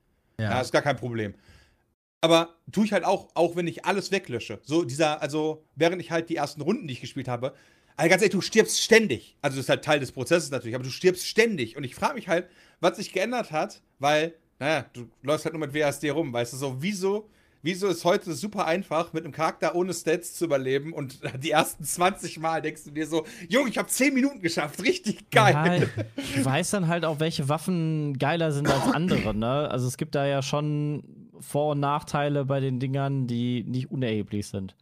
Ja, 0.40 0.50
Ja. 0.50 0.60
ist 0.60 0.72
gar 0.72 0.82
kein 0.82 0.96
Problem. 0.96 1.34
Aber 2.22 2.54
tue 2.70 2.84
ich 2.84 2.92
halt 2.92 3.04
auch, 3.04 3.30
auch 3.34 3.56
wenn 3.56 3.66
ich 3.66 3.84
alles 3.84 4.12
weglösche. 4.12 4.60
So 4.62 4.84
dieser, 4.84 5.20
also 5.20 5.64
während 5.74 6.00
ich 6.00 6.12
halt 6.12 6.30
die 6.30 6.36
ersten 6.36 6.62
Runden, 6.62 6.86
die 6.86 6.94
ich 6.94 7.00
gespielt 7.00 7.26
habe, 7.26 7.52
also 7.96 8.08
ganz 8.08 8.22
ehrlich, 8.22 8.32
du 8.32 8.40
stirbst 8.40 8.80
ständig. 8.80 9.36
Also 9.42 9.56
das 9.56 9.66
ist 9.66 9.68
halt 9.68 9.84
Teil 9.84 9.98
des 9.98 10.12
Prozesses 10.12 10.50
natürlich, 10.52 10.76
aber 10.76 10.84
du 10.84 10.90
stirbst 10.90 11.26
ständig. 11.26 11.76
Und 11.76 11.82
ich 11.82 11.96
frage 11.96 12.14
mich 12.14 12.28
halt, 12.28 12.48
was 12.80 12.96
sich 12.96 13.12
geändert 13.12 13.50
hat, 13.50 13.82
weil, 13.98 14.34
naja, 14.60 14.86
du 14.92 15.08
läufst 15.22 15.44
halt 15.44 15.52
nur 15.52 15.66
mit 15.66 15.74
WASD 15.74 16.10
rum, 16.10 16.32
weißt 16.32 16.52
du, 16.52 16.56
so, 16.58 16.76
wieso, 16.78 17.28
wieso 17.62 17.88
ist 17.88 18.04
heute 18.04 18.34
super 18.34 18.66
einfach, 18.66 19.12
mit 19.12 19.24
einem 19.24 19.32
Charakter 19.32 19.74
ohne 19.74 19.92
Stats 19.92 20.34
zu 20.34 20.44
überleben 20.44 20.92
und 20.92 21.20
die 21.42 21.50
ersten 21.50 21.82
20 21.82 22.38
Mal 22.38 22.62
denkst 22.62 22.84
du 22.84 22.92
dir 22.92 23.08
so, 23.08 23.26
Junge, 23.48 23.68
ich 23.68 23.78
habe 23.78 23.88
10 23.88 24.14
Minuten 24.14 24.40
geschafft, 24.40 24.80
richtig 24.84 25.28
geil. 25.30 25.88
Ja, 25.96 26.04
du 26.36 26.44
weißt 26.44 26.72
dann 26.72 26.86
halt 26.86 27.04
auch, 27.04 27.18
welche 27.18 27.48
Waffen 27.48 28.16
geiler 28.16 28.52
sind 28.52 28.68
als 28.68 28.94
andere, 28.94 29.34
ne? 29.34 29.68
Also 29.68 29.88
es 29.88 29.96
gibt 29.96 30.14
da 30.14 30.24
ja 30.24 30.40
schon 30.40 31.21
Vor- 31.42 31.72
und 31.72 31.80
Nachteile 31.80 32.44
bei 32.44 32.60
den 32.60 32.80
Dingern, 32.80 33.26
die 33.26 33.64
nicht 33.64 33.90
unerheblich 33.90 34.46
sind. 34.46 34.74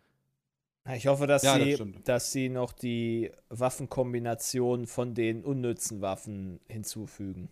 Ich 0.95 1.07
hoffe, 1.07 1.27
dass, 1.27 1.43
Ja, 1.43 1.57
das 1.59 1.67
sie, 1.67 1.75
stimmt. 1.75 2.09
dass 2.09 2.33
sie 2.33 2.49
noch 2.49 2.73
die 2.73 3.31
Waffenkombination 3.51 4.87
von 4.87 5.15
den 5.15 5.45
unnützen 5.45 6.01
Waffen 6.01 6.61
hinzufügen. 6.69 7.49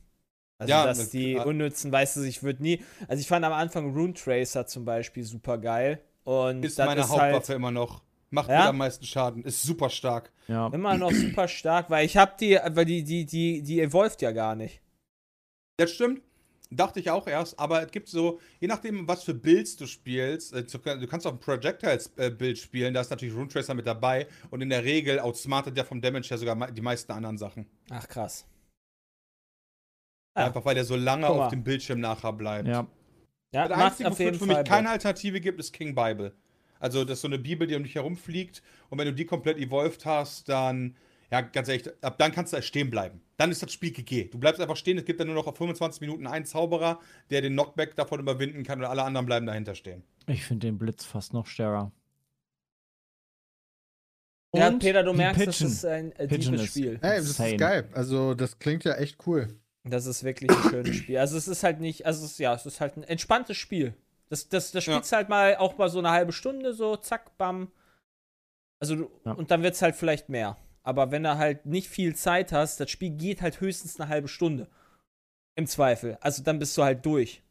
Also, 0.58 0.70
Ja, 0.72 0.84
dass 0.86 0.98
das- 0.98 1.10
die 1.10 1.38
ah. 1.38 1.44
unnützen, 1.44 1.92
weißt 1.92 2.16
du, 2.16 2.22
ich 2.22 2.42
würde 2.42 2.62
nie. 2.62 2.82
Also, 3.06 3.20
ich 3.20 3.28
fand 3.28 3.44
am 3.44 3.52
Anfang 3.52 3.92
Rune 3.94 4.14
Tracer 4.14 4.66
zum 4.66 4.84
Beispiel 4.84 5.22
super 5.24 5.58
geil. 5.58 6.00
Und 6.24 6.64
Ist 6.64 6.78
das 6.78 6.86
meine 6.86 7.00
ist 7.02 7.08
Hauptwaffe 7.10 7.32
halt 7.32 7.48
immer 7.50 7.70
noch. 7.70 8.02
Macht 8.30 8.50
Ja? 8.50 8.64
mir 8.64 8.68
am 8.70 8.78
meisten 8.78 9.04
Schaden. 9.06 9.44
Ist 9.44 9.62
super 9.62 9.88
stark. 9.88 10.32
Ja. 10.48 10.68
immer 10.68 10.96
noch 10.98 11.12
super 11.12 11.46
stark, 11.48 11.90
weil 11.90 12.04
ich 12.06 12.16
hab 12.16 12.38
die, 12.38 12.58
weil 12.70 12.84
die, 12.86 13.04
die, 13.04 13.24
die, 13.24 13.62
die 13.62 13.80
evolved 13.80 14.20
ja 14.22 14.32
gar 14.32 14.54
nicht. 14.56 14.80
Das 15.76 15.90
stimmt. 15.92 16.22
Dachte 16.70 17.00
ich 17.00 17.10
auch 17.10 17.26
erst, 17.26 17.58
aber 17.58 17.82
es 17.82 17.90
gibt 17.90 18.08
so, 18.08 18.40
je 18.60 18.68
nachdem, 18.68 19.08
was 19.08 19.24
für 19.24 19.32
Builds 19.32 19.76
du 19.76 19.86
spielst, 19.86 20.52
äh, 20.52 20.64
du 20.64 21.06
kannst 21.06 21.26
auch 21.26 21.32
ein 21.32 21.40
Projectiles-Bild 21.40 22.58
spielen, 22.58 22.92
da 22.92 23.00
ist 23.00 23.10
natürlich 23.10 23.34
Rune 23.34 23.48
Tracer 23.48 23.72
mit 23.72 23.86
dabei 23.86 24.26
und 24.50 24.60
in 24.60 24.68
der 24.68 24.84
Regel 24.84 25.18
outsmartet 25.18 25.76
der 25.76 25.86
vom 25.86 26.02
Damage 26.02 26.28
her 26.28 26.36
sogar 26.36 26.70
die 26.70 26.82
meisten 26.82 27.10
anderen 27.12 27.38
Sachen. 27.38 27.66
Ach, 27.88 28.06
krass. 28.06 28.46
Ja. 30.36 30.46
Einfach 30.46 30.64
weil 30.64 30.74
der 30.74 30.84
so 30.84 30.94
lange 30.94 31.26
auf 31.26 31.48
dem 31.48 31.64
Bildschirm 31.64 32.00
nachher 32.00 32.32
bleibt. 32.32 32.68
Ja. 32.68 32.86
Ja, 33.52 33.66
macht 33.68 33.80
Einzige, 33.80 34.10
wofür 34.10 34.30
es 34.32 34.38
für 34.38 34.46
mich 34.46 34.64
keine. 34.64 34.90
Alternative 34.90 35.40
gibt, 35.40 35.58
ist 35.58 35.72
King 35.72 35.94
Bible. 35.94 36.34
Also, 36.80 37.04
das 37.04 37.14
ist 37.14 37.22
so 37.22 37.28
eine 37.28 37.38
Bibel, 37.38 37.66
die 37.66 37.74
um 37.74 37.82
dich 37.82 37.94
herumfliegt 37.94 38.62
und 38.90 38.98
wenn 38.98 39.06
du 39.06 39.14
die 39.14 39.24
komplett 39.24 39.56
evolved 39.58 40.04
hast, 40.04 40.48
dann, 40.48 40.96
ja, 41.30 41.40
ganz 41.42 41.68
ehrlich, 41.68 41.88
ab 42.02 42.16
dann 42.18 42.32
kannst 42.32 42.52
du 42.52 42.62
stehen 42.62 42.90
bleiben. 42.90 43.20
Dann 43.36 43.50
ist 43.50 43.62
das 43.62 43.72
Spiel 43.72 43.90
GG. 43.92 44.24
Du 44.30 44.38
bleibst 44.38 44.60
einfach 44.60 44.76
stehen, 44.76 44.96
es 44.98 45.04
gibt 45.04 45.20
dann 45.20 45.26
nur 45.26 45.36
noch 45.36 45.46
auf 45.46 45.56
25 45.56 46.00
Minuten 46.00 46.26
einen 46.26 46.44
Zauberer, 46.46 47.00
der 47.30 47.42
den 47.42 47.52
Knockback 47.52 47.94
davon 47.96 48.18
überwinden 48.20 48.62
kann 48.64 48.78
und 48.80 48.86
alle 48.86 49.02
anderen 49.02 49.26
bleiben 49.26 49.46
dahinter 49.46 49.74
stehen. 49.74 50.02
Ich 50.26 50.44
finde 50.44 50.66
den 50.66 50.78
Blitz 50.78 51.04
fast 51.04 51.32
noch 51.34 51.46
stärker. 51.46 51.92
Ja, 54.54 54.68
Und 54.68 54.78
Peter, 54.78 55.02
du 55.02 55.12
merkst, 55.12 55.38
Pigeon. 55.38 55.52
das 55.52 55.60
ist 55.60 55.84
ein 55.84 56.12
äh, 56.12 56.66
Spiel. 56.66 56.98
Ey, 57.02 57.18
das 57.18 57.26
Insane. 57.28 57.50
ist 57.50 57.58
geil. 57.58 57.88
Also, 57.92 58.34
das 58.34 58.58
klingt 58.58 58.84
ja 58.84 58.94
echt 58.94 59.26
cool. 59.26 59.54
Das 59.84 60.06
ist 60.06 60.24
wirklich 60.24 60.50
ein 60.50 60.70
schönes 60.70 60.96
Spiel. 60.96 61.18
Also 61.18 61.36
es 61.36 61.48
ist 61.48 61.62
halt 61.62 61.80
nicht, 61.80 62.04
also 62.06 62.24
es 62.24 62.32
ist, 62.32 62.38
ja, 62.38 62.54
es 62.54 62.66
ist 62.66 62.80
halt 62.80 62.96
ein 62.96 63.02
entspanntes 63.04 63.56
Spiel. 63.56 63.94
Das, 64.28 64.48
das, 64.48 64.72
das 64.72 64.84
Ja. 64.86 64.94
spielst 64.94 65.12
halt 65.12 65.28
mal 65.28 65.56
auch 65.56 65.78
mal 65.78 65.88
so 65.88 65.98
eine 65.98 66.10
halbe 66.10 66.32
Stunde, 66.32 66.72
so 66.74 66.96
zack, 66.96 67.36
bam. 67.38 67.70
Also 68.80 68.96
du, 68.96 69.10
Ja. 69.24 69.32
und 69.32 69.50
dann 69.50 69.62
wird 69.62 69.74
es 69.74 69.82
halt 69.82 69.96
vielleicht 69.96 70.28
mehr. 70.28 70.56
Aber 70.88 71.10
wenn 71.10 71.22
du 71.22 71.36
halt 71.36 71.66
nicht 71.66 71.86
viel 71.90 72.16
Zeit 72.16 72.50
hast, 72.50 72.80
das 72.80 72.90
Spiel 72.90 73.10
geht 73.10 73.42
halt 73.42 73.60
höchstens 73.60 74.00
eine 74.00 74.08
halbe 74.08 74.26
Stunde. 74.26 74.70
Im 75.54 75.66
Zweifel. 75.66 76.16
Also 76.22 76.42
dann 76.42 76.58
bist 76.58 76.74
du 76.78 76.82
halt 76.82 77.04
durch. 77.04 77.42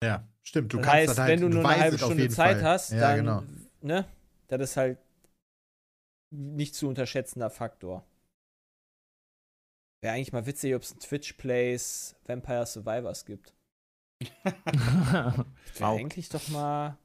Ja, 0.00 0.24
stimmt. 0.44 0.72
Du 0.72 0.76
das 0.76 0.86
kannst 0.86 0.96
heißt, 0.98 1.10
das 1.10 1.18
halt, 1.18 1.30
wenn 1.32 1.40
du 1.40 1.48
nur 1.48 1.68
eine 1.68 1.82
halbe 1.82 1.98
Stunde 1.98 2.28
Zeit 2.28 2.58
Fall. 2.58 2.64
hast, 2.64 2.92
ja, 2.92 3.00
dann, 3.00 3.16
genau. 3.16 3.42
ne, 3.80 4.06
das 4.46 4.60
ist 4.60 4.76
halt 4.76 4.98
nicht 6.30 6.76
zu 6.76 6.86
unterschätzender 6.86 7.50
Faktor. 7.50 8.06
Wäre 10.00 10.14
eigentlich 10.14 10.32
mal 10.32 10.46
witzig, 10.46 10.72
ob 10.76 10.82
es 10.82 10.94
ein 10.94 11.00
Twitch-Plays 11.00 12.14
Vampire 12.26 12.64
Survivors 12.64 13.24
gibt. 13.24 13.54
Wäre 14.44 15.44
Wow. 15.80 15.98
eigentlich 15.98 16.28
doch 16.28 16.46
mal 16.50 16.96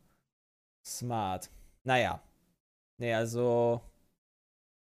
smart. 0.86 1.50
Naja. 1.84 2.22
Nee, 3.00 3.16
also 3.16 3.82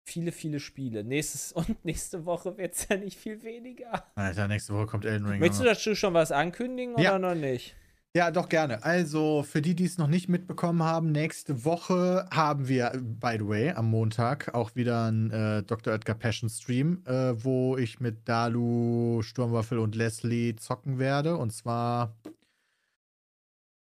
viele, 0.04 0.32
viele 0.32 0.60
Spiele. 0.60 1.04
Nächstes 1.04 1.52
und 1.54 1.84
nächste 1.86 2.26
Woche 2.26 2.58
wird 2.58 2.74
es 2.74 2.88
ja 2.90 2.98
nicht 2.98 3.18
viel 3.20 3.44
weniger. 3.44 4.06
Alter, 4.16 4.48
nächste 4.48 4.74
Woche 4.74 4.88
kommt 4.88 5.06
Elden 5.06 5.28
Ring. 5.28 5.40
Möchtest 5.40 5.62
du 5.62 5.66
dazu 5.66 5.96
schon 5.96 6.14
was 6.14 6.32
ankündigen 6.32 6.98
Ja. 6.98 7.16
oder 7.16 7.34
noch 7.34 7.36
nicht? 7.36 7.76
Ja, 8.14 8.30
doch 8.30 8.50
gerne. 8.50 8.84
Also, 8.84 9.42
für 9.42 9.62
die, 9.62 9.74
die 9.74 9.86
es 9.86 9.98
noch 9.98 10.08
nicht 10.08 10.28
mitbekommen 10.28 10.84
haben, 10.84 11.14
nächste 11.14 11.64
Woche 11.64 12.28
haben 12.30 12.68
wir, 12.68 12.92
by 13.02 13.38
the 13.40 13.48
way, 13.48 13.70
am 13.72 13.90
Montag 13.90 14.54
auch 14.54 14.76
wieder 14.76 15.06
einen 15.06 15.32
äh, 15.32 15.64
Dr. 15.64 15.94
Edgar 15.94 16.18
Passion 16.18 16.50
Stream, 16.50 17.04
äh, 17.06 17.42
wo 17.42 17.78
ich 17.78 18.02
mit 18.02 18.28
Dalu, 18.28 19.22
Sturmwaffel 19.22 19.80
und 19.80 19.96
Leslie 19.96 20.58
zocken 20.58 21.00
werde. 21.00 21.38
Und 21.38 21.52
zwar 21.54 22.18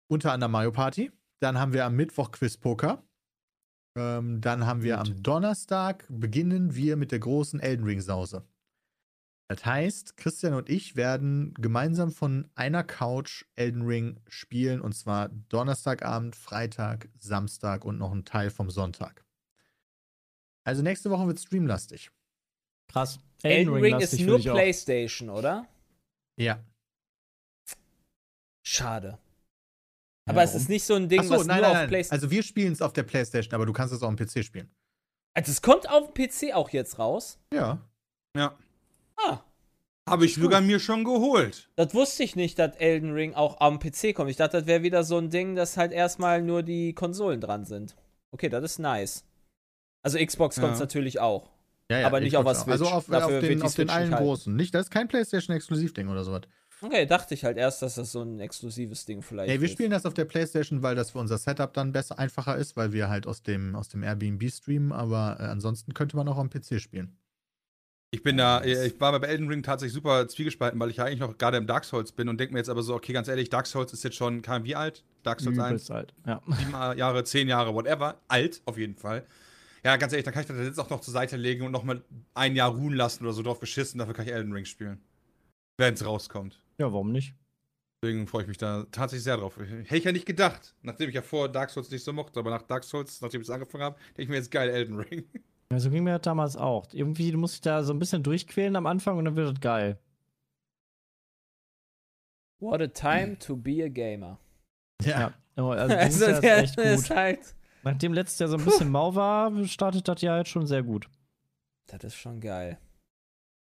unter 0.08 0.32
anderem 0.32 0.52
Mario 0.52 0.72
Party. 0.72 1.10
Dann 1.40 1.58
haben 1.58 1.72
wir 1.72 1.86
am 1.86 1.96
Mittwoch 1.96 2.32
Quiz 2.32 2.58
Poker. 2.58 3.02
Ähm, 3.94 4.40
dann 4.40 4.66
haben 4.66 4.82
wir 4.82 4.98
am 4.98 5.22
Donnerstag 5.22 6.06
beginnen 6.08 6.74
wir 6.74 6.96
mit 6.96 7.12
der 7.12 7.18
großen 7.18 7.60
Elden 7.60 7.84
Ring 7.84 8.00
Sause. 8.00 8.46
Das 9.48 9.66
heißt, 9.66 10.16
Christian 10.16 10.54
und 10.54 10.70
ich 10.70 10.96
werden 10.96 11.52
gemeinsam 11.54 12.10
von 12.10 12.50
einer 12.54 12.84
Couch 12.84 13.44
Elden 13.54 13.82
Ring 13.82 14.18
spielen 14.26 14.80
und 14.80 14.94
zwar 14.94 15.28
Donnerstagabend, 15.28 16.36
Freitag, 16.36 17.10
Samstag 17.18 17.84
und 17.84 17.98
noch 17.98 18.12
ein 18.12 18.24
Teil 18.24 18.48
vom 18.48 18.70
Sonntag. 18.70 19.26
Also 20.64 20.82
nächste 20.82 21.10
Woche 21.10 21.26
wird 21.26 21.38
streamlastig. 21.38 22.10
Krass. 22.88 23.18
Elden 23.42 23.74
Ring 23.74 23.96
ist 23.96 24.12
lastig 24.12 24.26
nur 24.26 24.38
auch. 24.38 24.54
PlayStation, 24.54 25.28
oder? 25.28 25.68
Ja. 26.36 26.64
Schade. 28.64 29.18
Ja, 30.26 30.32
Aber 30.32 30.42
es 30.42 30.50
warum? 30.50 30.60
ist 30.62 30.68
nicht 30.68 30.84
so 30.84 30.94
ein 30.94 31.08
Ding, 31.08 31.20
Achso, 31.20 31.34
was 31.34 31.46
nein, 31.46 31.60
nur 31.62 31.72
nein, 31.72 31.82
auf. 31.84 31.88
PlayStation. 31.88 32.22
Also 32.22 32.30
wir 32.30 32.42
spielen 32.42 32.72
es 32.72 32.80
auf 32.82 32.92
der 32.92 33.02
Playstation, 33.02 33.54
aber 33.54 33.66
du 33.66 33.72
kannst 33.72 33.92
es 33.92 34.02
auch 34.02 34.08
am 34.08 34.16
PC 34.16 34.44
spielen. 34.44 34.70
Also 35.34 35.50
es 35.50 35.62
kommt 35.62 35.88
auf 35.90 36.12
dem 36.12 36.28
PC 36.28 36.54
auch 36.54 36.70
jetzt 36.70 36.98
raus. 36.98 37.38
Ja. 37.52 37.78
Ja. 38.36 38.56
Ah, 39.16 39.40
Habe 40.08 40.24
ich 40.26 40.34
sogar 40.34 40.60
mir 40.60 40.78
schon 40.80 41.04
geholt. 41.04 41.68
das 41.76 41.94
wusste 41.94 42.22
ich 42.22 42.36
nicht, 42.36 42.58
dass 42.58 42.76
Elden 42.76 43.12
Ring 43.12 43.34
auch 43.34 43.60
am 43.60 43.78
PC 43.78 44.14
kommt. 44.14 44.30
Ich 44.30 44.36
dachte, 44.36 44.58
das 44.58 44.66
wäre 44.66 44.82
wieder 44.82 45.04
so 45.04 45.18
ein 45.18 45.30
Ding, 45.30 45.54
dass 45.54 45.76
halt 45.76 45.92
erstmal 45.92 46.42
nur 46.42 46.62
die 46.62 46.92
Konsolen 46.94 47.40
dran 47.40 47.64
sind. 47.64 47.96
Okay, 48.30 48.48
das 48.48 48.62
ist 48.64 48.78
nice. 48.78 49.24
Also 50.02 50.18
Xbox 50.24 50.56
kommt 50.60 50.74
Ja. 50.74 50.78
natürlich 50.80 51.20
auch. 51.20 51.50
ja, 51.90 52.00
ja 52.00 52.06
Aber 52.06 52.20
nicht 52.20 52.36
auf 52.36 52.44
Xbox 52.44 52.64
der 52.64 52.66
auch. 52.66 52.70
Also 52.72 52.84
Switch. 52.84 52.94
auf, 52.96 53.06
Dafür 53.06 53.26
auf 53.36 53.42
wird 53.42 53.50
den, 53.52 53.62
auf 53.62 53.74
den 53.74 53.90
allen 53.90 54.10
halten. 54.12 54.24
großen. 54.24 54.56
Nicht, 54.56 54.74
das 54.74 54.86
ist 54.86 54.90
kein 54.90 55.08
PlayStation-Exklusiv-Ding 55.08 56.08
oder 56.08 56.24
sowas. 56.24 56.42
Okay, 56.82 57.06
dachte 57.06 57.34
ich 57.34 57.44
halt 57.44 57.56
erst, 57.56 57.80
dass 57.82 57.94
das 57.94 58.10
so 58.10 58.22
ein 58.22 58.40
exklusives 58.40 59.04
Ding 59.06 59.22
vielleicht 59.22 59.48
Nee, 59.48 59.60
wir 59.60 59.68
ist. 59.68 59.72
spielen 59.72 59.92
das 59.92 60.04
auf 60.04 60.14
der 60.14 60.24
Playstation, 60.24 60.82
weil 60.82 60.96
das 60.96 61.12
für 61.12 61.18
unser 61.18 61.38
Setup 61.38 61.72
dann 61.72 61.92
besser, 61.92 62.18
einfacher 62.18 62.56
ist, 62.56 62.76
weil 62.76 62.92
wir 62.92 63.08
halt 63.08 63.26
aus 63.26 63.42
dem, 63.42 63.76
aus 63.76 63.88
dem 63.88 64.02
Airbnb 64.02 64.50
streamen, 64.50 64.90
aber 64.90 65.36
äh, 65.38 65.44
ansonsten 65.44 65.94
könnte 65.94 66.16
man 66.16 66.26
auch 66.28 66.38
am 66.38 66.50
PC 66.50 66.80
spielen. 66.80 67.16
Ich 68.10 68.22
bin 68.22 68.36
da, 68.36 68.60
äh, 68.60 68.86
ich 68.88 69.00
war 69.00 69.18
bei 69.18 69.28
Elden 69.28 69.48
Ring 69.48 69.62
tatsächlich 69.62 69.94
super 69.94 70.26
zwiegespalten, 70.28 70.78
weil 70.80 70.90
ich 70.90 70.96
ja 70.96 71.04
eigentlich 71.04 71.20
noch 71.20 71.38
gerade 71.38 71.56
im 71.56 71.66
Dark 71.66 71.84
Souls 71.84 72.12
bin 72.12 72.28
und 72.28 72.38
denke 72.38 72.52
mir 72.52 72.58
jetzt 72.58 72.68
aber 72.68 72.82
so, 72.82 72.94
okay, 72.94 73.12
ganz 73.12 73.28
ehrlich, 73.28 73.48
Dark 73.48 73.66
Souls 73.66 73.92
ist 73.92 74.02
jetzt 74.02 74.16
schon, 74.16 74.42
wie 74.64 74.74
alt? 74.74 75.04
Dark 75.22 75.40
Souls 75.40 75.58
1, 75.58 75.68
Übelst 75.70 75.90
alt. 75.92 76.12
Ja. 76.26 76.42
sieben 76.58 76.72
Jahre, 76.72 77.24
zehn 77.24 77.48
Jahre, 77.48 77.72
whatever. 77.74 78.20
Alt, 78.28 78.60
auf 78.66 78.76
jeden 78.76 78.96
Fall. 78.96 79.24
Ja, 79.84 79.96
ganz 79.96 80.12
ehrlich, 80.12 80.24
dann 80.24 80.34
kann 80.34 80.42
ich 80.42 80.48
das 80.48 80.58
jetzt 80.58 80.78
auch 80.78 80.90
noch 80.90 81.00
zur 81.00 81.14
Seite 81.14 81.36
legen 81.36 81.64
und 81.64 81.72
noch 81.72 81.84
mal 81.84 82.02
ein 82.34 82.54
Jahr 82.54 82.70
ruhen 82.70 82.94
lassen 82.94 83.24
oder 83.24 83.32
so 83.32 83.42
drauf 83.42 83.60
geschissen, 83.60 83.98
dafür 83.98 84.14
kann 84.14 84.26
ich 84.26 84.32
Elden 84.32 84.52
Ring 84.52 84.64
spielen. 84.64 85.00
Wenn 85.78 85.94
es 85.94 86.04
rauskommt. 86.04 86.60
ja, 86.78 86.92
warum 86.92 87.12
nicht? 87.12 87.34
Deswegen 88.04 88.26
freue 88.26 88.42
ich 88.42 88.48
mich 88.48 88.58
da 88.58 88.84
tatsächlich 88.90 89.22
sehr 89.24 89.36
drauf. 89.36 89.56
Hätte 89.56 89.96
ich 89.96 90.04
ja 90.04 90.10
nicht 90.12 90.26
gedacht, 90.26 90.74
nachdem 90.82 91.08
ich 91.08 91.14
ja 91.14 91.22
vor 91.22 91.48
Dark 91.48 91.70
Souls 91.70 91.88
nicht 91.90 92.02
so 92.02 92.12
mochte, 92.12 92.40
aber 92.40 92.50
nach 92.50 92.62
Dark 92.62 92.82
Souls, 92.82 93.20
nachdem 93.20 93.40
ich 93.42 93.46
es 93.46 93.50
angefangen 93.54 93.84
habe, 93.84 93.96
denke 94.08 94.22
ich 94.22 94.28
mir 94.28 94.36
jetzt 94.36 94.50
geil, 94.50 94.68
Elden 94.70 94.98
Ring. 95.00 95.24
Ja, 95.72 95.80
so 95.80 95.88
ging 95.88 96.04
mir 96.04 96.12
das 96.18 96.20
damals 96.20 96.54
auch. 96.54 96.92
Irgendwie 96.92 97.30
du 97.32 97.38
musst 97.38 97.54
dich 97.54 97.60
da 97.62 97.82
so 97.82 97.94
ein 97.94 97.98
bisschen 97.98 98.22
durchquälen 98.22 98.76
am 98.76 98.84
Anfang 98.86 99.16
und 99.16 99.24
dann 99.24 99.36
wird 99.36 99.54
das 99.54 99.58
geil. 99.62 99.98
What 102.60 102.82
a 102.82 102.88
time 102.88 103.38
to 103.38 103.56
be 103.56 103.82
a 103.84 103.88
gamer. 103.88 104.38
Ja. 105.02 105.32
Oh, 105.56 105.70
Also, 105.70 105.94
Also, 105.94 106.26
dieses 106.26 106.42
Jahr 106.42 106.62
ist 106.62 106.76
der 106.76 106.84
echt 106.86 106.98
ist 107.00 107.08
gut. 107.08 107.16
halt. 107.16 107.54
Nachdem 107.84 108.12
letztes 108.14 108.38
Jahr 108.38 108.48
so 108.50 108.56
ein 108.58 108.64
bisschen 108.64 108.90
mau 108.90 109.14
war, 109.14 109.64
startet 109.66 110.06
das 110.08 110.20
Jahr 110.22 110.38
jetzt 110.38 110.48
schon 110.50 110.66
sehr 110.66 110.82
gut. 110.82 111.08
Das 111.86 112.02
ist 112.04 112.14
schon 112.16 112.40
geil. 112.40 112.78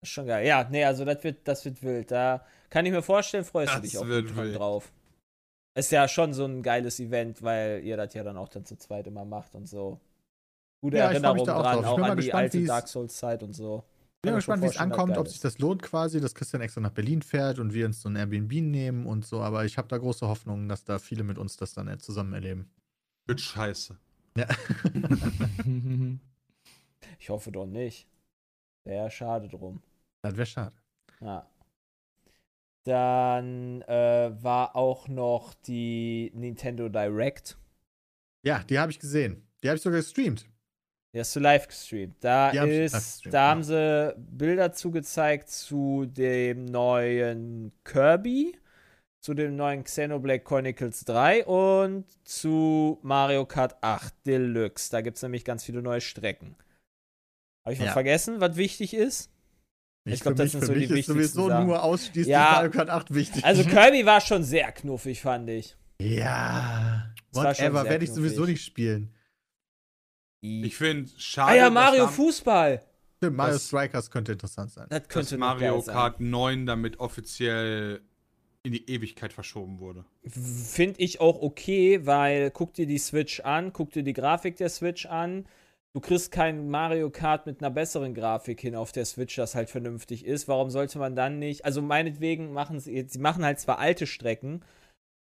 Ist 0.03 0.11
schon 0.11 0.27
geil. 0.27 0.47
Ja, 0.47 0.67
nee, 0.71 0.85
also 0.85 1.05
das 1.05 1.23
wird, 1.25 1.47
das 1.47 1.65
wird 1.65 1.83
wild. 1.83 2.11
Da 2.11 2.45
kann 2.71 2.87
ich 2.87 2.93
mir 2.93 3.03
vorstellen, 3.03 3.45
freust 3.45 3.73
du 3.75 3.81
Das 3.81 3.91
dich 3.91 3.99
auch 3.99 4.55
drauf. 4.57 4.93
Ist 5.75 5.93
ja 5.93 6.09
schon 6.09 6.33
so 6.35 6.45
ein 6.47 6.63
geiles 6.63 6.99
Event, 7.01 7.43
weil 7.43 7.83
ihr 7.85 7.97
das 7.97 8.13
ja 8.15 8.25
dann 8.25 8.37
auch 8.37 8.49
dann 8.49 8.65
zu 8.65 8.77
zweit 8.77 9.07
immer 9.07 9.25
macht 9.25 9.55
und 9.55 9.69
so. 9.69 10.01
Gute 10.83 10.97
Ja, 10.99 11.13
ich 11.13 11.19
freu 11.19 11.35
mich 11.35 11.43
Erinnerungen 11.43 11.47
da 11.47 11.57
auch 11.57 11.63
dran, 11.63 11.85
auch 11.85 11.95
bin 11.97 12.01
mal 12.03 12.11
an 12.13 12.17
die 12.17 12.23
gespannt, 12.25 12.43
alte 12.43 12.59
wie's- 12.59 12.69
Dark 12.69 12.89
Souls-Zeit 12.89 13.43
und 13.43 13.53
so. 13.53 13.85
Ich 14.23 14.23
bin 14.29 14.35
gespannt, 14.35 14.63
wie 14.63 14.67
es 14.67 14.77
ankommt, 14.77 15.17
ob 15.17 15.29
sich 15.29 15.41
das 15.41 15.59
lohnt 15.59 15.83
quasi, 15.83 16.21
dass 16.21 16.35
Christian 16.35 16.61
extra 16.61 16.81
nach 16.83 16.91
Berlin 16.91 17.23
fährt 17.23 17.59
und 17.59 17.73
wir 17.73 17.87
uns 17.87 18.03
so 18.03 18.09
ein 18.11 18.17
Airbnb 18.17 18.53
nehmen 18.53 19.07
und 19.07 19.25
so, 19.25 19.41
aber 19.41 19.65
ich 19.65 19.79
habe 19.79 19.89
da 19.89 19.97
große 19.97 20.29
Hoffnung, 20.29 20.69
dass 20.69 20.85
da 20.85 20.99
viele 20.99 21.23
mit 21.25 21.39
uns 21.39 21.57
das 21.57 21.73
dann 21.73 21.89
äh, 21.89 21.97
zusammen 21.99 22.35
erleben. 22.35 22.71
Wird 23.27 23.41
scheiße. 23.41 23.97
Ja. 24.37 24.47
Ich 27.19 27.29
hoffe 27.31 27.53
doch 27.53 27.67
nicht. 27.67 28.07
Wäre 28.85 29.11
schade 29.11 29.49
drum. 29.49 29.83
Das 30.23 30.37
wäre 30.37 30.47
schade. 30.47 30.77
Ja. 31.21 31.47
Dann 32.85 33.83
äh, 33.83 34.31
war 34.43 34.75
auch 34.75 35.09
noch 35.09 35.53
die 35.55 36.31
Nintendo 36.35 36.89
Direct. 36.89 37.59
Ja, 38.43 38.63
die 38.63 38.79
habe 38.79 38.91
ich 38.91 38.99
gesehen. 38.99 39.47
Die 39.63 39.69
habe 39.69 39.77
ich 39.77 39.83
sogar 39.83 40.01
gestreamt. 40.01 40.47
Die 41.13 41.21
hast 41.21 41.35
du 41.37 41.41
live 41.41 41.69
gestreamt. 41.69 42.17
Da 42.21 42.53
Die 42.53 42.61
hab 42.61 42.69
ist, 42.69 42.93
gestreamt, 42.95 43.35
da 43.35 43.49
haben 43.51 43.63
sie 43.65 44.15
Bilder 44.17 44.73
zugezeigt 44.73 45.51
zu 45.51 46.07
dem 46.07 46.65
neuen 46.65 47.73
Kirby, 47.85 48.57
zu 49.21 49.35
dem 49.35 49.57
neuen 49.57 49.85
Xenoblade 49.85 50.41
Chronicles 50.41 51.05
3 51.05 51.45
und 51.45 52.07
zu 52.27 52.99
Mario 53.03 53.45
Kart 53.45 53.77
8 53.83 54.15
Deluxe. 54.25 54.91
Da 54.91 55.03
gibt 55.03 55.17
es 55.19 55.23
nämlich 55.23 55.45
ganz 55.45 55.65
viele 55.65 55.83
neue 55.83 56.01
Strecken. 56.01 56.57
Habe 57.67 57.75
ich 57.75 57.81
was 57.81 57.87
Ja. 57.89 57.93
vergessen, 57.93 58.41
was 58.41 58.57
wichtig 58.57 58.95
ist? 58.95 59.31
Ich 60.05 60.21
glaub, 60.21 60.37
für 60.37 60.43
das 60.43 60.53
sind 60.53 60.61
für 60.61 60.67
so 60.67 60.73
die 60.75 60.81
wichtigsten 60.81 61.13
sowieso 61.13 61.49
Sachen. 61.49 61.67
nur 61.67 61.83
ausschließlich 61.83 62.27
Ja. 62.27 62.53
Mario 62.53 62.71
Kart 62.71 62.89
8 62.91 63.15
wichtig. 63.15 63.45
Also 63.45 63.65
Kirby 63.69 64.07
war 64.07 64.21
schon 64.21 64.43
sehr 64.45 64.73
knuffig, 64.73 65.21
fand 65.21 65.49
ich. 65.51 65.77
ja. 66.01 67.07
Das 67.33 67.45
war 67.45 67.55
schon 67.55 67.65
Whatever, 67.67 67.85
werde 67.91 68.05
ich 68.05 68.11
sowieso 68.11 68.45
nicht 68.45 68.65
spielen. 68.65 69.15
Ich 70.43 70.75
finde 70.77 71.09
schade, 71.19 71.53
ah 71.53 71.55
ja, 71.55 71.65
dass 71.67 71.75
Mario 71.75 72.09
Fußball. 72.09 72.83
Stimmt, 73.19 73.37
Mario 73.37 73.53
Das- 73.55 73.67
Strikers 73.67 74.11
könnte 74.11 74.33
interessant 74.33 74.73
sein. 74.73 74.87
Das 74.89 75.01
dass 75.03 75.09
könnte 75.09 75.35
noch 75.39 75.47
Mario 75.47 75.75
geil 75.75 75.83
sein. 75.83 75.95
Kart 75.95 76.21
9 76.21 76.67
damit 76.67 76.99
offiziell 76.99 78.01
in 78.63 78.73
die 78.73 78.91
Ewigkeit 78.91 79.33
verschoben 79.33 79.79
wurde. 79.79 80.05
Finde 80.27 81.01
ich 81.01 81.21
auch 81.21 81.41
okay, 81.41 82.05
weil 82.07 82.51
guck 82.51 82.75
dir 82.75 82.87
die 82.87 82.99
Switch 82.99 83.41
an, 83.41 83.73
guck 83.73 83.91
dir 83.93 84.03
die 84.03 84.13
Grafik 84.13 84.57
der 84.57 84.71
Switch 84.71 85.07
an. 85.07 85.47
Du 85.93 86.01
kriegst 86.01 86.31
kein 86.31 86.71
Mario 86.71 87.11
Kart 87.11 87.47
mit 87.47 87.61
einer 87.61 87.71
besseren 87.71 88.15
Grafik 88.15 88.61
hin 88.61 88.77
auf 88.77 88.93
der 88.93 89.05
Switch, 89.05 89.35
das 89.35 89.57
halt 89.57 89.71
vernünftig 89.71 90.25
ist. 90.25 90.47
Warum 90.47 90.71
sollte 90.71 91.01
man 91.01 91.17
dann 91.17 91.41
nicht? 91.41 91.65
Also 91.65 91.83
meinetwegen 91.83 92.53
machen 92.53 92.79
sie, 92.79 93.07
sie 93.09 93.19
machen 93.19 93.45
halt 93.45 93.59
zwar 93.59 93.81
alte 93.81 94.07
Strecken, 94.07 94.63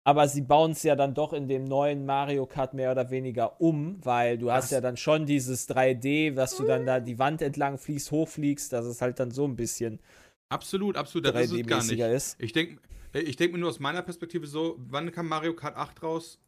aber 0.02 0.26
sie 0.26 0.42
bauen 0.42 0.72
es 0.72 0.82
ja 0.82 0.96
dann 0.96 1.14
doch 1.14 1.32
in 1.32 1.46
dem 1.46 1.64
neuen 1.64 2.04
Mario 2.04 2.46
Kart 2.46 2.74
mehr 2.74 2.90
oder 2.90 3.10
weniger 3.10 3.60
um, 3.60 4.04
weil 4.04 4.38
du 4.38 4.50
hast 4.50 4.64
Was? 4.64 4.70
ja 4.72 4.80
dann 4.80 4.96
schon 4.96 5.24
dieses 5.24 5.68
3D, 5.68 6.34
dass 6.34 6.56
du 6.56 6.64
dann 6.64 6.84
da 6.84 6.98
die 6.98 7.20
Wand 7.20 7.42
entlang 7.42 7.78
fließt, 7.78 8.10
hochfliegst, 8.10 8.72
dass 8.72 8.86
es 8.86 9.00
halt 9.00 9.20
dann 9.20 9.30
so 9.30 9.44
ein 9.44 9.54
bisschen 9.54 10.00
Absolut, 10.48 10.96
absolut, 10.96 11.26
das 11.26 11.34
ist 11.46 11.52
es 11.52 11.66
gar 11.66 11.82
nicht. 11.82 11.92
3D-mäßiger 11.92 12.12
ist. 12.12 12.40
Ich 12.40 12.52
denke 12.52 12.78
ich 13.12 13.36
denk 13.36 13.52
mir 13.52 13.58
nur 13.58 13.70
aus 13.70 13.80
meiner 13.80 14.02
Perspektive 14.02 14.46
so, 14.46 14.76
wann 14.78 15.10
kam 15.10 15.28
Mario 15.28 15.54
Kart 15.54 15.76
8 15.76 16.02
raus? 16.02 16.38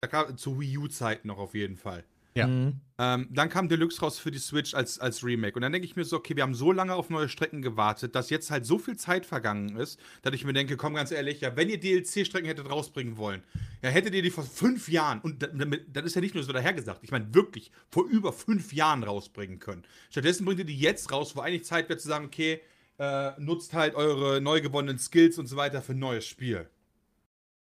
Da 0.00 0.08
kam, 0.08 0.36
zu 0.36 0.60
Wii 0.60 0.78
U-Zeiten 0.78 1.26
noch 1.28 1.38
auf 1.38 1.54
jeden 1.54 1.76
Fall. 1.76 2.04
Ja. 2.34 2.46
Mhm. 2.46 2.80
Ähm, 3.00 3.28
dann 3.30 3.48
kam 3.48 3.68
Deluxe 3.68 4.00
raus 4.00 4.18
für 4.18 4.32
die 4.32 4.38
Switch 4.38 4.74
als, 4.74 4.98
als 4.98 5.24
Remake. 5.24 5.54
Und 5.54 5.62
dann 5.62 5.72
denke 5.72 5.86
ich 5.86 5.94
mir 5.94 6.04
so, 6.04 6.16
okay, 6.16 6.34
wir 6.34 6.42
haben 6.42 6.54
so 6.54 6.72
lange 6.72 6.94
auf 6.94 7.10
neue 7.10 7.28
Strecken 7.28 7.62
gewartet, 7.62 8.16
dass 8.16 8.28
jetzt 8.28 8.50
halt 8.50 8.66
so 8.66 8.78
viel 8.78 8.96
Zeit 8.96 9.24
vergangen 9.24 9.76
ist, 9.76 10.00
dass 10.22 10.34
ich 10.34 10.44
mir 10.44 10.52
denke, 10.52 10.76
komm 10.76 10.94
ganz 10.94 11.12
ehrlich, 11.12 11.40
ja, 11.40 11.54
wenn 11.54 11.68
ihr 11.68 11.78
DLC-Strecken 11.78 12.46
hättet 12.46 12.68
rausbringen 12.68 13.16
wollen, 13.16 13.44
ja, 13.82 13.90
hättet 13.90 14.14
ihr 14.14 14.22
die 14.22 14.30
vor 14.30 14.42
fünf 14.42 14.88
Jahren, 14.88 15.20
und 15.20 15.48
das 15.88 16.04
ist 16.04 16.16
ja 16.16 16.20
nicht 16.20 16.34
nur 16.34 16.42
so 16.42 16.52
dahergesagt, 16.52 17.04
ich 17.04 17.12
meine 17.12 17.32
wirklich 17.34 17.70
vor 17.88 18.04
über 18.04 18.32
fünf 18.32 18.72
Jahren 18.72 19.04
rausbringen 19.04 19.60
können. 19.60 19.84
Stattdessen 20.10 20.44
bringt 20.44 20.58
ihr 20.58 20.66
die 20.66 20.78
jetzt 20.78 21.12
raus, 21.12 21.36
wo 21.36 21.40
eigentlich 21.40 21.64
Zeit 21.64 21.88
wäre 21.88 21.98
zu 21.98 22.08
sagen, 22.08 22.26
okay, 22.26 22.60
äh, 22.98 23.30
nutzt 23.38 23.74
halt 23.74 23.94
eure 23.94 24.40
neu 24.40 24.60
gewonnenen 24.60 24.98
Skills 24.98 25.38
und 25.38 25.46
so 25.46 25.56
weiter 25.56 25.82
für 25.82 25.92
ein 25.92 26.00
neues 26.00 26.26
Spiel. 26.26 26.68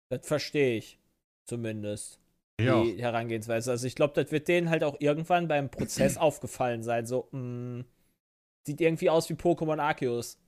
Das 0.09 0.27
verstehe 0.27 0.77
ich. 0.77 0.99
Zumindest. 1.45 2.19
Ja. 2.59 2.83
Die 2.83 3.01
Herangehensweise. 3.01 3.71
Also 3.71 3.85
ich 3.85 3.95
glaube, 3.95 4.13
das 4.21 4.31
wird 4.31 4.47
denen 4.47 4.69
halt 4.69 4.83
auch 4.83 4.95
irgendwann 4.99 5.47
beim 5.47 5.69
Prozess 5.69 6.17
aufgefallen 6.17 6.83
sein. 6.83 7.05
So, 7.05 7.27
mh, 7.31 7.83
sieht 8.65 8.81
irgendwie 8.81 9.09
aus 9.09 9.29
wie 9.29 9.33
Pokémon 9.33 9.79
Arceus. 9.79 10.39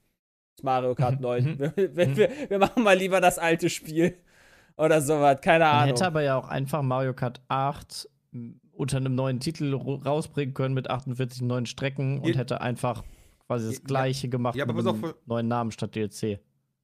Mario 0.61 0.95
Kart 0.95 1.19
9. 1.19 1.59
wir, 1.59 1.75
wir, 1.75 2.17
wir, 2.17 2.29
wir 2.49 2.59
machen 2.59 2.83
mal 2.83 2.97
lieber 2.97 3.21
das 3.21 3.37
alte 3.39 3.69
Spiel. 3.69 4.17
Oder 4.77 5.01
sowas. 5.01 5.41
Keine 5.41 5.65
Man 5.65 5.73
Ahnung. 5.73 5.87
hätte 5.89 6.05
aber 6.05 6.21
ja 6.21 6.37
auch 6.37 6.47
einfach 6.47 6.81
Mario 6.81 7.13
Kart 7.13 7.41
8 7.47 8.09
m, 8.31 8.59
unter 8.73 8.97
einem 8.97 9.15
neuen 9.15 9.39
Titel 9.39 9.73
rausbringen 9.73 10.53
können 10.53 10.75
mit 10.75 10.89
48 10.89 11.41
neuen 11.41 11.65
Strecken 11.65 12.19
und 12.19 12.37
hätte 12.37 12.61
einfach 12.61 13.03
quasi 13.47 13.67
das 13.67 13.83
gleiche 13.83 14.29
gemacht 14.29 14.55
ja, 14.55 14.65
aber 14.65 14.73
mit 14.73 14.87
einem 14.87 15.03
auf, 15.03 15.15
neuen 15.25 15.47
Namen 15.47 15.71
statt 15.71 15.95
DLC. 15.95 16.39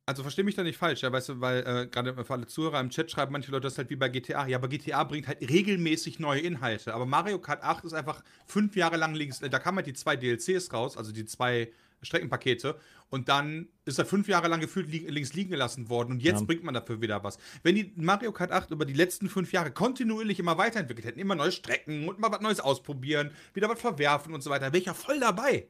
Also 0.06 0.22
versteh 0.22 0.44
mich 0.44 0.56
da 0.56 0.64
nicht 0.64 0.78
falsch, 0.78 1.02
ja, 1.02 1.12
weißt 1.14 1.30
du, 1.30 1.40
weil 1.40 1.60
äh, 1.66 1.88
gerade 1.88 2.14
für 2.26 2.34
alle 2.34 2.46
Zuhörer 2.46 2.82
im 2.82 2.90
Chat 2.90 3.10
schreiben 3.10 3.32
manche 3.32 3.52
Leute 3.52 3.68
das 3.68 3.78
halt 3.78 3.90
wie 3.90 3.96
bei 3.96 4.10
GTA. 4.10 4.48
Ja, 4.48 4.58
aber 4.58 4.68
GTA 4.68 5.02
bringt 5.06 5.28
halt 5.28 5.40
regelmäßig 5.50 6.20
neue 6.20 6.42
Inhalte. 6.42 6.94
Aber 6.94 7.06
Mario 7.06 7.40
Kart 7.40 7.64
8 7.64 7.86
ist 7.86 7.94
einfach 7.94 8.22
fünf 8.46 8.76
Jahre 8.76 8.98
lang 8.98 9.16
links. 9.16 9.40
Da 9.40 9.60
kamen 9.60 9.78
halt 9.78 9.88
die 9.88 9.94
zwei 9.94 10.18
DLCs 10.18 10.74
raus, 10.74 10.98
also 10.98 11.14
die 11.14 11.26
zwei 11.26 11.72
Streckenpakete. 12.02 12.78
Und 13.10 13.30
dann 13.30 13.70
ist 13.86 13.98
er 13.98 14.06
fünf 14.06 14.28
Jahre 14.28 14.50
lang 14.50 14.60
gefühlt 14.60 14.90
li 14.90 15.08
links 15.08 15.34
liegen 15.36 15.52
gelassen 15.52 15.88
worden. 15.88 16.12
Und 16.12 16.20
jetzt 16.22 16.42
Ja. 16.42 16.46
bringt 16.48 16.66
man 16.66 16.74
dafür 16.74 17.00
wieder 17.00 17.24
was. 17.24 17.38
Wenn 17.62 17.76
die 17.76 17.94
Mario 17.96 18.34
Kart 18.34 18.52
8 18.52 18.72
über 18.72 18.84
die 18.84 18.94
letzten 18.94 19.30
fünf 19.30 19.54
Jahre 19.54 19.72
kontinuierlich 19.72 20.38
immer 20.38 20.58
weiterentwickelt 20.58 21.08
hätten, 21.08 21.20
immer 21.20 21.36
neue 21.36 21.54
Strecken 21.54 22.10
und 22.10 22.20
mal 22.20 22.30
was 22.30 22.42
Neues 22.42 22.60
ausprobieren, 22.60 23.32
wieder 23.54 23.70
was 23.70 23.80
verwerfen 23.80 24.34
und 24.34 24.42
so 24.44 24.50
weiter, 24.50 24.66
wäre 24.66 24.80
ich 24.80 24.86
ja 24.86 24.94
voll 24.94 25.22
dabei. 25.22 25.70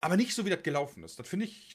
Aber 0.00 0.16
nicht 0.16 0.32
so, 0.32 0.44
wie 0.44 0.50
das 0.50 0.62
gelaufen 0.62 1.02
ist. 1.02 1.18
Das 1.18 1.26
finde 1.26 1.46
ich. 1.46 1.74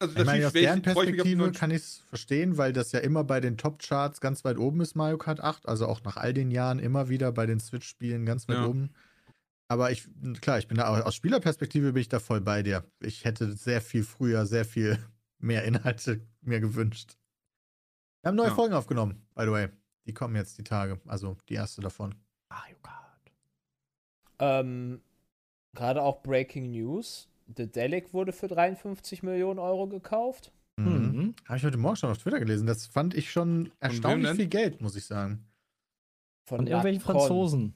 Also, 0.00 0.16
Ich 0.16 0.24
meine, 0.24 0.46
aus 0.46 0.52
deren 0.52 0.80
Perspektive 0.82 1.50
kann 1.52 1.70
ich 1.72 1.78
es 1.78 1.98
verstehen, 2.08 2.56
weil 2.56 2.72
das 2.72 2.92
ja 2.92 3.00
immer 3.00 3.24
bei 3.24 3.40
den 3.40 3.56
Top-Charts 3.56 4.20
ganz 4.20 4.44
weit 4.44 4.56
oben 4.56 4.80
ist, 4.80 4.94
Mario 4.94 5.18
Kart 5.18 5.40
8. 5.40 5.66
Also 5.68 5.86
auch 5.86 6.02
nach 6.04 6.16
all 6.16 6.32
den 6.32 6.50
Jahren 6.52 6.78
immer 6.78 7.08
wieder 7.08 7.32
bei 7.32 7.46
den 7.46 7.58
Switch-Spielen 7.58 8.24
ganz 8.24 8.46
weit 8.48 8.58
Ja. 8.58 8.66
oben. 8.66 8.90
Aber 9.70 9.90
ich, 9.90 10.08
klar, 10.40 10.58
ich 10.58 10.68
bin 10.68 10.78
da 10.78 11.02
aus 11.02 11.14
Spielerperspektive 11.14 11.92
bin 11.92 12.00
ich 12.00 12.08
da 12.08 12.20
voll 12.20 12.40
bei 12.40 12.62
dir. 12.62 12.84
Ich 13.00 13.24
hätte 13.24 13.52
sehr 13.52 13.80
viel 13.82 14.04
früher, 14.04 14.46
sehr 14.46 14.64
viel 14.64 14.98
mehr 15.40 15.64
Inhalte 15.64 16.20
mir 16.42 16.60
gewünscht. 16.60 17.16
Wir 18.22 18.28
haben 18.28 18.36
neue 18.36 18.48
Ja. 18.48 18.54
Folgen 18.54 18.74
aufgenommen, 18.74 19.26
by 19.34 19.42
the 19.44 19.50
way. 19.50 19.68
Die 20.06 20.14
kommen 20.14 20.36
jetzt 20.36 20.56
die 20.58 20.64
Tage. 20.64 21.00
Also 21.06 21.36
die 21.48 21.54
erste 21.54 21.80
davon. 21.82 22.14
Mario 22.50 22.76
Kart. 22.82 23.32
Ähm, 24.38 25.02
Gerade 25.74 26.02
auch 26.02 26.22
Breaking 26.22 26.70
News. 26.70 27.28
The 27.56 27.70
Delic 27.70 28.12
wurde 28.12 28.32
für 28.32 28.48
53 28.48 29.22
Millionen 29.22 29.58
Euro 29.58 29.86
gekauft. 29.88 30.52
Mhm. 30.76 30.86
Mhm. 30.86 31.34
Habe 31.46 31.56
ich 31.58 31.64
heute 31.64 31.78
Morgen 31.78 31.96
schon 31.96 32.10
auf 32.10 32.18
Twitter 32.18 32.38
gelesen. 32.38 32.66
Das 32.66 32.86
fand 32.86 33.14
ich 33.14 33.30
schon 33.30 33.72
erstaunlich 33.80 34.30
viel 34.32 34.48
Geld, 34.48 34.80
muss 34.80 34.96
ich 34.96 35.06
sagen. 35.06 35.46
Von 36.46 36.58
Von 36.58 36.66
irgendwelchen. 36.66 37.00
Franzosen. 37.00 37.74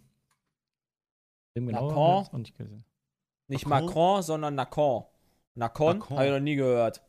Genau 1.54 1.88
Nacon? 1.88 1.96
hab 1.96 2.22
ich 2.26 2.32
auch 2.32 2.38
nicht 2.38 2.56
gesehen. 2.56 2.84
Nicht 3.48 3.66
Macron? 3.66 3.86
Macron, 3.86 4.22
sondern 4.22 4.54
Nacon. 4.54 5.04
Nacon? 5.54 5.98
Nacon. 5.98 6.16
Habe 6.16 6.26
ich 6.26 6.32
noch 6.32 6.40
nie 6.40 6.56
gehört. 6.56 7.02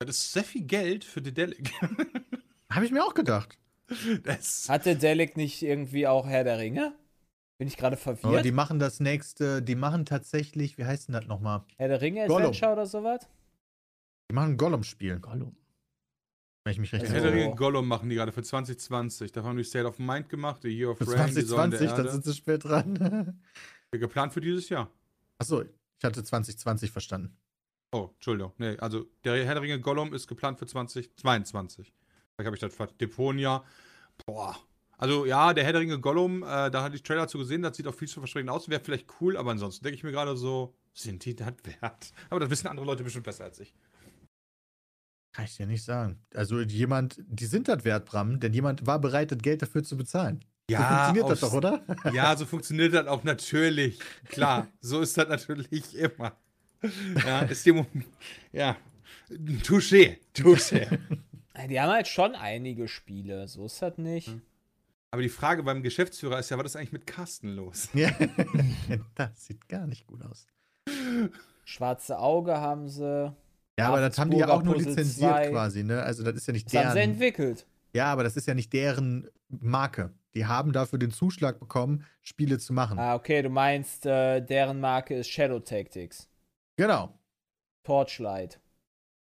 Das 0.00 0.16
ist 0.16 0.32
sehr 0.32 0.44
viel 0.44 0.64
Geld 0.64 1.04
für 1.04 1.22
Dedelic. 1.22 1.70
Habe 2.70 2.86
ich 2.86 2.90
mir 2.90 3.04
auch 3.04 3.14
gedacht. 3.14 3.58
das, 4.24 4.68
Hat 4.68 4.86
der 4.86 4.94
Delic 4.96 5.36
nicht 5.36 5.62
irgendwie 5.62 6.06
auch 6.06 6.26
Herr 6.26 6.44
der 6.44 6.58
Ringe? 6.58 6.94
Bin 7.62 7.68
ich 7.68 7.76
gerade 7.76 7.94
Aber 7.96 8.16
verwirrt? 8.16 8.44
die 8.44 8.50
machen 8.50 8.80
das 8.80 8.98
nächste, 8.98 9.62
die 9.62 9.76
machen 9.76 10.04
tatsächlich, 10.04 10.78
wie 10.78 10.84
heißt 10.84 11.06
denn 11.06 11.12
das 11.12 11.28
nochmal? 11.28 11.62
Herr 11.76 11.86
der 11.86 12.00
Ringe 12.00 12.26
Gollum. 12.26 12.46
Adventure 12.48 12.72
oder 12.72 12.86
sowas? 12.86 13.28
Die 14.28 14.34
machen 14.34 14.54
ein 14.54 14.56
Gollum-Spiel, 14.56 15.20
Gollum. 15.20 15.54
wenn 16.64 16.72
ich 16.72 16.80
mich 16.80 16.92
recht 16.92 17.02
Also- 17.04 17.14
Herr 17.14 17.20
der 17.22 17.30
erinnere. 17.30 17.46
Ringe 17.50 17.56
Gollum 17.56 17.86
machen 17.86 18.08
die 18.08 18.16
gerade 18.16 18.32
für 18.32 18.42
2020. 18.42 19.30
Da 19.30 19.44
haben 19.44 19.56
die 19.56 19.62
State 19.62 19.86
of 19.86 20.00
Mind 20.00 20.28
gemacht, 20.28 20.62
The 20.62 20.76
Year 20.76 20.90
of 20.90 20.98
Für 20.98 21.06
Rain, 21.16 21.32
die 21.32 21.42
Säulen 21.42 21.70
der 21.70 21.78
2020, 21.78 21.92
dann 22.04 22.08
sind 22.10 22.24
sie 22.24 22.34
spät 22.34 22.64
dran. 22.64 23.40
Geplant 23.92 24.32
für 24.32 24.40
dieses 24.40 24.68
Jahr. 24.68 24.90
Achso, 25.38 25.62
ich 25.62 26.04
hatte 26.04 26.24
2020 26.24 26.90
verstanden. 26.90 27.36
Oh, 27.92 28.10
Entschuldigung. 28.14 28.54
Nee, 28.58 28.76
also 28.78 29.06
der 29.22 29.34
Herr 29.46 29.54
der 29.54 29.62
Ringe 29.62 29.78
Gollum 29.80 30.12
ist 30.14 30.26
geplant 30.26 30.58
für 30.58 30.66
2022. 30.66 31.92
Vielleicht 32.34 32.46
habe 32.46 32.56
ich 32.56 32.60
das 32.60 32.96
Deponia. 32.98 33.62
Boah. 34.26 34.56
Also 35.02 35.26
ja, 35.26 35.52
der 35.52 35.64
Herr 35.64 35.72
der 35.72 35.80
Ringe 35.80 35.98
Gollum, 35.98 36.44
äh, 36.44 36.70
da 36.70 36.84
hatte 36.84 36.94
ich 36.94 37.02
Trailer 37.02 37.26
zu 37.26 37.38
gesehen, 37.38 37.60
das 37.60 37.76
sieht 37.76 37.88
auch 37.88 37.94
vielversprechend 37.94 38.48
aus, 38.48 38.68
wäre 38.68 38.80
vielleicht 38.84 39.08
cool, 39.20 39.36
aber 39.36 39.50
ansonsten 39.50 39.82
denke 39.82 39.96
ich 39.96 40.04
mir 40.04 40.12
gerade 40.12 40.36
so, 40.36 40.76
sind 40.94 41.24
die 41.24 41.34
das 41.34 41.54
wert? 41.64 42.12
Aber 42.30 42.38
das 42.38 42.50
wissen 42.50 42.68
andere 42.68 42.86
Leute 42.86 43.02
bestimmt 43.02 43.24
besser 43.24 43.42
als 43.42 43.58
ich. 43.58 43.74
Kann 45.32 45.46
ich 45.46 45.56
dir 45.56 45.66
nicht 45.66 45.82
sagen. 45.82 46.20
Also 46.36 46.60
jemand, 46.60 47.16
die 47.26 47.46
sind 47.46 47.66
das 47.66 47.84
wert, 47.84 48.04
Bram, 48.04 48.38
denn 48.38 48.52
jemand 48.52 48.86
war 48.86 49.00
bereit, 49.00 49.32
das 49.32 49.38
Geld 49.38 49.62
dafür 49.62 49.82
zu 49.82 49.96
bezahlen. 49.96 50.44
so 50.70 50.76
funktioniert 50.76 51.30
das 51.30 51.40
doch, 51.40 51.52
oder? 51.52 51.84
Ja, 52.12 52.36
so 52.36 52.46
funktioniert 52.46 52.94
das 52.94 53.08
auch 53.08 53.24
natürlich. 53.24 53.98
Klar, 54.28 54.68
so 54.80 55.00
ist 55.00 55.18
das 55.18 55.26
natürlich 55.28 55.96
immer. 55.96 56.36
Ja, 57.26 57.40
ist 57.40 57.66
die 57.66 57.72
Mo 57.72 57.86
Ja. 58.52 58.76
Touché, 59.64 60.18
touché. 60.32 60.96
Ja, 61.56 61.66
Die 61.66 61.80
haben 61.80 61.90
halt 61.90 62.06
schon 62.06 62.36
einige 62.36 62.86
Spiele, 62.86 63.48
so 63.48 63.66
ist 63.66 63.82
das 63.82 63.98
nicht. 63.98 64.28
Hm. 64.28 64.42
Aber 65.12 65.20
die 65.22 65.28
Frage 65.28 65.62
beim 65.62 65.82
Geschäftsführer 65.82 66.38
ist 66.38 66.50
ja, 66.50 66.56
was 66.58 66.66
ist 66.66 66.76
eigentlich 66.76 66.92
mit 66.92 67.06
Carsten 67.06 67.50
los? 67.50 67.88
Ja. 67.94 68.10
das 69.14 69.44
sieht 69.46 69.68
gar 69.68 69.86
nicht 69.86 70.06
gut 70.06 70.22
aus. 70.24 70.46
Schwarze 71.64 72.18
Auge 72.18 72.56
haben 72.58 72.88
sie. 72.88 73.32
Ja, 73.78 73.88
aber 73.88 74.00
das 74.00 74.18
haben 74.18 74.30
die 74.30 74.38
ja 74.38 74.48
auch 74.48 74.62
nur 74.62 74.74
Puzzle 74.74 74.88
lizenziert 74.90 75.30
2. 75.30 75.50
quasi, 75.50 75.84
ne? 75.84 76.02
Also 76.02 76.22
das 76.24 76.34
ist 76.34 76.46
ja 76.46 76.52
nicht 76.52 76.66
Das 76.66 76.74
haben 76.84 76.88
sie 76.92 76.94
deren. 76.96 77.10
entwickelt. 77.10 77.66
Ja, 77.94 78.06
aber 78.12 78.24
das 78.24 78.36
ist 78.36 78.46
ja 78.48 78.54
nicht 78.54 78.72
deren 78.72 79.28
Marke. 79.48 80.12
Die 80.34 80.46
haben 80.46 80.72
dafür 80.72 80.98
den 80.98 81.10
Zuschlag 81.10 81.60
bekommen, 81.60 82.06
Spiele 82.22 82.58
zu 82.58 82.72
machen. 82.72 82.98
Ah, 82.98 83.14
okay, 83.14 83.42
du 83.42 83.50
meinst, 83.50 84.06
äh, 84.06 84.40
deren 84.40 84.80
Marke 84.80 85.14
ist 85.14 85.28
Shadow 85.28 85.60
Tactics. 85.60 86.26
Genau. 86.76 87.12
Torchlight. 87.84 88.58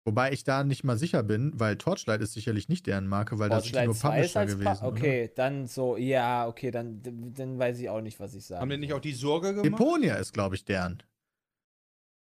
Wobei 0.05 0.33
ich 0.33 0.43
da 0.43 0.65
nicht 0.65 0.83
mal 0.83 0.99
sicher 0.99 1.23
bin, 1.23 1.53
weil 1.55 1.77
Torchlight 1.77 2.21
ist 2.23 2.33
sicherlich 2.33 2.69
nicht 2.69 2.87
deren 2.89 3.07
Marke, 3.07 3.39
weil 3.39 3.49
das 3.49 3.65
Torchlight 3.65 3.87
nur 3.87 3.95
2 3.95 4.09
ist 4.09 4.33
Publisher 4.33 4.41
als 4.41 4.53
gewesen. 4.53 4.81
Pa 4.81 4.87
Okay, 4.87 5.31
dann 5.35 5.67
so, 5.69 5.97
ja, 5.97 6.49
okay, 6.49 6.73
dann, 6.73 7.01
dann 7.03 7.59
weiß 7.59 7.79
ich 7.79 7.89
auch 7.89 8.01
nicht, 8.01 8.19
was 8.19 8.35
ich 8.35 8.45
sage. 8.45 8.61
Haben 8.61 8.71
die 8.71 8.79
nicht 8.79 8.93
auch 8.93 9.01
die 9.01 9.13
Sorge 9.13 9.53
Oder? 9.53 9.63
gemacht? 9.63 9.81
Deponia 9.81 10.15
ist, 10.17 10.33
glaube 10.33 10.57
ich, 10.57 10.65
deren. 10.65 11.03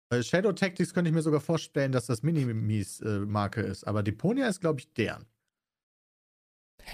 Weil 0.09 0.23
Shadow 0.23 0.53
Tactics 0.53 0.93
könnte 0.93 1.09
ich 1.09 1.15
mir 1.15 1.21
sogar 1.21 1.41
vorstellen, 1.41 1.91
dass 1.91 2.05
das 2.05 2.23
Minimis-Marke 2.23 3.59
ist. 3.59 3.85
Aber 3.85 4.01
Deponia 4.01 4.47
ist, 4.47 4.61
glaube 4.61 4.79
ich, 4.79 4.93
deren. 4.93 5.25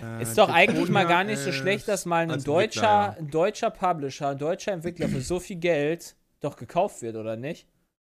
Äh, 0.02 0.24
Ist 0.24 0.38
doch 0.40 0.50
eigentlich 0.50 0.90
mal 0.90 1.06
gar 1.06 1.24
nicht 1.24 1.38
so 1.38 1.52
schlecht, 1.52 1.88
dass 1.88 2.08
mal 2.08 2.30
ein 2.30 2.44
deutscher, 2.44 3.16
ein 3.16 3.30
deutscher 3.30 3.70
Publisher, 3.70 4.30
ein 4.30 4.40
deutscher 4.40 4.72
Entwickler 4.72 5.08
für 5.08 5.22
so 5.22 5.40
viel 5.40 5.58
Geld 5.58 6.16
doch 6.40 6.56
gekauft 6.56 7.04
wird, 7.04 7.16
oder 7.16 7.36
nicht? 7.36 7.68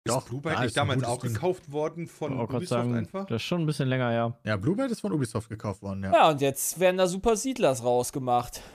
Ja. 0.07 0.13
Doch, 0.15 0.23
Ist 0.23 0.29
Blue 0.29 0.41
Byte 0.41 0.53
ist 0.55 0.61
nicht 0.61 0.77
damals 0.77 1.03
auch 1.03 1.19
Ding. 1.21 1.33
gekauft 1.33 1.71
worden 1.71 2.07
von 2.07 2.39
Ubisoft 2.39 2.67
sagen, 2.67 2.95
einfach? 2.95 3.25
das 3.27 3.35
ist 3.41 3.43
schon 3.47 3.61
ein 3.61 3.65
bisschen 3.65 3.87
länger, 3.89 4.11
ja. 4.13 4.37
Ja, 4.43 4.57
Blue 4.57 4.75
Byte 4.75 4.91
ist 4.91 5.01
von 5.01 5.11
Ubisoft 5.11 5.49
gekauft 5.49 5.81
worden, 5.81 6.03
ja. 6.03 6.11
Ja, 6.13 6.29
und 6.29 6.41
jetzt 6.41 6.79
werden 6.79 6.97
da 6.97 7.07
Super 7.07 7.35
Siedlers 7.35 7.83
rausgemacht. 7.83 8.61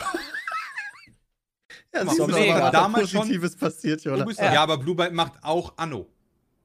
Ja, 1.94 2.04
siehst 2.06 2.18
du, 2.20 2.26
doch 2.26 2.34
mega. 2.38 2.54
mal, 2.54 2.62
was 2.62 2.72
da 2.72 2.80
Damals 2.82 3.10
schon- 3.10 3.20
Positives 3.20 3.54
passiert 3.56 4.00
hier, 4.00 4.14
oder? 4.14 4.22
Ubisoft, 4.24 4.50
ja. 4.52 4.62
aber 4.62 4.78
Blue 4.78 4.94
Byte 4.94 5.12
macht 5.12 5.34
auch 5.42 5.74
Anno. 5.76 6.06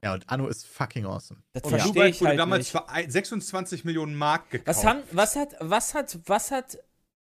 Ja, 0.01 0.13
und 0.13 0.29
Anno 0.29 0.47
ist 0.47 0.65
fucking 0.65 1.05
awesome. 1.05 1.41
Das 1.51 1.63
Und 1.63 1.69
Blue 1.71 1.79
verstehe 1.81 2.01
Byte 2.03 2.15
ich 2.15 2.21
wurde 2.21 2.29
halt 2.29 2.39
damals 2.39 2.59
nicht. 2.59 2.71
für 2.71 2.87
ein- 2.89 3.11
26 3.11 3.83
Millionen 3.83 4.15
Mark 4.15 4.49
gekauft. 4.51 4.67
Was 4.69 4.85
haben, 4.85 5.01
was 5.11 5.35
hat, 5.35 5.49
was 5.59 5.93
hat, 5.93 6.17
was 6.27 6.51
hat, 6.51 6.77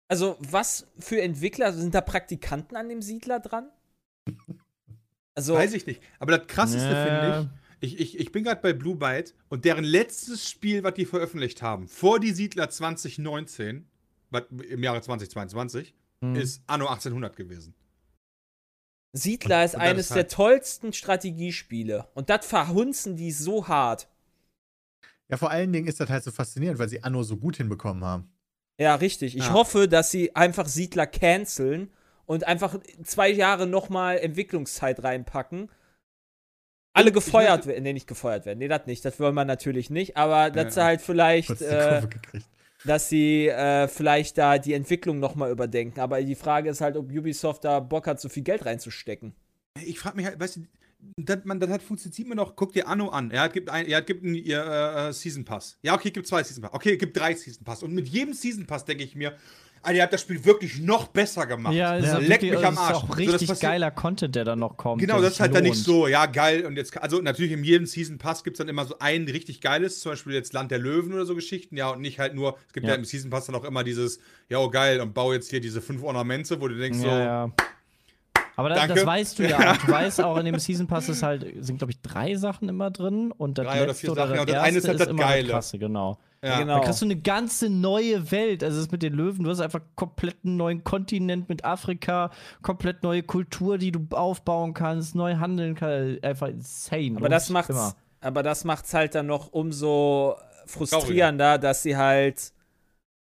also 0.09 0.35
was 0.39 0.85
für 0.99 1.21
Entwickler, 1.21 1.71
sind 1.71 1.95
da 1.95 2.01
Praktikanten 2.01 2.75
an 2.75 2.89
dem 2.89 3.01
Siedler 3.01 3.39
dran? 3.39 3.69
Also, 5.35 5.55
Weiß 5.55 5.73
ich 5.73 5.85
nicht. 5.87 6.01
Aber 6.19 6.37
das 6.37 6.47
krasseste 6.47 6.91
Ja. 6.91 7.05
finde 7.05 7.49
ich, 7.81 7.93
ich, 7.99 7.99
ich, 8.15 8.19
ich 8.19 8.31
bin 8.31 8.43
gerade 8.43 8.61
bei 8.61 8.71
Blue 8.73 8.95
Byte 8.95 9.33
und 9.49 9.65
deren 9.65 9.83
letztes 9.83 10.49
Spiel, 10.49 10.83
was 10.83 10.93
die 10.93 11.05
veröffentlicht 11.05 11.61
haben, 11.61 11.87
vor 11.87 12.19
die 12.19 12.31
Siedler 12.31 12.69
2019, 12.69 13.87
was 14.29 14.43
im 14.69 14.83
Jahre 14.83 15.01
2022, 15.01 15.93
Hm. 16.21 16.35
ist 16.35 16.63
Anno 16.67 16.87
1800 16.87 17.35
gewesen. 17.35 17.73
Siedler 19.15 19.65
ist 19.65 19.75
und 19.75 19.81
eines 19.81 20.05
ist 20.05 20.11
halt- 20.11 20.17
der 20.17 20.27
tollsten 20.29 20.93
Strategiespiele. 20.93 22.07
Und 22.15 22.29
das 22.29 22.45
verhunzen 22.45 23.15
die 23.15 23.31
so 23.31 23.67
hart. 23.67 24.07
Ja, 25.29 25.37
vor 25.37 25.51
allen 25.51 25.71
Dingen 25.71 25.87
ist 25.87 25.99
das 25.99 26.09
halt 26.09 26.23
so 26.23 26.31
faszinierend, 26.31 26.79
weil 26.79 26.89
sie 26.89 27.03
Anno 27.03 27.23
so 27.23 27.37
gut 27.37 27.57
hinbekommen 27.57 28.03
haben. 28.03 28.31
Ja, 28.79 28.95
richtig. 28.95 29.35
Ich 29.37 29.45
Ja. 29.47 29.53
hoffe, 29.53 29.87
dass 29.87 30.09
sie 30.09 30.35
einfach 30.35 30.67
Siedler 30.67 31.05
canceln 31.05 31.91
und 32.25 32.45
einfach 32.47 32.79
zwei 33.03 33.29
Jahre 33.29 33.67
nochmal 33.67 34.17
Entwicklungszeit 34.19 35.03
reinpacken. 35.03 35.69
Alle 36.95 37.07
Und 37.11 37.17
ich 37.17 37.25
gefeuert 37.25 37.49
möchte- 37.57 37.67
werden. 37.69 37.83
Nee, 37.83 37.93
nicht 37.93 38.07
gefeuert 38.07 38.45
werden. 38.45 38.59
Nee, 38.59 38.67
das 38.67 38.85
nicht. 38.85 39.03
Das 39.03 39.19
wollen 39.19 39.33
wir 39.35 39.45
natürlich 39.45 39.89
nicht. 39.89 40.15
Aber 40.15 40.51
dass 40.51 40.65
Ja. 40.65 40.71
sie 40.71 40.83
halt 40.83 41.01
vielleicht, 41.01 41.61
äh, 41.61 42.01
dass 42.85 43.09
sie 43.09 43.47
äh, 43.47 43.87
vielleicht 43.87 44.37
da 44.37 44.57
die 44.59 44.73
Entwicklung 44.73 45.19
nochmal 45.19 45.49
überdenken. 45.51 45.99
Aber 45.99 46.21
die 46.21 46.35
Frage 46.35 46.69
ist 46.69 46.81
halt, 46.81 46.95
ob 46.95 47.09
Ubisoft 47.11 47.63
da 47.65 47.79
Bock 47.79 48.05
hat, 48.07 48.21
so 48.21 48.29
viel 48.29 48.43
Geld 48.43 48.65
reinzustecken. 48.65 49.33
Ich 49.83 49.97
frage 49.99 50.17
mich 50.17 50.25
halt, 50.27 50.39
weißt 50.39 50.57
du, 50.57 50.61
das, 51.17 51.39
man, 51.45 51.59
das 51.59 51.69
hat 51.71 51.81
funktioniert 51.81 52.29
mir 52.29 52.35
noch, 52.35 52.55
guck 52.55 52.73
dir 52.73 52.87
Anno 52.87 53.09
an. 53.09 53.31
Ja, 53.31 53.47
es 53.47 53.53
gibt, 53.53 53.69
ein, 53.69 53.89
ja, 53.89 53.99
es 53.99 54.05
gibt 54.05 54.23
einen 54.23 54.35
ihr, 54.35 54.63
äh, 54.63 55.11
Season 55.13 55.43
Pass. 55.43 55.77
Ja, 55.81 55.95
okay, 55.95 56.11
gibt 56.11 56.27
zwei 56.27 56.43
Season 56.43 56.61
Pass. 56.61 56.73
Okay, 56.73 56.95
gibt 56.95 57.17
drei 57.17 57.33
Season 57.33 57.63
Pass. 57.63 57.81
Und 57.83 57.93
mit 57.93 58.07
jedem 58.07 58.33
Season 58.33 58.67
Pass 58.67 58.85
denke 58.85 59.03
ich 59.03 59.15
mir, 59.15 59.35
Alter, 59.83 59.97
ihr 59.97 60.01
habt 60.03 60.13
das 60.13 60.21
Spiel 60.21 60.43
wirklich 60.45 60.79
noch 60.79 61.07
besser 61.09 61.45
gemacht. 61.45 61.73
Ja, 61.73 61.95
ist 61.95 62.05
Ja, 62.07 62.17
auch 62.17 62.21
leck 62.21 62.41
mich 62.41 62.57
am 62.65 62.73
ist 62.73 62.79
Arsch. 62.79 62.93
auch 62.95 63.01
So, 63.01 63.07
das 63.09 63.17
richtig 63.17 63.47
passiert- 63.49 63.59
geiler 63.71 63.91
Content, 63.91 64.33
der 64.33 64.45
dann 64.45 64.59
noch 64.59 64.77
kommt. 64.77 65.01
Genau, 65.01 65.21
das 65.21 65.33
ist 65.33 65.39
halt 65.41 65.53
dann 65.53 65.63
nicht 65.63 65.75
lohnt. 65.75 65.85
so, 65.85 66.07
ja, 66.07 66.25
geil. 66.25 66.65
Und 66.65 66.77
jetzt, 66.77 66.97
also 67.01 67.19
natürlich 67.21 67.51
in 67.51 67.63
jedem 67.63 67.85
Season 67.85 68.17
Pass 68.17 68.43
gibt 68.43 68.55
es 68.55 68.59
dann 68.59 68.69
immer 68.69 68.85
so 68.85 68.95
ein 68.99 69.25
richtig 69.25 69.59
geiles, 69.61 69.99
zum 69.99 70.13
Beispiel 70.13 70.33
jetzt 70.33 70.53
Land 70.53 70.71
der 70.71 70.79
Löwen 70.79 71.13
oder 71.13 71.25
so 71.25 71.35
Geschichten, 71.35 71.75
ja, 71.77 71.89
und 71.89 72.01
nicht 72.01 72.17
halt 72.19 72.33
nur, 72.33 72.55
es 72.67 72.73
gibt 72.73 72.85
ja, 72.87 72.93
Ja. 72.93 72.97
im 72.97 73.05
Season 73.05 73.29
Pass 73.29 73.45
dann 73.45 73.55
auch 73.55 73.65
immer 73.65 73.83
dieses, 73.83 74.19
ja, 74.49 74.57
oh 74.59 74.69
geil, 74.69 75.01
und 75.01 75.13
bau 75.13 75.33
jetzt 75.33 75.49
hier 75.49 75.59
diese 75.59 75.81
fünf 75.81 76.01
Ornamente, 76.01 76.61
wo 76.61 76.67
du 76.69 76.75
denkst 76.77 76.99
so, 76.99 77.07
Ja, 77.07 77.19
ja. 77.19 77.51
Aber 78.55 78.69
das, 78.69 78.87
das 78.87 79.05
weißt 79.05 79.39
du 79.39 79.49
ja. 79.49 79.73
Du 79.85 79.91
weißt 79.91 80.21
auch, 80.23 80.37
in 80.37 80.45
dem 80.45 80.59
Season 80.59 80.85
Pass 80.87 81.09
ist 81.09 81.23
halt, 81.23 81.45
sind, 81.59 81.77
glaube 81.79 81.91
ich, 81.91 81.99
drei 82.01 82.35
Sachen 82.35 82.69
immer 82.69 82.91
drin. 82.91 83.31
Und 83.31 83.57
das 83.57 83.65
Drei 83.65 83.83
oder 83.83 83.95
vier 83.95 84.11
oder 84.11 84.27
Sachen, 84.27 84.29
das 84.29 84.37
ja, 84.37 84.41
und 84.43 84.49
das 84.49 84.55
erste 84.55 84.67
eine 84.69 84.77
ist 84.77 84.87
halt 84.87 84.99
das 84.99 85.07
immer 85.07 85.23
Geile. 85.23 85.49
krasse, 85.49 85.79
genau. 85.79 86.19
Ja. 86.43 86.59
Genau. 86.59 86.79
Da 86.79 86.83
kriegst 86.83 87.01
du 87.01 87.05
eine 87.05 87.15
ganze 87.15 87.69
neue 87.69 88.31
Welt. 88.31 88.63
Also 88.63 88.77
es 88.77 88.85
ist 88.85 88.91
mit 88.91 89.01
den 89.01 89.13
Löwen, 89.13 89.43
du 89.43 89.49
hast 89.49 89.61
einfach 89.61 89.81
komplett 89.95 90.37
einen 90.43 90.57
neuen 90.57 90.83
Kontinent 90.83 91.47
mit 91.47 91.63
Afrika, 91.63 92.31
komplett 92.61 93.01
neue 93.01 93.23
Kultur, 93.23 93.77
die 93.77 93.93
du 93.93 94.05
aufbauen 94.11 94.73
kannst, 94.73 95.15
neu 95.15 95.37
handeln 95.37 95.75
kannst. 95.75 96.23
Einfach 96.23 96.47
insane. 96.49 97.15
Aber 97.15 97.29
das 97.29 97.49
macht's, 97.49 97.69
immer. 97.69 97.95
aber 98.19 98.43
das 98.43 98.65
macht's 98.65 98.93
halt 98.93 99.15
dann 99.15 99.27
noch 99.27 99.53
umso 99.53 100.35
frustrierender, 100.65 101.57
dass 101.57 101.83
sie 101.83 101.95
halt. 101.95 102.51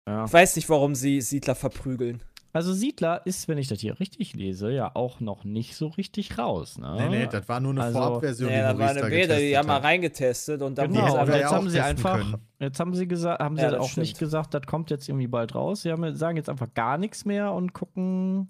Ja. 0.09 0.25
Ich 0.25 0.33
weiß 0.33 0.57
nicht, 0.57 0.69
warum 0.69 0.95
sie 0.95 1.21
Siedler 1.21 1.55
verprügeln. 1.55 2.23
Also 2.57 2.73
Siedler 2.73 3.21
ist, 3.27 3.49
wenn 3.49 3.59
ich 3.59 3.69
das 3.69 3.81
hier 3.81 4.01
richtig 4.01 4.33
lese, 4.35 4.71
ja 4.71 4.91
auch 4.95 5.21
noch 5.21 5.45
nicht 5.45 5.77
so 5.77 5.89
richtig 5.89 6.39
raus. 6.39 6.79
Ne? 6.79 6.97
Nee, 6.99 7.09
nee, 7.19 7.29
das 7.31 7.47
war 7.49 7.61
nur 7.61 7.73
eine 7.73 7.83
Also- 7.83 7.99
Vorabversion, 7.99 8.51
Ja, 8.51 8.63
da 8.63 8.73
die 8.73 8.79
war 8.79 8.87
Maurice 8.87 9.05
eine 9.05 9.15
Beta, 9.15 9.37
die 9.37 9.59
haben 9.59 9.67
mal 9.69 9.77
reingetestet 9.79 10.63
und 10.63 10.79
dann 10.79 10.91
Genau, 10.91 11.17
ja 11.17 11.25
jetzt 11.37 11.47
auch 11.47 11.53
haben 11.53 11.69
sie 11.69 11.81
einfach, 11.81 12.17
können. 12.19 12.37
jetzt 12.59 12.81
haben 12.81 12.95
sie 12.95 13.07
gesagt, 13.07 13.43
haben 13.43 13.57
sie 13.57 13.63
Ja, 13.63 13.71
das 13.73 13.81
auch 13.81 13.97
nicht 13.99 14.11
stimmt. 14.17 14.19
gesagt, 14.21 14.55
das 14.55 14.63
kommt 14.63 14.91
jetzt 14.91 15.09
irgendwie 15.09 15.27
bald 15.27 15.55
raus. 15.55 15.83
Sie 15.83 15.93
haben, 15.93 16.15
sagen 16.17 16.37
jetzt 16.39 16.49
einfach 16.49 16.73
gar 16.73 16.97
nichts 16.99 17.25
mehr 17.27 17.53
und 17.53 17.75
gucken, 17.75 18.49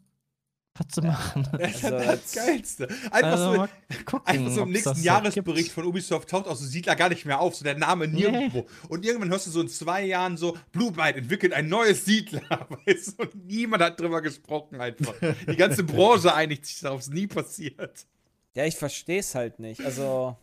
was 0.79 0.89
zu 0.89 1.03
machen. 1.03 1.49
Das 1.53 1.75
ist 1.75 1.85
Also, 1.85 1.99
das 1.99 2.33
Geilste. 2.33 2.89
Einfach 3.11 3.23
Also, 3.33 3.55
so, 3.55 3.69
gucken, 4.05 4.27
einfach 4.27 4.51
so 4.53 4.63
im 4.63 4.71
nächsten 4.73 5.03
Jahresbericht 5.03 5.65
gibt. 5.67 5.75
von 5.75 5.85
Ubisoft 5.87 6.29
taucht 6.29 6.47
auch 6.47 6.57
so 6.57 6.65
Siedler 6.65 6.97
gar 6.97 7.09
nicht 7.09 7.25
mehr 7.25 7.41
auf, 7.41 7.55
so 7.57 7.65
der 7.65 7.77
Name 7.77 8.09
nirgendwo. 8.09 8.67
Und 8.89 9.05
irgendwann 9.05 9.31
hörst 9.31 9.47
du 9.47 9.51
so 9.51 9.61
in 9.61 9.69
zwei 9.69 10.05
Jahren 10.05 10.37
so, 10.37 10.57
Blue 10.73 10.93
Byte 10.93 11.17
entwickelt 11.17 11.53
ein 11.53 11.69
neues 11.69 12.05
Siedler, 12.05 12.43
weißt 12.87 13.19
du? 13.19 13.23
Und 13.23 13.47
niemand 13.47 13.83
hat 13.83 13.99
drüber 14.01 14.21
gesprochen 14.23 14.81
einfach. 14.81 15.15
Die 15.49 15.57
ganze 15.57 15.85
Branche 15.85 16.35
einigt 16.35 16.67
sich 16.67 16.81
darauf, 16.81 17.01
es 17.01 17.09
ist 17.09 17.15
nie 17.15 17.27
passiert. 17.27 18.07
Ja, 18.55 18.65
ich 18.65 18.77
verstehe 18.77 19.21
es 19.21 19.35
halt 19.35 19.59
nicht. 19.59 19.81
Also, 19.85 20.37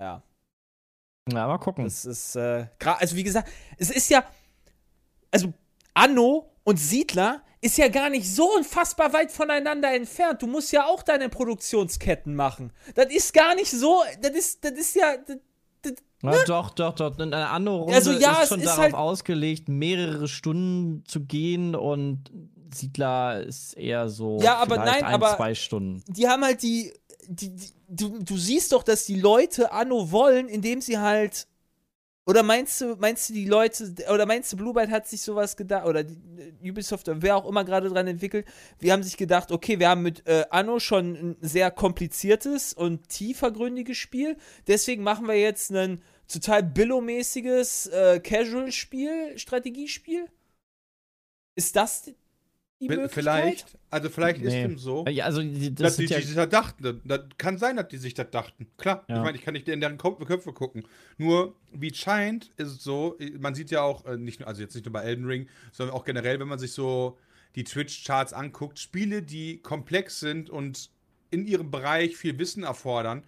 ja, 0.00 0.22
Ja, 1.30 1.46
mal 1.48 1.58
gucken. 1.58 1.84
das 1.84 2.04
ist, 2.04 2.36
äh, 2.36 2.66
also 2.84 3.16
wie 3.16 3.24
gesagt, 3.24 3.50
es 3.78 3.90
ist 3.90 4.08
ja, 4.10 4.24
also 5.30 5.52
Anno 5.94 6.50
und 6.64 6.78
Siedler 6.78 7.42
ist 7.66 7.78
ja 7.78 7.88
gar 7.88 8.10
nicht 8.10 8.28
so 8.32 8.54
unfassbar 8.56 9.12
weit 9.12 9.30
voneinander 9.32 9.92
entfernt. 9.94 10.40
Du 10.42 10.46
musst 10.46 10.72
ja 10.72 10.86
auch 10.86 11.02
deine 11.02 11.28
Produktionsketten 11.28 12.34
machen. 12.34 12.72
Das 12.94 13.06
ist 13.12 13.32
gar 13.34 13.54
nicht 13.54 13.70
so, 13.70 14.02
das 14.22 14.32
ist, 14.32 14.64
das 14.64 14.72
ist 14.72 14.94
ja, 14.96 15.16
das, 15.82 15.92
Ja, 16.22 16.44
doch, 16.46 16.70
doch, 16.70 16.94
doch. 16.94 17.18
Eine 17.18 17.48
andere 17.48 17.76
Runde 17.76 17.94
Also 17.94 18.12
ja, 18.12 18.42
ist 18.42 18.48
schon 18.48 18.60
ist 18.60 18.66
darauf 18.66 18.78
halt- 18.82 18.94
ausgelegt, 18.94 19.68
mehrere 19.68 20.28
Stunden 20.28 21.04
zu 21.06 21.20
gehen 21.24 21.74
und 21.74 22.30
Siedler 22.74 23.42
ist 23.42 23.74
eher 23.76 24.08
so 24.08 24.38
Ja, 24.42 24.56
aber 24.56 24.76
nein, 24.78 25.04
ein, 25.04 25.14
aber- 25.14 25.36
zwei 25.36 25.54
Stunden. 25.54 26.02
die 26.08 26.28
haben 26.28 26.44
halt 26.44 26.62
die, 26.62 26.92
die, 27.28 27.54
die 27.54 27.68
du, 27.88 28.18
du 28.18 28.36
siehst 28.36 28.72
doch, 28.72 28.82
dass 28.82 29.04
die 29.04 29.20
Leute 29.20 29.70
Anno 29.72 30.10
wollen, 30.10 30.48
indem 30.48 30.80
sie 30.80 30.98
halt 30.98 31.46
oder 32.26 32.42
meinst 32.42 32.80
du, 32.80 32.96
meinst 32.96 33.28
du 33.28 33.34
die 33.34 33.46
Leute, 33.46 33.94
oder 34.12 34.26
meinst 34.26 34.52
du, 34.52 34.56
Blue 34.56 34.74
Byte 34.74 34.90
hat 34.90 35.06
sich 35.06 35.22
sowas 35.22 35.56
gedacht, 35.56 35.86
oder 35.86 36.02
die, 36.02 36.14
äh, 36.64 36.70
Ubisoft, 36.70 37.06
wer 37.08 37.36
auch 37.36 37.48
immer 37.48 37.64
gerade 37.64 37.88
dran 37.88 38.08
entwickelt, 38.08 38.46
wir 38.80 38.92
haben 38.92 39.04
sich 39.04 39.16
gedacht, 39.16 39.52
okay, 39.52 39.78
wir 39.78 39.88
haben 39.88 40.02
mit 40.02 40.26
äh, 40.26 40.44
Anno 40.50 40.80
schon 40.80 41.14
ein 41.14 41.36
sehr 41.40 41.70
kompliziertes 41.70 42.72
und 42.74 43.08
tiefergründiges 43.08 43.96
Spiel, 43.96 44.36
deswegen 44.66 45.04
machen 45.04 45.28
wir 45.28 45.38
jetzt 45.38 45.70
ein 45.70 46.02
total 46.26 46.64
billomäßiges 46.64 47.86
äh, 47.86 48.20
Casual-Spiel, 48.20 49.38
Strategiespiel? 49.38 50.28
Ist 51.54 51.76
das? 51.76 52.10
Vielleicht, 53.08 53.78
also 53.90 54.10
vielleicht 54.10 54.42
ist 54.42 54.52
Nee. 54.52 54.62
dem 54.62 54.78
so. 54.78 55.06
Ja, 55.08 55.24
also 55.24 55.40
die, 55.40 55.74
dass 55.74 55.92
das 55.92 55.96
die, 55.96 56.02
sind 56.06 56.10
ja, 56.10 56.18
die 56.20 56.26
sich 56.26 56.36
das 56.36 56.48
dachten. 56.50 57.00
Das 57.04 57.20
kann 57.38 57.56
sein, 57.58 57.76
dass 57.76 57.88
die 57.88 57.96
sich 57.96 58.12
das 58.14 58.30
dachten. 58.30 58.66
Klar, 58.76 59.04
Ja. 59.08 59.16
ich 59.16 59.22
meine, 59.22 59.36
ich 59.38 59.42
kann 59.42 59.54
nicht 59.54 59.66
in 59.68 59.80
deren 59.80 59.96
Köpfe 59.96 60.52
gucken. 60.52 60.86
Nur, 61.16 61.56
wie 61.72 61.90
es 61.90 61.96
scheint, 61.96 62.50
ist 62.56 62.68
es 62.68 62.82
so, 62.84 63.16
man 63.38 63.54
sieht 63.54 63.70
ja 63.70 63.80
auch, 63.82 64.04
äh, 64.04 64.18
nicht 64.18 64.40
nur, 64.40 64.48
also 64.48 64.60
jetzt 64.60 64.74
nicht 64.74 64.84
nur 64.84 64.92
bei 64.92 65.02
Elden 65.02 65.24
Ring, 65.24 65.48
sondern 65.72 65.96
auch 65.96 66.04
generell, 66.04 66.38
wenn 66.38 66.48
man 66.48 66.58
sich 66.58 66.72
so 66.72 67.18
die 67.54 67.64
Twitch-Charts 67.64 68.34
anguckt, 68.34 68.78
Spiele, 68.78 69.22
die 69.22 69.58
komplex 69.62 70.20
sind 70.20 70.50
und 70.50 70.90
in 71.30 71.46
ihrem 71.46 71.70
Bereich 71.70 72.16
viel 72.16 72.38
Wissen 72.38 72.62
erfordern, 72.64 73.24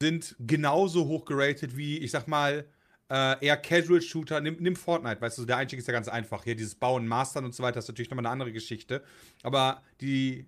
sind 0.00 0.36
genauso 0.38 1.06
hoch 1.08 1.24
geratet 1.24 1.76
wie, 1.76 1.98
ich 1.98 2.12
sag 2.12 2.28
mal, 2.28 2.64
äh, 3.10 3.44
eher 3.44 3.56
Casual-Shooter. 3.56 4.40
Nimm, 4.40 4.56
nimm 4.60 4.76
Fortnite, 4.76 5.20
weißt 5.20 5.38
du, 5.38 5.44
der 5.44 5.56
Einstieg 5.56 5.78
ist 5.78 5.88
ja 5.88 5.92
ganz 5.92 6.08
einfach. 6.08 6.44
Hier 6.44 6.56
dieses 6.56 6.74
Bauen, 6.74 7.06
Mastern 7.06 7.44
und 7.44 7.54
so 7.54 7.62
weiter 7.62 7.78
ist 7.78 7.88
natürlich 7.88 8.10
nochmal 8.10 8.26
eine 8.26 8.32
andere 8.32 8.52
Geschichte. 8.52 9.02
Aber 9.42 9.82
die 10.00 10.46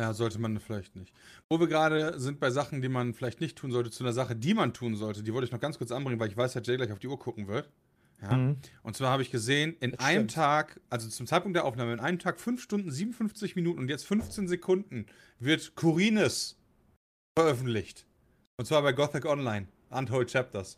Ja, 0.00 0.14
sollte 0.14 0.38
man 0.38 0.60
vielleicht 0.60 0.94
nicht. 0.94 1.12
Wo 1.48 1.58
wir 1.58 1.66
gerade 1.66 2.20
sind 2.20 2.38
bei 2.38 2.52
Sachen, 2.52 2.82
die 2.82 2.88
man 2.88 3.14
vielleicht 3.14 3.40
nicht 3.40 3.58
tun 3.58 3.72
sollte, 3.72 3.90
zu 3.90 4.04
einer 4.04 4.12
Sache, 4.12 4.36
die 4.36 4.54
man 4.54 4.72
tun 4.72 4.94
sollte, 4.94 5.24
die 5.24 5.34
wollte 5.34 5.46
ich 5.46 5.52
noch 5.52 5.58
ganz 5.58 5.76
kurz 5.76 5.90
anbringen, 5.90 6.20
weil 6.20 6.28
ich 6.28 6.36
weiß, 6.36 6.52
dass 6.52 6.64
Jay 6.64 6.76
gleich 6.76 6.92
auf 6.92 7.00
die 7.00 7.08
Uhr 7.08 7.18
gucken 7.18 7.48
wird. 7.48 7.68
Ja. 8.22 8.36
Mhm. 8.36 8.58
Und 8.84 8.96
zwar 8.96 9.10
habe 9.10 9.22
ich 9.22 9.32
gesehen, 9.32 9.76
in 9.80 9.90
Das 9.90 10.00
einem 10.00 10.28
stimmt. 10.28 10.34
Tag, 10.34 10.80
also 10.88 11.08
zum 11.08 11.26
Zeitpunkt 11.26 11.56
der 11.56 11.64
Aufnahme, 11.64 11.94
in 11.94 11.98
einem 11.98 12.20
Tag 12.20 12.38
5 12.38 12.62
Stunden 12.62 12.92
57 12.92 13.56
Minuten 13.56 13.80
und 13.80 13.88
jetzt 13.88 14.06
15 14.06 14.46
Sekunden 14.46 15.06
wird 15.40 15.74
Kurines 15.74 16.57
veröffentlicht. 17.38 18.04
Und 18.56 18.66
zwar 18.66 18.82
bei 18.82 18.92
Gothic 18.92 19.24
Online, 19.24 19.68
Untold 19.90 20.28
Chapters. 20.28 20.76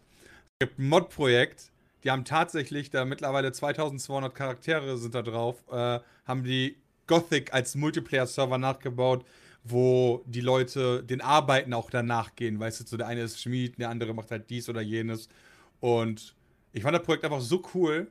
Es 0.58 0.66
gibt 0.66 0.78
ein 0.78 0.90
Mod-Projekt, 0.90 1.72
die 2.04 2.10
haben 2.10 2.26
tatsächlich, 2.26 2.90
da 2.90 3.06
mittlerweile 3.06 3.50
2200 3.50 4.34
Charaktere 4.34 4.98
sind 4.98 5.14
da 5.14 5.22
drauf, 5.22 5.56
äh, 5.72 6.00
haben 6.26 6.44
die 6.44 6.76
Gothic 7.06 7.54
als 7.54 7.76
Multiplayer-Server 7.76 8.58
nachgebaut, 8.58 9.24
wo 9.64 10.22
die 10.26 10.42
Leute 10.42 11.02
den 11.02 11.22
Arbeiten 11.22 11.72
auch 11.72 11.88
danach 11.88 12.36
gehen. 12.36 12.60
Weißt 12.60 12.80
du, 12.80 12.86
so 12.86 12.98
der 12.98 13.06
eine 13.06 13.22
ist 13.22 13.40
Schmied, 13.40 13.78
der 13.78 13.88
andere 13.88 14.12
macht 14.12 14.30
halt 14.30 14.50
dies 14.50 14.68
oder 14.68 14.82
jenes. 14.82 15.30
Und 15.80 16.36
ich 16.72 16.82
fand 16.82 16.94
das 16.94 17.04
Projekt 17.04 17.24
einfach 17.24 17.40
so 17.40 17.62
cool, 17.74 18.10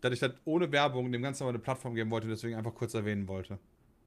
dass 0.00 0.14
ich 0.14 0.20
das 0.20 0.32
ohne 0.46 0.72
Werbung 0.72 1.12
dem 1.12 1.20
Ganzen 1.20 1.44
mal 1.44 1.50
eine 1.50 1.58
Plattform 1.58 1.94
geben 1.94 2.10
wollte 2.10 2.28
und 2.28 2.30
deswegen 2.30 2.56
einfach 2.56 2.74
kurz 2.74 2.94
erwähnen 2.94 3.28
wollte. 3.28 3.58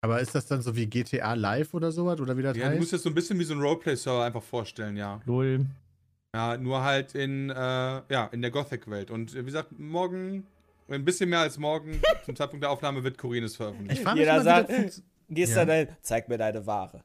Aber 0.04 0.20
ist 0.20 0.36
das 0.36 0.46
dann 0.48 0.62
so 0.62 0.76
wie 0.76 0.86
GTA 0.86 1.34
Live 1.34 1.74
oder 1.74 1.90
sowas? 1.94 2.20
Oder 2.20 2.36
wie 2.38 2.42
das 2.42 2.58
Ja, 2.58 2.66
du 2.66 2.72
musst 2.76 2.82
heißt? 2.88 2.92
jetzt 2.92 3.04
so 3.04 3.10
ein 3.10 3.16
bisschen 3.16 3.40
wie 3.40 3.46
so 3.46 3.54
ein 3.54 3.62
Roleplay-Server 3.62 4.26
einfach 4.26 4.44
vorstellen, 4.44 4.98
ja. 4.98 5.22
Lol. 5.26 5.66
Ja, 6.36 6.58
nur 6.58 6.84
halt 6.84 7.16
in, 7.16 7.50
äh, 7.50 7.54
ja, 7.56 8.26
in 8.34 8.42
der 8.42 8.52
Gothic-Welt. 8.52 9.12
Und 9.12 9.34
wie 9.34 9.44
gesagt, 9.44 9.80
morgen, 9.80 10.46
ein 10.90 11.06
bisschen 11.06 11.30
mehr 11.30 11.40
als 11.40 11.58
morgen, 11.58 12.02
zum 12.26 12.36
Zeitpunkt 12.36 12.64
der 12.64 12.72
Aufnahme 12.72 13.02
wird 13.06 13.18
Kurines 13.18 13.56
veröffentlicht. 13.56 14.02
Ich 14.02 14.06
mich 14.06 14.16
Jeder 14.16 14.34
mal, 14.34 14.40
wie 14.42 14.44
sagt, 14.44 14.70
das 14.72 15.02
Gehst 15.30 15.56
Ja. 15.56 15.64
da 15.64 15.86
zeig 16.02 16.28
mir 16.28 16.38
deine 16.38 16.66
Ware. 16.68 17.02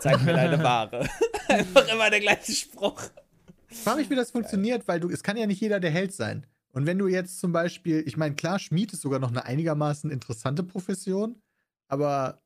Zeig 0.00 0.22
mir 0.24 0.32
deine 0.32 0.58
Ware. 0.64 1.06
Einfach 1.48 1.86
immer 1.92 2.08
der 2.08 2.20
gleiche 2.20 2.52
Spruch. 2.52 3.02
Ich 3.68 3.76
frage 3.76 3.98
mich, 4.00 4.08
wie 4.08 4.16
das 4.16 4.30
funktioniert, 4.30 4.88
weil 4.88 5.00
du, 5.00 5.10
es 5.10 5.22
kann 5.22 5.36
ja 5.36 5.46
nicht 5.46 5.60
jeder 5.60 5.80
der 5.80 5.90
Held 5.90 6.14
sein. 6.14 6.46
Und 6.72 6.86
wenn 6.86 6.96
du 6.96 7.08
jetzt 7.08 7.40
zum 7.40 7.52
Beispiel, 7.52 8.02
ich 8.06 8.16
meine, 8.16 8.34
klar, 8.36 8.58
Schmied 8.58 8.94
ist 8.94 9.02
sogar 9.02 9.18
noch 9.18 9.28
eine 9.28 9.44
einigermaßen 9.44 10.10
interessante 10.10 10.62
Profession, 10.62 11.36
aber 11.92 12.42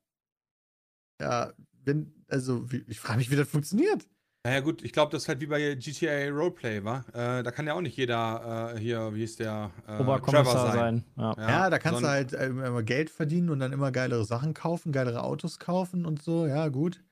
ja, 1.22 1.52
wenn, 1.84 2.12
also, 2.28 2.70
wie, 2.70 2.84
ich 2.88 3.00
frage 3.00 3.18
mich, 3.18 3.30
wie 3.30 3.36
das 3.36 3.48
funktioniert. 3.48 4.06
Naja, 4.44 4.60
gut, 4.60 4.82
ich 4.82 4.92
glaube, 4.92 5.10
das 5.10 5.22
ist 5.22 5.28
halt 5.28 5.40
wie 5.40 5.46
bei 5.46 5.74
GTA 5.74 6.28
Roleplay, 6.28 6.84
wa? 6.84 7.04
Äh, 7.12 7.42
da 7.42 7.50
kann 7.50 7.66
ja 7.66 7.74
auch 7.74 7.80
nicht 7.80 7.96
jeder 7.96 8.74
äh, 8.74 8.78
hier, 8.78 9.12
wie 9.14 9.24
ist 9.24 9.40
der, 9.40 9.72
äh, 9.88 10.00
Oberkommissar 10.00 10.72
sein. 10.72 11.04
Ja. 11.16 11.34
Ja, 11.38 11.70
da 11.70 11.78
kannst 11.78 12.02
du 12.02 12.06
halt 12.08 12.32
äh, 12.32 12.46
immer 12.46 12.82
Geld 12.82 13.10
verdienen 13.10 13.50
und 13.50 13.58
dann 13.58 13.72
immer 13.72 13.90
geilere 13.90 14.24
Sachen 14.24 14.54
kaufen, 14.54 14.92
geilere 14.92 15.22
Autos 15.22 15.58
kaufen 15.58 16.06
und 16.06 16.22
so, 16.22 16.46
ja, 16.46 16.68
gut. 16.68 17.02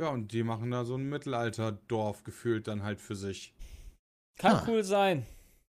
Ja, 0.00 0.08
und 0.08 0.32
die 0.32 0.42
machen 0.42 0.70
da 0.70 0.84
so 0.84 0.96
ein 0.96 1.08
Mittelalterdorf 1.08 2.22
gefühlt 2.24 2.68
dann 2.68 2.82
halt 2.82 3.00
für 3.00 3.16
sich. 3.16 3.54
Kann 4.38 4.56
Ah. 4.56 4.64
cool 4.68 4.84
sein. 4.84 5.24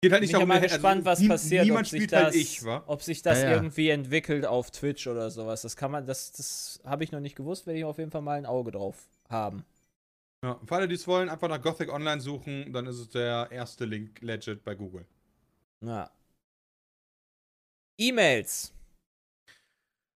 Geht 0.06 0.12
halt 0.12 0.20
Bin 0.20 0.20
nicht 0.22 0.28
ich 0.28 0.32
ja 0.32 0.38
darum, 0.38 0.48
mal 0.48 0.54
also 0.60 0.74
gespannt, 0.74 1.04
was 1.04 1.18
nie- 1.20 1.28
passiert, 1.28 1.62
ob 1.62 1.66
Niemand 1.66 1.86
sich, 1.88 1.98
spielt 1.98 2.12
das, 2.12 2.22
halt 2.24 2.34
ich, 2.34 2.64
wa? 2.64 2.84
ob 2.86 3.02
sich 3.02 3.22
das 3.22 3.42
Ja, 3.42 3.44
ja. 3.50 3.54
irgendwie 3.56 3.90
entwickelt 3.90 4.46
auf 4.46 4.70
Twitch 4.70 5.06
oder 5.06 5.30
sowas. 5.30 5.62
Das 5.62 5.76
kann 5.76 5.90
man, 5.90 6.06
das, 6.06 6.32
das 6.32 6.80
habe 6.84 7.04
ich 7.04 7.12
noch 7.12 7.20
nicht 7.20 7.36
gewusst, 7.36 7.66
werde 7.66 7.78
ich 7.78 7.84
auf 7.84 7.98
jeden 7.98 8.10
Fall 8.10 8.22
mal 8.22 8.38
ein 8.38 8.46
Auge 8.46 8.70
drauf 8.72 9.08
haben. 9.28 9.64
Ja, 10.44 10.60
für 10.64 10.74
alle, 10.76 10.86
die 10.88 10.94
es 10.94 11.06
wollen, 11.06 11.28
einfach 11.28 11.48
nach 11.48 11.60
Gothic 11.60 11.92
Online 11.92 12.20
suchen, 12.20 12.72
dann 12.72 12.86
ist 12.86 12.98
es 12.98 13.08
der 13.08 13.48
erste 13.50 13.84
Link 13.84 14.20
legit 14.20 14.62
bei 14.62 14.74
Google. 14.74 15.04
Ja. 15.84 16.10
E-Mails. 17.98 18.72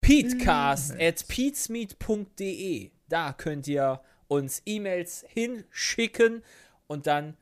Petecast 0.01 0.91
at 0.99 1.27
peatsmeet.de. 1.27 2.91
Da 3.07 3.33
könnt 3.33 3.67
ihr 3.67 4.01
uns 4.27 4.61
E-Mails 4.65 5.25
hinschicken 5.27 6.43
und 6.87 7.07
dann 7.07 7.35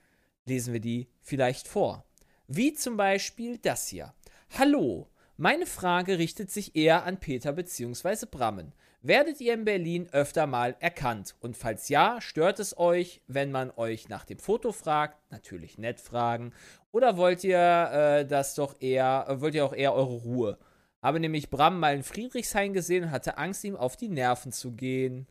lesen 0.45 0.73
wir 0.73 0.79
die 0.79 1.07
vielleicht 1.21 1.67
vor. 1.67 2.03
Wie 2.47 2.73
zum 2.73 2.95
Beispiel 2.95 3.57
das 3.57 3.89
hier. 3.89 4.13
Hallo, 4.57 5.09
meine 5.35 5.65
Frage 5.65 6.17
richtet 6.17 6.49
sich 6.49 6.75
eher 6.77 7.03
an 7.03 7.19
Peter 7.19 7.51
bzw. 7.51 8.25
Brammen. 8.31 8.71
Werdet 9.01 9.41
ihr 9.41 9.53
in 9.53 9.65
Berlin 9.65 10.07
öfter 10.13 10.47
mal 10.47 10.75
erkannt? 10.79 11.35
Und 11.41 11.57
falls 11.57 11.89
ja, 11.89 12.19
stört 12.21 12.59
es 12.59 12.77
euch, 12.77 13.21
wenn 13.27 13.51
man 13.51 13.71
euch 13.75 14.07
nach 14.07 14.23
dem 14.23 14.39
Foto 14.39 14.71
fragt? 14.71 15.19
Natürlich 15.29 15.77
nett 15.77 15.99
fragen. 15.99 16.53
Oder 16.91 17.17
wollt 17.17 17.43
ihr 17.43 17.59
äh, 17.59 18.25
das 18.25 18.55
doch 18.55 18.81
eher, 18.81 19.25
äh, 19.27 19.41
wollt 19.41 19.53
ihr 19.53 19.65
auch 19.65 19.73
eher 19.73 19.93
eure 19.93 20.15
Ruhe? 20.15 20.57
Habe 21.01 21.19
nämlich 21.19 21.49
Bram 21.49 21.79
mal 21.79 21.95
in 21.95 22.03
Friedrichshain 22.03 22.73
gesehen 22.73 23.03
und 23.05 23.11
hatte 23.11 23.37
Angst, 23.37 23.63
ihm 23.65 23.75
auf 23.75 23.97
die 23.97 24.09
Nerven 24.09 24.51
zu 24.51 24.71
gehen. 24.71 25.27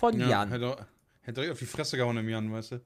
Von 0.00 0.18
Ja, 0.18 0.28
Jan. 0.28 0.50
hätte, 0.50 0.86
hätte 1.20 1.34
direkt 1.34 1.52
auf 1.52 1.58
die 1.58 1.66
Fresse 1.66 1.96
gehauen 1.98 2.16
im 2.16 2.28
Jan, 2.28 2.50
weißt 2.52 2.72
du. 2.72 2.80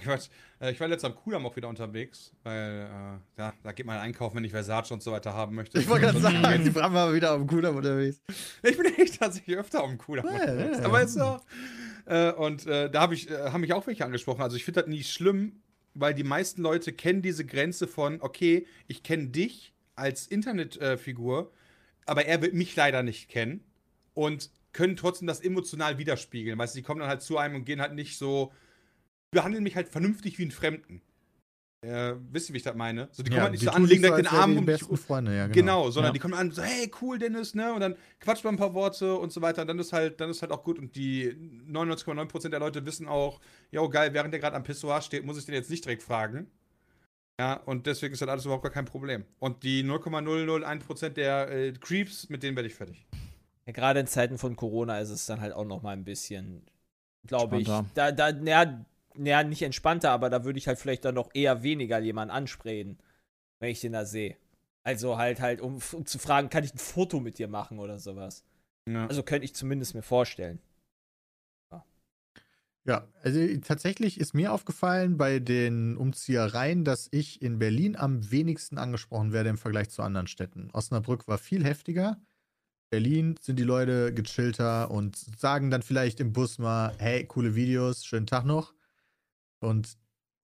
Quatsch. 0.00 0.28
Äh, 0.60 0.72
Ich 0.72 0.80
war 0.80 0.88
letztens 0.88 1.12
am 1.12 1.18
Kudamm 1.18 1.44
auch 1.46 1.54
wieder 1.56 1.68
unterwegs, 1.68 2.32
weil 2.42 2.88
äh, 2.90 3.40
ja, 3.40 3.52
da 3.62 3.72
geht 3.72 3.86
man 3.86 3.98
einkaufen, 3.98 4.36
wenn 4.36 4.44
ich 4.44 4.52
Versace 4.52 4.92
und 4.92 5.02
so 5.02 5.12
weiter 5.12 5.32
haben 5.34 5.54
möchte. 5.54 5.78
Ich 5.78 5.88
wollte 5.88 6.06
gerade 6.06 6.20
sagen, 6.20 6.64
die 6.64 6.70
Bram 6.70 6.92
war 6.94 7.12
wieder 7.14 7.32
auf 7.32 7.38
dem 7.38 7.46
Kudamm 7.46 7.76
unterwegs. 7.76 8.20
Ich 8.62 8.76
bin 8.76 8.86
echt 8.96 9.18
tatsächlich 9.18 9.56
öfter 9.56 9.82
am 9.82 9.98
Kudamm 9.98 10.26
Ja, 10.26 10.32
unterwegs. 10.32 10.78
ja. 10.78 10.84
Aber 10.84 11.02
ist 11.02 11.18
auch. 11.20 11.40
Äh, 12.06 12.32
und 12.32 12.66
äh, 12.66 12.90
da 12.90 13.00
habe 13.00 13.14
ich, 13.14 13.30
äh, 13.30 13.50
haben 13.50 13.60
mich 13.62 13.72
auch 13.72 13.86
welche 13.86 14.04
angesprochen. 14.04 14.42
Also 14.42 14.56
ich 14.56 14.64
finde 14.64 14.80
das 14.82 14.88
nie 14.90 15.02
schlimm, 15.02 15.60
weil 15.94 16.12
die 16.14 16.24
meisten 16.24 16.60
Leute 16.62 16.92
kennen 16.92 17.22
diese 17.22 17.44
Grenze 17.46 17.86
von, 17.88 18.20
okay, 18.20 18.66
ich 18.88 19.02
kenne 19.02 19.28
dich 19.28 19.72
als 19.96 20.26
Internetfigur, 20.26 21.52
aber 22.06 22.26
er 22.26 22.42
wird 22.42 22.54
mich 22.54 22.74
leider 22.76 23.02
nicht 23.02 23.28
kennen 23.28 23.64
und 24.12 24.50
können 24.72 24.96
trotzdem 24.96 25.28
das 25.28 25.40
emotional 25.40 25.98
widerspiegeln. 25.98 26.58
Weißt 26.58 26.74
du, 26.74 26.78
die 26.80 26.82
kommen 26.82 26.98
dann 27.00 27.08
halt 27.08 27.22
zu 27.22 27.38
einem 27.38 27.54
und 27.54 27.64
gehen 27.64 27.80
halt 27.80 27.94
nicht 27.94 28.18
so, 28.18 28.52
behandeln 29.34 29.62
mich 29.62 29.76
halt 29.76 29.88
vernünftig 29.88 30.38
wie 30.38 30.42
einen 30.42 30.50
Fremden. 30.50 31.02
Äh, 31.82 32.14
wisst 32.30 32.48
ihr, 32.48 32.54
wie 32.54 32.56
ich 32.56 32.62
das 32.62 32.74
meine? 32.74 33.08
So, 33.12 33.22
die 33.22 33.28
kommen 33.28 33.42
halt 33.42 33.52
nicht 33.52 33.64
so 33.64 33.70
an, 33.70 33.84
legen 33.84 34.00
direkt 34.00 34.18
den 34.20 34.26
Arm 34.28 34.52
die 34.52 34.56
um 34.58 34.64
mich 34.64 34.78
besten 34.78 34.96
Freunde, 34.96 35.36
ja, 35.36 35.46
Genau, 35.48 35.52
genau. 35.82 35.90
sondern 35.90 36.10
Ja. 36.10 36.12
die 36.14 36.18
kommen 36.18 36.32
an 36.32 36.50
so, 36.50 36.62
hey, 36.62 36.90
cool, 37.02 37.18
Dennis, 37.18 37.54
ne? 37.54 37.74
Und 37.74 37.80
dann 37.80 37.96
quatscht 38.20 38.42
man 38.42 38.54
ein 38.54 38.58
paar 38.58 38.72
Worte 38.72 39.16
und 39.16 39.32
so 39.34 39.42
weiter. 39.42 39.62
Und 39.62 39.68
dann 39.68 39.78
ist 39.78 39.92
halt, 39.92 40.18
dann 40.18 40.30
ist 40.30 40.40
halt 40.40 40.50
auch 40.50 40.64
gut. 40.64 40.78
Und 40.78 40.96
die 40.96 41.30
99,9% 41.70 42.48
der 42.48 42.60
Leute 42.60 42.86
wissen 42.86 43.06
auch, 43.06 43.38
jo, 43.70 43.86
geil, 43.90 44.14
während 44.14 44.32
der 44.32 44.40
gerade 44.40 44.56
am 44.56 44.62
Pissoir 44.62 45.02
steht, 45.02 45.26
muss 45.26 45.36
ich 45.38 45.44
den 45.44 45.54
jetzt 45.54 45.68
nicht 45.68 45.84
direkt 45.84 46.02
fragen. 46.02 46.46
Ja, 47.38 47.54
und 47.54 47.86
deswegen 47.86 48.14
ist 48.14 48.22
das 48.22 48.28
alles 48.30 48.46
überhaupt 48.46 48.62
gar 48.62 48.72
kein 48.72 48.86
Problem. 48.86 49.24
Und 49.38 49.62
die 49.62 49.82
0,001% 49.84 51.10
der 51.10 51.50
äh, 51.50 51.72
Creeps, 51.72 52.30
mit 52.30 52.42
denen 52.42 52.56
werde 52.56 52.68
ich 52.68 52.74
fertig. 52.74 53.04
Ja, 53.66 53.72
Gerade 53.72 54.00
in 54.00 54.06
Zeiten 54.06 54.38
von 54.38 54.56
Corona 54.56 55.00
ist 55.00 55.10
es 55.10 55.26
dann 55.26 55.40
halt 55.42 55.52
auch 55.52 55.64
noch 55.64 55.82
mal 55.82 55.90
ein 55.92 56.04
bisschen, 56.04 56.62
glaube 57.26 57.58
ich, 57.60 57.68
da, 57.94 58.12
da, 58.12 58.32
naja, 58.32 58.84
naja, 59.16 59.42
nicht 59.42 59.62
entspannter, 59.62 60.10
aber 60.10 60.30
da 60.30 60.44
würde 60.44 60.58
ich 60.58 60.68
halt 60.68 60.78
vielleicht 60.78 61.04
dann 61.04 61.14
noch 61.14 61.30
eher 61.34 61.62
weniger 61.62 61.98
jemanden 61.98 62.34
ansprechen, 62.34 62.98
wenn 63.60 63.70
ich 63.70 63.80
den 63.80 63.92
da 63.92 64.04
sehe. 64.04 64.36
Also 64.82 65.16
halt 65.16 65.40
halt, 65.40 65.60
um, 65.60 65.80
um 65.92 66.06
zu 66.06 66.18
fragen, 66.18 66.50
kann 66.50 66.64
ich 66.64 66.74
ein 66.74 66.78
Foto 66.78 67.20
mit 67.20 67.38
dir 67.38 67.48
machen 67.48 67.78
oder 67.78 67.98
sowas. 67.98 68.44
Ja. 68.88 69.06
Also 69.06 69.22
könnte 69.22 69.46
ich 69.46 69.54
zumindest 69.54 69.94
mir 69.94 70.02
vorstellen. 70.02 70.60
Ja, 72.86 73.08
also 73.22 73.40
tatsächlich 73.62 74.20
ist 74.20 74.34
mir 74.34 74.52
aufgefallen 74.52 75.16
bei 75.16 75.38
den 75.38 75.96
Umziehereien, 75.96 76.84
dass 76.84 77.08
ich 77.12 77.40
in 77.40 77.58
Berlin 77.58 77.96
am 77.96 78.30
wenigsten 78.30 78.76
angesprochen 78.76 79.32
werde 79.32 79.48
im 79.48 79.56
Vergleich 79.56 79.88
zu 79.88 80.02
anderen 80.02 80.26
Städten. 80.26 80.68
Osnabrück 80.74 81.26
war 81.26 81.38
viel 81.38 81.64
heftiger. 81.64 82.20
Berlin 82.90 83.36
sind 83.40 83.58
die 83.58 83.64
Leute 83.64 84.12
gechillter 84.12 84.90
und 84.90 85.16
sagen 85.16 85.70
dann 85.70 85.82
vielleicht 85.82 86.20
im 86.20 86.34
Bus 86.34 86.58
mal, 86.58 86.94
hey, 86.98 87.24
coole 87.24 87.54
Videos, 87.54 88.04
schönen 88.04 88.26
Tag 88.26 88.44
noch. 88.44 88.73
Und 89.64 89.96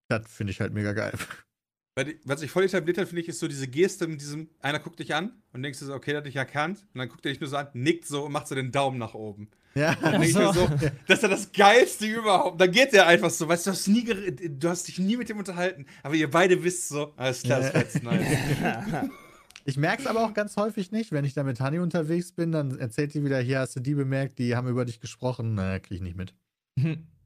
das 0.09 0.23
finde 0.29 0.53
ich 0.53 0.61
halt 0.61 0.73
mega 0.73 0.93
geil. 0.93 1.13
Weil 1.97 2.05
die, 2.05 2.21
was 2.25 2.41
sich 2.41 2.51
voll 2.51 2.65
etabliert 2.65 2.99
hat, 2.99 3.09
finde 3.09 3.23
ich, 3.23 3.29
ist 3.29 3.41
so 3.41 3.49
diese 3.49 3.67
Geste 3.67 4.07
mit 4.07 4.21
diesem, 4.21 4.49
einer 4.61 4.79
guckt 4.79 5.01
dich 5.01 5.15
an 5.15 5.43
und 5.53 5.63
denkst 5.63 5.81
du 5.81 5.87
so, 5.87 5.95
okay, 5.95 6.13
der 6.13 6.19
hat 6.19 6.27
dich 6.27 6.37
erkannt. 6.37 6.87
Und 6.95 6.99
dann 6.99 7.09
guckt 7.09 7.27
er 7.27 7.33
dich 7.33 7.41
nur 7.41 7.51
so 7.51 7.57
an, 7.57 7.69
nickt 7.73 8.07
so 8.07 8.25
und 8.25 8.33
macht 8.33 8.47
so 8.47 8.55
den 8.55 8.71
Daumen 8.71 8.99
nach 8.99 9.15
oben. 9.15 9.51
Ja, 9.75 9.97
Dann 9.97 10.13
denk 10.13 10.25
ich 10.25 10.35
mir 10.35 10.53
so, 10.53 10.69
das 11.07 11.19
ist 11.19 11.23
ja 11.23 11.29
das 11.29 11.53
Geilste 11.53 12.07
überhaupt. 12.07 12.61
Dann 12.61 12.71
geht 12.71 12.93
der 12.93 13.07
einfach 13.07 13.31
so, 13.31 13.49
weißt 13.49 13.67
du, 13.67 13.71
du 13.71 13.77
hast, 13.77 13.89
nie, 13.89 14.05
du 14.05 14.69
hast 14.69 14.89
dich 14.89 14.99
nie 14.99 15.17
mit 15.17 15.29
dem 15.29 15.39
unterhalten, 15.39 15.87
aber 16.03 16.15
ihr 16.15 16.31
beide 16.31 16.63
wisst 16.63 16.89
so, 16.89 17.13
alles 17.17 17.43
klar, 17.43 17.61
das 17.61 17.75
war 17.75 17.81
jetzt 17.81 18.03
nice. 18.03 19.11
Ich 19.67 19.77
merke 19.77 20.03
es 20.03 20.09
aber 20.09 20.25
auch 20.25 20.33
ganz 20.33 20.57
häufig 20.57 20.91
nicht. 20.91 21.13
Wenn 21.13 21.25
ich 21.25 21.35
da 21.35 21.43
mit 21.45 21.61
Hani 21.61 21.79
unterwegs 21.79 22.33
bin, 22.33 22.51
dann 22.51 22.79
erzählt 22.79 23.13
die 23.15 23.23
wieder, 23.23 23.39
hier 23.41 23.61
hast 23.61 23.77
du 23.77 23.81
die 23.81 23.95
bemerkt, 23.95 24.39
die 24.39 24.57
haben 24.57 24.67
über 24.69 24.85
dich 24.85 25.01
gesprochen. 25.01 25.55
Naja, 25.55 25.79
kriege 25.79 25.97
ich 25.97 26.01
nicht 26.01 26.17
mit. 26.17 26.35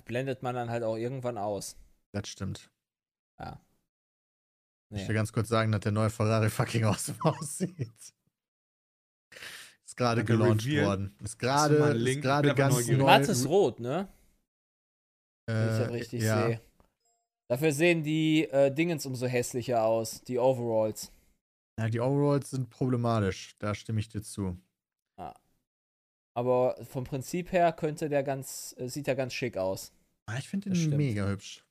Das 0.00 0.06
blendet 0.06 0.42
man 0.42 0.54
dann 0.54 0.70
halt 0.70 0.82
auch 0.82 0.96
irgendwann 0.96 1.36
aus. 1.36 1.76
Das 2.12 2.26
stimmt. 2.28 2.70
Ja. 3.38 3.60
Ich 4.92 5.02
Nee. 5.02 5.08
will 5.08 5.14
ganz 5.14 5.32
kurz 5.32 5.48
sagen, 5.48 5.70
dass 5.72 5.82
der 5.82 5.92
neue 5.92 6.08
Ferrari 6.10 6.48
fucking 6.50 6.84
awesome 6.84 7.18
aussieht. 7.24 8.14
Ist 9.84 9.96
gerade 9.96 10.22
Hat 10.22 10.28
er 10.30 10.36
gelauncht 10.36 10.64
revealed? 10.64 10.86
worden. 10.86 11.16
Ist 11.22 11.38
gerade 11.38 11.74
ist 11.76 12.22
gerade 12.22 12.48
Ich 12.48 12.54
ganz 12.56 12.88
neu. 12.88 12.96
Mattes 13.04 13.46
Rot, 13.46 13.78
ne? 13.80 14.08
Wenn 15.46 15.62
ich 15.64 15.78
das 15.78 15.78
Äh, 15.88 15.92
richtig 15.92 16.22
ja. 16.22 16.46
sehe. 16.46 16.60
Dafür 17.50 17.72
sehen 17.72 18.02
die 18.02 18.44
äh, 18.50 18.72
Dingens 18.72 19.04
umso 19.06 19.26
hässlicher 19.26 19.82
aus, 19.84 20.22
die 20.22 20.38
Overalls. 20.38 21.12
ja, 21.78 21.88
die 21.88 22.00
Overalls 22.00 22.50
sind 22.50 22.70
problematisch. 22.70 23.54
Da 23.58 23.74
stimme 23.74 24.00
ich 24.00 24.08
dir 24.08 24.22
zu. 24.22 24.56
Aber 26.40 26.74
vom 26.84 27.04
Prinzip 27.04 27.52
her 27.52 27.70
könnte 27.72 28.08
der 28.08 28.22
ganz, 28.22 28.74
äh, 28.78 28.88
sieht 28.88 29.06
er 29.08 29.14
ganz 29.14 29.34
schick 29.34 29.58
aus. 29.58 29.92
Ah, 30.24 30.38
Ich 30.38 30.48
finde 30.48 30.70
den 30.70 30.76
stimmt. 30.76 30.96
mega 30.96 31.26
hübsch. 31.28 31.62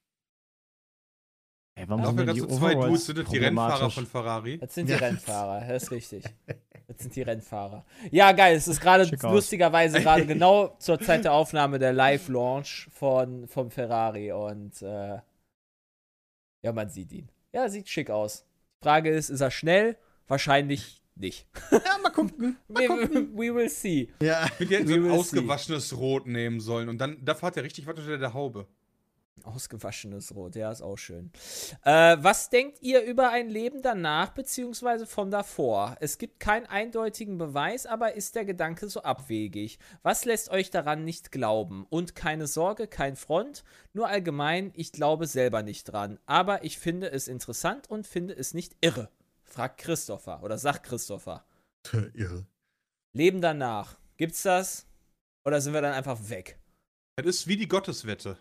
Ey, 1.73 1.85
warum 1.89 2.03
Dafür 2.03 2.33
die 2.33 2.39
so 2.41 2.45
zwei 2.47 2.75
Dudes 2.75 3.05
sind 3.07 3.17
das 3.17 3.29
die 3.29 3.37
Rennfahrer 3.39 3.89
von 3.89 4.05
Ferrari. 4.05 4.59
Das 4.59 4.75
sind 4.75 4.87
die 4.87 4.93
Ja. 4.93 4.99
Rennfahrer, 4.99 5.65
das 5.67 5.83
ist 5.83 5.91
richtig. 5.91 6.23
Das 6.87 6.97
sind 7.03 7.15
die 7.15 7.21
Rennfahrer. 7.21 7.85
Ja, 8.11 8.31
geil, 8.31 8.55
es 8.55 8.67
ist 8.67 8.81
gerade 8.81 9.05
lustigerweise 9.21 10.01
gerade 10.01 10.25
genau 10.33 10.75
zur 10.79 10.99
Zeit 10.99 11.23
der 11.23 11.33
Aufnahme 11.33 11.77
der 11.77 11.93
Live-Launch 11.93 12.89
von 12.91 13.47
vom 13.47 13.69
Ferrari 13.69 14.31
und 14.31 14.81
äh, 14.81 15.19
ja, 16.63 16.71
man 16.73 16.89
sieht 16.89 17.11
ihn. 17.11 17.29
Ja, 17.53 17.69
sieht 17.69 17.87
schick 17.89 18.09
aus. 18.09 18.43
Frage 18.81 19.11
ist, 19.11 19.29
ist 19.29 19.41
er 19.41 19.51
schnell? 19.51 19.97
Wahrscheinlich 20.27 21.03
nicht. 21.19 21.47
Ja, 21.71 21.97
mal 22.01 22.09
gucken. 22.11 22.57
Mal 22.67 22.83
We, 22.83 22.87
gucken. 22.87 23.33
we 23.37 23.53
will 23.53 23.69
see. 23.69 24.11
Ja. 24.21 24.47
Ich 24.59 24.69
hätte 24.69 24.87
so 24.87 24.93
We 24.93 24.95
ein 24.95 25.03
will 25.03 25.11
see. 25.11 25.17
ausgewaschenes 25.19 25.97
Rot 25.97 26.27
nehmen 26.27 26.59
sollen 26.59 26.89
und 26.89 26.97
dann, 26.99 27.23
dafür 27.23 27.47
hat 27.47 27.57
er 27.57 27.63
richtig 27.63 27.85
was 27.87 27.97
unter 27.99 28.17
der 28.17 28.33
Haube. 28.33 28.67
Ausgewaschenes 29.43 30.35
Rot, 30.35 30.55
ja, 30.57 30.69
ist 30.69 30.81
auch 30.81 30.97
schön. 30.97 31.31
Äh, 31.85 32.17
was 32.19 32.49
denkt 32.49 32.79
ihr 32.81 33.03
über 33.03 33.29
ein 33.29 33.49
Leben 33.49 33.81
danach 33.81 34.31
beziehungsweise 34.31 35.07
von 35.07 35.31
davor? 35.31 35.95
Es 36.01 36.17
gibt 36.17 36.41
keinen 36.41 36.65
eindeutigen 36.65 37.37
Beweis, 37.37 37.85
aber 37.85 38.15
ist 38.15 38.35
der 38.35 38.43
Gedanke 38.43 38.89
so 38.89 39.01
abwegig? 39.03 39.79
Was 40.03 40.25
lässt 40.25 40.49
euch 40.49 40.71
daran 40.71 41.05
nicht 41.05 41.31
glauben? 41.31 41.85
Und 41.89 42.15
keine 42.15 42.47
Sorge, 42.47 42.87
kein 42.87 43.15
Front, 43.15 43.63
nur 43.93 44.07
allgemein, 44.09 44.71
ich 44.75 44.91
glaube 44.91 45.25
selber 45.25 45.63
nicht 45.63 45.85
dran. 45.85 46.19
Aber 46.25 46.65
ich 46.65 46.77
finde 46.77 47.09
es 47.09 47.29
interessant 47.29 47.89
und 47.89 48.05
finde 48.07 48.33
es 48.35 48.53
nicht 48.53 48.75
irre. 48.81 49.09
Fragt 49.49 49.79
Christopher 49.79 50.41
oder 50.43 50.57
sagt 50.57 50.83
Christopher. 50.85 51.45
Irre. 52.13 52.45
Leben 53.13 53.41
danach, 53.41 53.97
gibt's 54.17 54.43
das? 54.43 54.87
Oder 55.45 55.61
sind 55.61 55.73
wir 55.73 55.81
dann 55.81 55.93
einfach 55.93 56.29
weg? 56.29 56.59
Das 57.15 57.25
ist 57.25 57.47
wie 57.47 57.57
die 57.57 57.67
Gotteswette. 57.67 58.37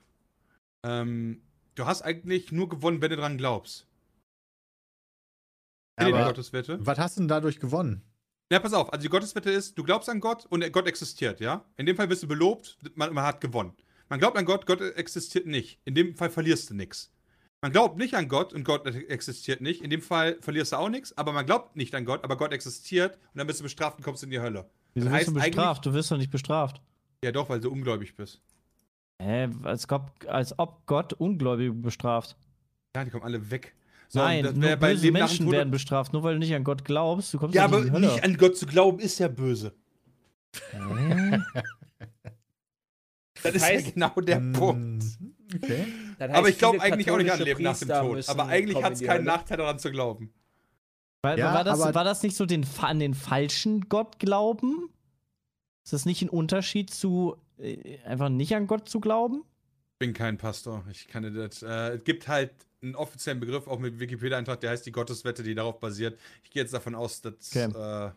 Ähm, 0.85 1.43
du 1.75 1.87
hast 1.87 2.03
eigentlich 2.03 2.53
nur 2.53 2.69
gewonnen, 2.69 3.01
wenn 3.01 3.11
du 3.11 3.17
dran 3.17 3.39
glaubst. 3.39 3.87
Die 6.01 6.05
Aber 6.05 6.27
Gotteswette? 6.27 6.79
was 6.85 6.99
hast 6.99 7.17
du 7.17 7.23
denn 7.23 7.29
dadurch 7.29 7.59
gewonnen? 7.59 8.03
Ja, 8.53 8.61
pass 8.61 8.73
auf. 8.73 8.93
Also 8.93 9.03
die 9.03 9.09
Gotteswette 9.09 9.51
ist, 9.51 9.77
du 9.77 9.83
glaubst 9.83 10.09
an 10.09 10.21
Gott 10.21 10.47
und 10.47 10.71
Gott 10.73 10.87
existiert, 10.87 11.41
ja? 11.41 11.65
In 11.77 11.87
dem 11.87 11.97
Fall 11.97 12.09
wirst 12.09 12.23
du 12.23 12.29
belobt, 12.29 12.79
man, 12.95 13.13
man 13.13 13.25
hat 13.25 13.41
gewonnen. 13.41 13.77
Man 14.09 14.21
glaubt 14.21 14.37
an 14.37 14.45
Gott, 14.45 14.65
Gott 14.67 14.81
existiert 14.81 15.47
nicht. 15.47 15.81
In 15.85 15.95
dem 15.95 16.15
Fall 16.15 16.31
verlierst 16.31 16.71
du 16.71 16.75
nichts. 16.75 17.11
Man 17.61 17.73
glaubt 17.73 17.97
nicht 17.99 18.15
an 18.15 18.29
Gott 18.29 18.53
und 18.53 18.63
Gott 18.65 18.87
existiert 18.87 19.61
nicht. 19.61 19.83
In 19.83 19.91
dem 19.91 20.01
Fall 20.01 20.37
verlierst 20.41 20.73
du 20.73 20.77
auch 20.77 20.89
nichts, 20.89 21.17
aber 21.19 21.33
man 21.33 21.45
glaubt 21.45 21.75
nicht 21.75 21.93
an 21.95 22.05
Gott, 22.05 22.23
aber 22.23 22.37
Gott 22.37 22.53
existiert 22.53 23.17
und 23.33 23.39
dann 23.39 23.47
bist 23.49 23.59
du 23.59 23.65
bestraft 23.65 23.99
und 23.99 24.05
kommst 24.05 24.23
in 24.23 24.31
die 24.31 24.39
Hölle. 24.41 24.71
Wieso 24.95 25.09
Das 25.09 25.19
wirst 25.19 25.29
du 25.29 25.35
bestraft? 25.35 25.87
Du 25.87 25.93
wirst 25.93 26.11
doch 26.13 26.19
nicht 26.19 26.31
bestraft. 26.31 26.81
Ja, 27.25 27.33
doch, 27.33 27.49
weil 27.49 27.59
du 27.61 27.71
ungläubig 27.71 28.15
bist. 28.15 28.41
Hä, 29.21 29.49
als 29.65 29.91
ob, 29.91 30.13
als 30.29 30.57
ob 30.59 30.87
Gott 30.87 31.13
Ungläubige 31.15 31.73
bestraft. 31.73 32.37
Ja, 32.95 33.05
die 33.05 33.11
kommen 33.11 33.25
alle 33.25 33.51
weg. 33.51 33.75
So, 34.09 34.21
Nein, 34.21 34.45
nur 34.55 34.77
böse 34.77 35.03
Leben 35.03 35.15
Menschen 35.19 35.51
werden 35.51 35.73
bestraft. 35.73 36.13
Nur 36.13 36.23
weil 36.23 36.35
du 36.35 36.39
nicht 36.39 36.55
an 36.55 36.63
Gott 36.63 36.85
glaubst, 36.85 37.35
du 37.35 37.39
kommst 37.39 37.57
Ja, 37.57 37.65
aber 37.65 37.79
nicht 37.81 37.89
in 37.89 37.93
die 37.95 37.97
Hölle. 38.07 38.13
nicht 38.15 38.25
an 38.25 38.37
Gott 38.37 38.57
zu 38.57 38.67
glauben 38.67 39.01
ist 39.01 39.19
ja 39.19 39.27
böse. 39.27 39.75
Hä? 40.71 41.41
Das 43.43 43.55
ist 43.55 43.65
heißt- 43.65 43.85
ja 43.87 43.91
genau 44.11 44.21
der 44.21 44.41
Mm, 44.41 44.53
Punkt. 44.53 45.05
Okay. 45.55 45.87
Das 46.19 46.31
Aber 46.31 46.49
ich 46.49 46.59
glaube 46.59 46.81
eigentlich 46.81 47.11
auch 47.11 47.17
nicht 47.17 47.33
an 47.33 47.41
Leben 47.41 47.63
nach 47.63 47.79
dem 47.79 47.89
Tod. 47.89 48.29
Aber 48.29 48.47
eigentlich 48.47 48.83
hat 48.83 48.93
in 48.93 48.93
es 48.95 49.03
keinen. 49.03 49.25
Nachteil 49.25 49.57
daran 49.57 49.79
zu 49.79 49.91
glauben. 49.91 50.33
War, 51.23 51.39
Ja, 51.39 51.55
war, 51.55 51.65
das, 51.65 51.79
war 51.81 52.05
das 52.05 52.23
nicht 52.23 52.37
so 52.37 52.47
den, 52.47 52.67
an 52.81 52.99
den 52.99 53.15
falschen 53.15 53.89
Gott 53.89 54.19
glauben? 54.19 54.91
Ist 55.85 55.93
das 55.93 56.05
nicht 56.05 56.23
ein 56.23 56.29
Unterschied 56.29 56.91
zu 56.91 57.37
äh, 57.59 57.99
einfach 58.05 58.29
nicht 58.29 58.55
an 58.55 58.67
Gott 58.67 58.89
zu 58.89 59.01
glauben? 59.01 59.45
bin 59.99 60.13
kein 60.15 60.39
Pastor. 60.39 60.85
Ich 60.91 61.09
kann 61.09 61.35
das. 61.35 61.63
Äh, 61.63 61.97
es 61.97 62.05
gibt 62.05 62.29
halt 62.29 62.53
einen 62.83 62.95
offiziellen 62.95 63.41
Begriff, 63.41 63.67
auch 63.67 63.79
mit 63.79 63.99
Wikipedia-Eintrag, 63.99 64.61
der 64.61 64.71
heißt 64.71 64.87
die 64.87 64.93
Gotteswette, 64.93 65.43
die 65.43 65.55
darauf 65.55 65.81
basiert. 65.81 66.19
Ich 66.45 66.51
gehe 66.51 66.63
jetzt 66.63 66.73
davon 66.73 66.95
aus, 66.95 67.21
dass. 67.21 67.35
Okay. 67.51 67.65
Äh, 67.65 68.11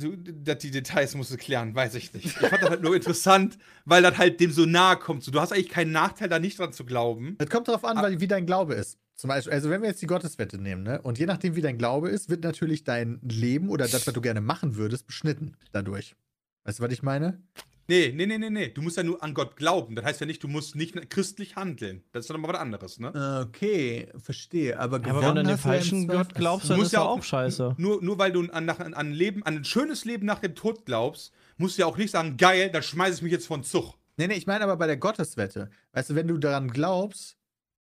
du, 0.00 0.16
dass 0.16 0.58
die 0.58 0.70
Details 0.70 1.14
musst 1.14 1.30
du 1.32 1.36
klären, 1.36 1.74
weiß 1.74 1.94
ich 1.94 2.12
nicht. 2.14 2.26
Ich 2.26 2.32
fand 2.32 2.62
das 2.62 2.70
halt 2.70 2.82
nur 2.82 2.94
interessant, 2.94 3.58
weil 3.84 4.02
das 4.02 4.18
halt 4.18 4.40
dem 4.40 4.50
so 4.52 4.66
nahe 4.66 4.96
kommt. 4.96 5.22
So, 5.24 5.30
du 5.30 5.40
hast 5.40 5.52
eigentlich 5.52 5.68
keinen 5.70 5.92
Nachteil, 5.92 6.28
da 6.28 6.38
nicht 6.38 6.58
dran 6.58 6.72
zu 6.72 6.84
glauben. 6.84 7.36
Es 7.38 7.48
kommt 7.50 7.68
darauf 7.68 7.84
an, 7.84 7.98
Ah. 7.98 8.02
weil, 8.02 8.20
wie 8.20 8.28
dein 8.28 8.46
Glaube 8.46 8.74
ist. 8.74 8.98
Zum 9.14 9.28
Beispiel, 9.28 9.52
also 9.52 9.70
wenn 9.70 9.82
wir 9.82 9.88
jetzt 9.88 10.02
die 10.02 10.06
Gotteswette 10.06 10.58
nehmen, 10.58 10.82
ne? 10.82 11.00
Und 11.02 11.18
je 11.18 11.26
nachdem, 11.26 11.54
wie 11.54 11.60
dein 11.60 11.78
Glaube 11.78 12.08
ist, 12.08 12.28
wird 12.30 12.42
natürlich 12.42 12.82
dein 12.84 13.20
Leben 13.22 13.68
oder 13.68 13.86
das, 13.86 14.06
was 14.06 14.14
du 14.14 14.20
gerne 14.20 14.40
machen 14.40 14.76
würdest, 14.76 15.06
beschnitten 15.06 15.56
dadurch. 15.70 16.16
Weißt 16.64 16.78
du, 16.78 16.82
was 16.82 16.92
ich 16.92 17.02
meine? 17.02 17.40
Nee, 17.88 18.12
nee, 18.14 18.26
nee, 18.26 18.38
nee, 18.38 18.50
nee. 18.50 18.68
Du 18.68 18.80
musst 18.80 18.96
ja 18.96 19.02
nur 19.02 19.22
an 19.22 19.34
Gott 19.34 19.56
glauben. 19.56 19.94
Das 19.96 20.04
heißt 20.04 20.20
ja 20.20 20.26
nicht, 20.26 20.42
du 20.42 20.48
musst 20.48 20.76
nicht 20.76 21.10
christlich 21.10 21.56
handeln. 21.56 22.04
Das 22.12 22.24
ist 22.24 22.30
doch 22.30 22.38
mal 22.38 22.48
was 22.52 22.60
anderes, 22.60 22.98
ne? 23.00 23.44
Okay, 23.48 24.08
verstehe. 24.16 24.78
Aber, 24.78 25.00
Ja, 25.00 25.10
aber 25.10 25.22
wenn 25.22 25.34
du 25.34 25.40
an 25.40 25.46
den 25.48 25.58
falschen 25.58 26.06
Gott 26.06 26.34
glaubst, 26.34 26.70
dann 26.70 26.76
musst 26.78 26.88
ist 26.88 26.92
ja 26.92 27.00
ja 27.00 27.06
auch- 27.08 27.22
scheiße. 27.22 27.74
Nur, 27.78 28.02
nur 28.02 28.18
weil 28.18 28.32
du 28.32 28.42
an, 28.50 28.64
nach, 28.64 28.78
an, 28.78 28.94
ein 28.94 29.12
Leben, 29.12 29.42
an 29.42 29.56
ein 29.56 29.64
schönes 29.64 30.04
Leben 30.04 30.26
nach 30.26 30.38
dem 30.38 30.54
Tod 30.54 30.86
glaubst, 30.86 31.32
musst 31.56 31.76
du 31.76 31.80
ja 31.82 31.86
auch 31.86 31.96
nicht 31.96 32.10
sagen, 32.12 32.36
geil, 32.36 32.70
dann 32.70 32.82
schmeiße 32.82 33.16
ich 33.16 33.22
mich 33.22 33.32
jetzt 33.32 33.46
von 33.46 33.64
Zug. 33.64 33.94
Nee, 34.16 34.26
nee, 34.28 34.34
ich 34.34 34.46
meine 34.46 34.64
aber 34.64 34.76
bei 34.76 34.86
der 34.86 34.96
Gotteswette. 34.98 35.70
Weißt 35.92 36.10
du, 36.10 36.14
wenn 36.14 36.28
du 36.28 36.38
daran 36.38 36.68
glaubst, 36.68 37.36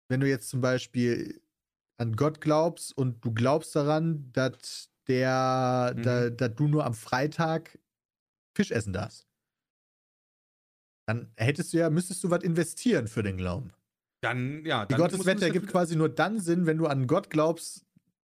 wenn 0.09 0.21
du 0.21 0.29
jetzt 0.29 0.49
zum 0.49 0.61
Beispiel 0.61 1.41
an 1.99 2.17
Gott 2.17 2.41
glaubst 2.41 2.97
und 2.97 3.25
du 3.25 3.33
glaubst 3.33 3.77
daran, 3.77 4.31
dass 4.33 4.89
der, 5.09 5.93
Mhm. 5.97 6.03
da, 6.03 6.31
dass 6.31 6.55
du 6.55 6.69
nur 6.69 6.85
am 6.87 6.95
Freitag 6.95 7.79
Fisch 8.55 8.71
essen 8.71 8.93
darfst, 8.93 9.27
dann 11.07 11.33
hättest 11.37 11.73
du 11.73 11.79
ja, 11.79 11.91
müsstest 11.91 12.23
du 12.25 12.31
was 12.31 12.43
investieren 12.43 13.09
für 13.09 13.23
den 13.23 13.37
Glauben. 13.37 13.73
Dann, 14.21 14.65
ja. 14.65 14.85
Die 14.87 14.93
dann 14.93 15.01
Gotteswette 15.01 15.47
ergibt 15.47 15.69
quasi 15.69 15.97
nur 15.97 16.09
dann 16.09 16.41
Sinn, 16.41 16.67
wenn 16.67 16.79
du 16.79 16.87
an 16.87 17.07
Gott 17.07 17.31
glaubst, 17.31 17.87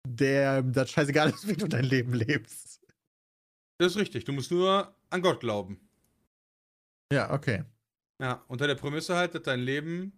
der 0.08 0.62
das 0.62 0.90
scheißegal 0.92 1.30
ist, 1.30 1.48
wie 1.48 1.56
du 1.56 1.68
dein 1.68 1.86
Leben 1.86 2.14
lebst. 2.14 2.82
Das 3.78 3.94
ist 3.94 3.98
richtig. 3.98 4.26
Du 4.26 4.32
musst 4.32 4.52
nur 4.52 4.96
an 5.10 5.22
Gott 5.22 5.40
glauben. 5.40 5.80
Ja, 7.12 7.32
okay. 7.32 7.64
Ja, 8.20 8.44
unter 8.48 8.68
der 8.68 8.76
Prämisse 8.76 9.16
halt, 9.16 9.36
dass 9.36 9.44
dein 9.44 9.60
Leben, 9.60 10.14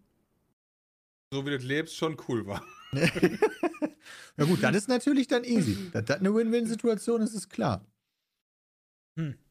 so 1.33 1.45
wie 1.45 1.49
du 1.49 1.57
lebst, 1.57 1.95
schon 1.95 2.17
cool 2.27 2.45
war. 2.45 2.63
ja 2.93 4.45
gut, 4.45 4.61
das 4.61 4.75
ist 4.75 4.87
natürlich 4.87 5.27
dann 5.27 5.43
easy. 5.43 5.77
Dass 5.93 6.05
das 6.05 6.19
eine 6.19 6.33
Win-Win-Situation 6.33 7.21
ist, 7.21 7.33
ist 7.33 7.49
klar. 7.49 7.85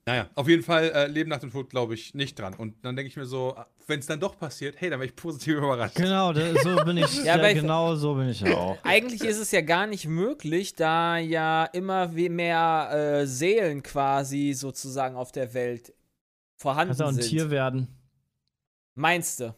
Naja, 0.09 0.31
auf 0.37 0.49
jeden 0.49 0.63
Fall 0.63 0.91
äh, 0.95 1.07
Leben 1.09 1.29
nach 1.29 1.41
dem 1.41 1.51
Tod 1.51 1.69
glaube 1.71 1.95
ich 1.95 2.15
nicht 2.15 2.39
dran. 2.39 2.55
Und 2.55 2.85
dann 2.85 2.95
denke 2.95 3.09
ich 3.09 3.17
mir 3.17 3.27
so, 3.27 3.57
wenn 3.89 3.99
es 3.99 4.07
dann 4.07 4.21
doch 4.21 4.39
passiert, 4.39 4.77
hey, 4.81 4.89
dann 4.89 5.01
wäre 5.01 5.09
ich 5.09 5.17
positiv 5.17 5.57
überrascht. 5.59 5.97
Genau, 5.97 6.33
da- 6.33 6.55
so 6.63 6.77
bin 6.85 6.99
ich. 6.99 7.17
Ja, 7.25 7.37
ja, 7.37 7.49
ich- 7.49 7.61
genau 7.61 7.97
so 7.97 8.15
bin 8.15 8.29
ich 8.29 8.45
auch. 8.49 8.79
Eigentlich 8.85 9.23
ist 9.23 9.39
es 9.39 9.51
ja 9.51 9.63
gar 9.63 9.89
nicht 9.89 10.07
möglich, 10.07 10.75
da 10.75 11.19
ja 11.19 11.65
immer 11.65 12.07
mehr 12.09 12.91
äh, 13.23 13.27
Seelen 13.27 13.83
quasi 13.83 14.53
sozusagen 14.53 15.17
auf 15.17 15.33
der 15.33 15.53
Welt 15.55 15.93
vorhanden 16.57 16.91
Kannst 16.91 17.03
auch 17.03 17.09
ein 17.09 17.15
sind. 17.15 17.29
Tier 17.29 17.51
werden. 17.51 17.89
Meinst 18.95 19.41
du? 19.41 19.55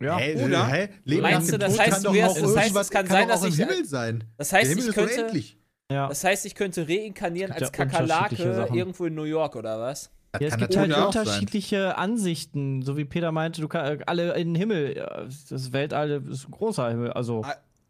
Ja. 0.00 0.18
Hä, 0.18 0.44
Oder? 0.44 0.66
hä? 0.66 0.88
Leben 1.04 1.22
Meinst 1.22 1.52
nach 1.52 1.58
du, 1.58 1.58
dem 1.58 1.60
das 1.60 1.72
Tod 1.76 1.80
heißt, 1.80 1.92
kann 1.92 2.02
du 2.02 2.08
doch 2.08 2.14
wärst- 2.14 2.36
auch 2.36 2.40
das 2.42 2.56
heißt, 2.56 2.66
irgendwas- 2.66 2.86
es 2.86 2.90
kann 2.90 3.06
sein, 3.06 3.28
doch 3.28 3.34
dass 3.34 3.42
auch 3.42 3.46
ich- 3.46 3.58
im 3.60 3.68
Himmel 3.68 3.84
sein. 3.86 4.24
Das 4.36 4.48
Der 4.50 4.58
heißt, 4.58 4.68
Himmel 4.70 4.82
ich 4.84 4.88
ist 4.90 4.94
könnte, 4.94 5.14
unendlich. 5.14 5.58
Ja. 5.90 6.08
das 6.08 6.24
heißt, 6.24 6.46
ich 6.46 6.54
könnte 6.54 6.88
reinkarnieren 6.88 7.52
als 7.52 7.60
ja 7.60 7.84
unterschiedliche 7.84 8.44
Kakerlake 8.44 8.76
irgendwo 8.76 9.06
in 9.06 9.14
New 9.14 9.24
York 9.24 9.56
oder 9.56 9.80
was? 9.80 10.10
Ja, 10.40 10.48
es 10.48 10.56
gibt 10.56 10.76
halt 10.76 10.92
auch 10.92 11.12
sein. 11.12 11.22
unterschiedliche 11.22 11.96
Ansichten, 11.96 12.82
so 12.82 12.96
wie 12.96 13.04
Peter 13.04 13.32
meinte, 13.32 13.60
du 13.60 13.68
kann, 13.68 14.02
alle 14.06 14.34
in 14.34 14.48
den 14.48 14.54
Himmel. 14.54 14.94
Das 15.48 15.72
Weltall 15.72 16.22
ist 16.28 16.46
ein 16.46 16.50
großer 16.50 16.90
Himmel, 16.90 17.12
also 17.12 17.44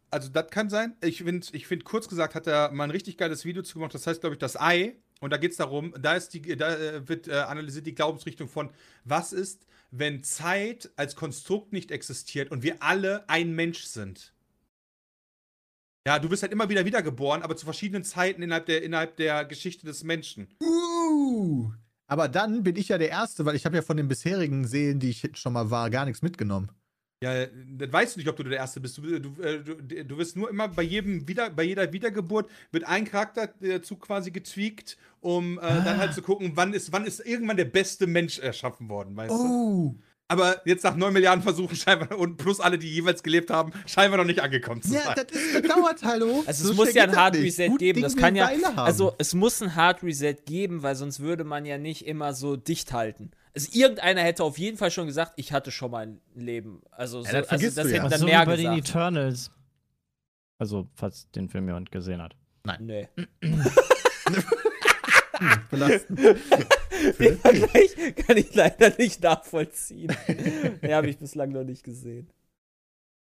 Also, 0.09 0.29
das 0.29 0.47
kann 0.49 0.69
sein. 0.69 0.95
Ich 1.01 1.23
finde, 1.23 1.45
ich 1.51 1.67
find, 1.67 1.83
kurz 1.83 2.07
gesagt, 2.07 2.35
hat 2.35 2.47
er 2.47 2.71
mal 2.71 2.85
ein 2.85 2.91
richtig 2.91 3.17
geiles 3.17 3.43
Video 3.43 3.63
zu 3.63 3.75
gemacht. 3.75 3.93
Das 3.93 4.07
heißt, 4.07 4.21
glaube 4.21 4.35
ich, 4.35 4.39
das 4.39 4.59
Ei. 4.59 4.95
Und 5.19 5.33
da 5.33 5.37
geht 5.37 5.51
es 5.51 5.57
darum, 5.57 5.93
da, 5.99 6.13
ist 6.13 6.33
die, 6.33 6.55
da 6.55 6.75
äh, 6.75 7.07
wird 7.07 7.27
äh, 7.27 7.33
analysiert 7.33 7.87
die 7.87 7.95
Glaubensrichtung 7.95 8.47
von, 8.47 8.69
was 9.03 9.33
ist, 9.33 9.65
wenn 9.89 10.23
Zeit 10.23 10.91
als 10.95 11.15
Konstrukt 11.15 11.73
nicht 11.73 11.91
existiert 11.91 12.51
und 12.51 12.61
wir 12.61 12.83
alle 12.83 13.27
ein 13.27 13.53
Mensch 13.53 13.83
sind. 13.83 14.33
Ja, 16.07 16.19
du 16.19 16.29
bist 16.29 16.41
halt 16.41 16.53
immer 16.53 16.69
wieder 16.69 16.85
wiedergeboren, 16.85 17.41
aber 17.41 17.57
zu 17.57 17.65
verschiedenen 17.65 18.05
Zeiten 18.05 18.41
innerhalb 18.41 18.65
der, 18.65 18.81
innerhalb 18.81 19.17
der 19.17 19.43
Geschichte 19.43 19.85
des 19.85 20.05
Menschen. 20.05 20.47
Uh, 20.63 21.69
aber 22.07 22.29
dann 22.29 22.63
bin 22.63 22.77
ich 22.77 22.87
ja 22.87 22.97
der 22.97 23.09
Erste, 23.09 23.43
weil 23.43 23.57
ich 23.57 23.65
habe 23.65 23.75
ja 23.75 23.81
von 23.81 23.97
den 23.97 24.07
bisherigen 24.07 24.65
Seelen, 24.65 25.01
die 25.01 25.09
ich 25.09 25.29
schon 25.33 25.51
mal 25.51 25.69
war, 25.69 25.89
gar 25.89 26.05
nichts 26.05 26.21
mitgenommen. 26.21 26.71
Ja, 27.21 27.45
das 27.45 27.91
weißt 27.91 28.15
du 28.15 28.19
nicht, 28.21 28.29
ob 28.29 28.37
du 28.37 28.43
der 28.43 28.57
Erste 28.57 28.79
bist. 28.79 28.97
Du, 28.99 29.19
du, 29.19 29.41
äh, 29.41 29.61
du, 29.61 29.75
du 29.75 30.17
wirst 30.17 30.37
nur 30.37 30.49
immer 30.49 30.69
bei 30.69 30.83
jedem 30.83 31.27
wieder, 31.27 31.49
bei 31.49 31.63
jeder 31.63 31.91
Wiedergeburt 31.91 32.49
wird 32.71 32.85
ein 32.85 33.03
Charakter 33.03 33.53
dazu 33.59 33.97
quasi 33.97 34.31
getweakt, 34.31 34.97
um 35.19 35.57
äh, 35.57 35.61
dann 35.61 35.97
halt 35.97 36.13
zu 36.13 36.21
gucken, 36.21 36.53
wann 36.55 36.73
ist, 36.73 36.93
wann 36.93 37.05
ist 37.05 37.19
irgendwann 37.19 37.57
der 37.57 37.65
beste 37.65 38.07
Mensch 38.07 38.39
erschaffen 38.39 38.87
worden, 38.87 39.13
weißt 39.17 39.33
du? 39.33 39.99
Aber 40.29 40.61
jetzt 40.65 40.83
nach 40.83 40.95
neun 40.95 41.13
Milliarden 41.13 41.41
Versuchen 41.41 41.75
scheinbar 41.75 42.17
und 42.17 42.35
plus 42.35 42.59
alle, 42.59 42.77
die 42.77 42.89
jeweils 42.93 43.23
gelebt 43.23 43.49
haben, 43.49 43.71
scheinbar 43.85 44.17
noch 44.17 44.25
nicht 44.25 44.41
angekommen 44.41 44.81
zu 44.81 44.93
Ja, 44.93 45.03
sein. 45.03 45.15
das 45.15 45.31
ist 45.41 45.61
gedauert, 45.61 46.03
hallo. 46.03 46.43
Also 46.47 46.65
So 46.65 46.71
es 46.71 46.77
muss 46.77 46.93
ja 46.93 47.03
ein 47.03 47.15
Hard. 47.15 47.35
Reset 47.35 47.69
Gut 47.69 47.79
geben. 47.79 47.95
Ding 47.97 48.03
Das 48.03 48.17
kann 48.17 48.35
ja, 48.35 48.49
haben. 48.49 48.77
also 48.79 49.13
es 49.19 49.33
muss 49.33 49.61
ein 49.61 49.75
Hard 49.75 50.03
Reset 50.03 50.35
geben, 50.45 50.83
weil 50.83 50.95
sonst 50.95 51.21
würde 51.21 51.45
man 51.45 51.65
ja 51.65 51.77
nicht 51.77 52.05
immer 52.05 52.33
so 52.33 52.57
dicht 52.57 52.91
halten. 52.91 53.31
Also 53.55 53.69
irgendeiner 53.71 54.21
hätte 54.21 54.43
auf 54.43 54.57
jeden 54.57 54.77
Fall 54.77 54.91
schon 54.91 55.07
gesagt, 55.07 55.33
ich 55.37 55.53
hatte 55.53 55.71
schon 55.71 55.91
mal 55.91 56.05
ein 56.05 56.21
Leben. 56.35 56.81
Also, 56.91 57.21
so, 57.21 57.31
das 57.31 57.47
also 57.47 57.65
das 57.65 57.75
du 57.75 57.81
ja. 57.83 57.87
hätten 57.95 58.05
Ach 58.05 58.09
dann 58.09 58.19
so 58.19 58.25
mehr 58.25 58.45
bei 58.45 58.55
den 58.57 58.65
gesagt. 58.75 58.89
Eternals. 58.89 59.51
Also, 60.59 60.89
falls 60.93 61.31
den 61.31 61.49
Film 61.49 61.67
jemand 61.67 61.91
gesehen 61.91 62.21
hat. 62.21 62.35
Nee. 62.79 63.07
Belastend. 65.71 66.19
Den 67.19 67.37
Vergleich 67.37 67.95
kann 68.27 68.37
ich 68.37 68.53
leider 68.55 68.91
nicht 68.97 69.21
nachvollziehen. 69.23 70.15
Den 70.81 70.93
habe 70.93 71.09
ich 71.09 71.17
bislang 71.17 71.51
noch 71.51 71.63
nicht 71.63 71.83
gesehen. 71.83 72.29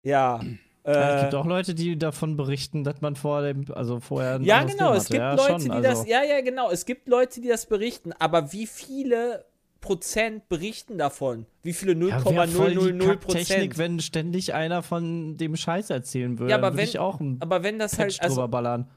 Ja. 0.04 0.42
Ja, 0.86 1.16
es 1.16 1.20
Äh, 1.20 1.24
gibt 1.24 1.36
auch 1.36 1.46
Leute, 1.46 1.74
die 1.76 1.98
davon 1.98 2.36
berichten, 2.36 2.84
dass 2.84 3.00
man 3.00 3.16
vor 3.16 3.42
dem, 3.42 3.66
also 3.74 4.02
vorher 4.02 4.36
ein 4.36 4.44
ja, 4.44 4.64
genau. 4.64 4.94
Es 4.94 5.06
gibt 5.06 5.20
ja, 5.20 5.34
Leute, 5.34 5.50
schon, 5.52 5.62
die 5.64 5.72
also. 5.72 5.82
das. 6.02 6.08
Ja, 6.08 6.24
ja, 6.24 6.42
genau. 6.42 6.70
Es 6.72 6.86
gibt 6.86 7.08
Leute, 7.08 7.40
die 7.40 7.48
das 7.48 7.68
berichten. 7.68 8.12
Aber 8.20 8.52
wie 8.52 8.68
viele 8.68 9.46
Prozent 9.80 10.50
berichten 10.50 10.98
davon? 10.98 11.46
Wie 11.62 11.72
viele 11.74 11.94
Ja, 12.10 12.24
wär 12.26 12.48
voll 12.50 12.72
die 12.72 12.92
0,000 12.94 13.00
Technik, 13.00 13.22
Prozent? 13.22 13.78
wenn 13.78 14.00
ständig 14.02 14.54
einer 14.54 14.84
von 14.84 15.38
dem 15.38 15.56
Scheiß 15.56 15.90
erzählen 15.90 16.38
würde. 16.38 16.52
Ja, 16.52 16.58
aber 16.58 16.76
wenn- 16.76 16.84
ich 16.84 17.00
auch 17.00 17.20
einen 17.22 17.42
Aber 17.42 17.64
wenn 17.64 17.80
das 17.80 17.96
Patch 17.96 18.20
halt. 18.20 18.24
Also, 18.24 18.36
drüber 18.36 18.48
ballern. 18.50 18.90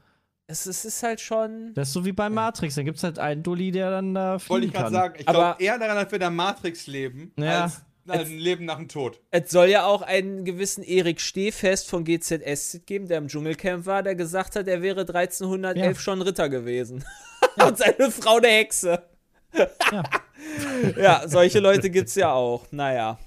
Es, 0.47 0.65
es 0.65 0.85
ist 0.85 1.03
halt 1.03 1.19
schon. 1.21 1.73
Das 1.73 1.89
ist 1.89 1.93
so 1.93 2.05
wie 2.05 2.11
bei 2.13 2.29
Matrix. 2.29 2.75
Da 2.75 2.83
gibt 2.83 2.97
es 2.97 3.03
halt 3.03 3.19
einen 3.19 3.43
Dulli, 3.43 3.71
der 3.71 3.91
dann 3.91 4.13
da 4.13 4.31
Wollte 4.33 4.45
fliegen 4.45 4.63
ich 4.67 4.71
gerade 4.73 4.83
kann. 4.85 4.93
sagen. 4.93 5.15
Ich 5.19 5.27
Aber- 5.27 5.37
glaube 5.39 5.63
eher 5.63 5.77
daran, 5.79 5.95
dass 5.97 6.05
wir 6.11 6.13
in 6.15 6.19
der 6.21 6.29
Matrix 6.31 6.87
leben, 6.87 7.33
Ja. 7.37 7.63
als, 7.63 7.81
als 8.07 8.29
ein 8.29 8.37
Leben 8.37 8.65
nach 8.65 8.77
dem 8.77 8.87
Tod. 8.87 9.19
Es 9.31 9.51
soll 9.51 9.67
ja 9.67 9.85
auch 9.85 10.01
einen 10.01 10.45
gewissen 10.45 10.83
Erik 10.83 11.19
Stehfest 11.19 11.89
von 11.89 12.05
GZS 12.05 12.81
geben, 12.85 13.07
der 13.07 13.17
im 13.17 13.27
Dschungelcamp 13.27 13.85
war, 13.85 14.03
der 14.03 14.15
gesagt 14.15 14.55
hat, 14.55 14.67
er 14.67 14.81
wäre 14.81 15.01
1311 15.05 15.75
Ja. 15.97 16.01
schon 16.01 16.21
Ritter 16.21 16.47
gewesen. 16.49 17.03
Und 17.63 17.77
seine 17.77 18.09
Frau 18.11 18.37
eine 18.37 18.47
Hexe. 18.47 19.03
Ja. 19.53 20.03
ja, 20.97 21.27
solche 21.27 21.59
Leute 21.59 21.89
gibt's 21.89 22.15
ja 22.15 22.31
auch. 22.31 22.65
Naja, 22.71 23.17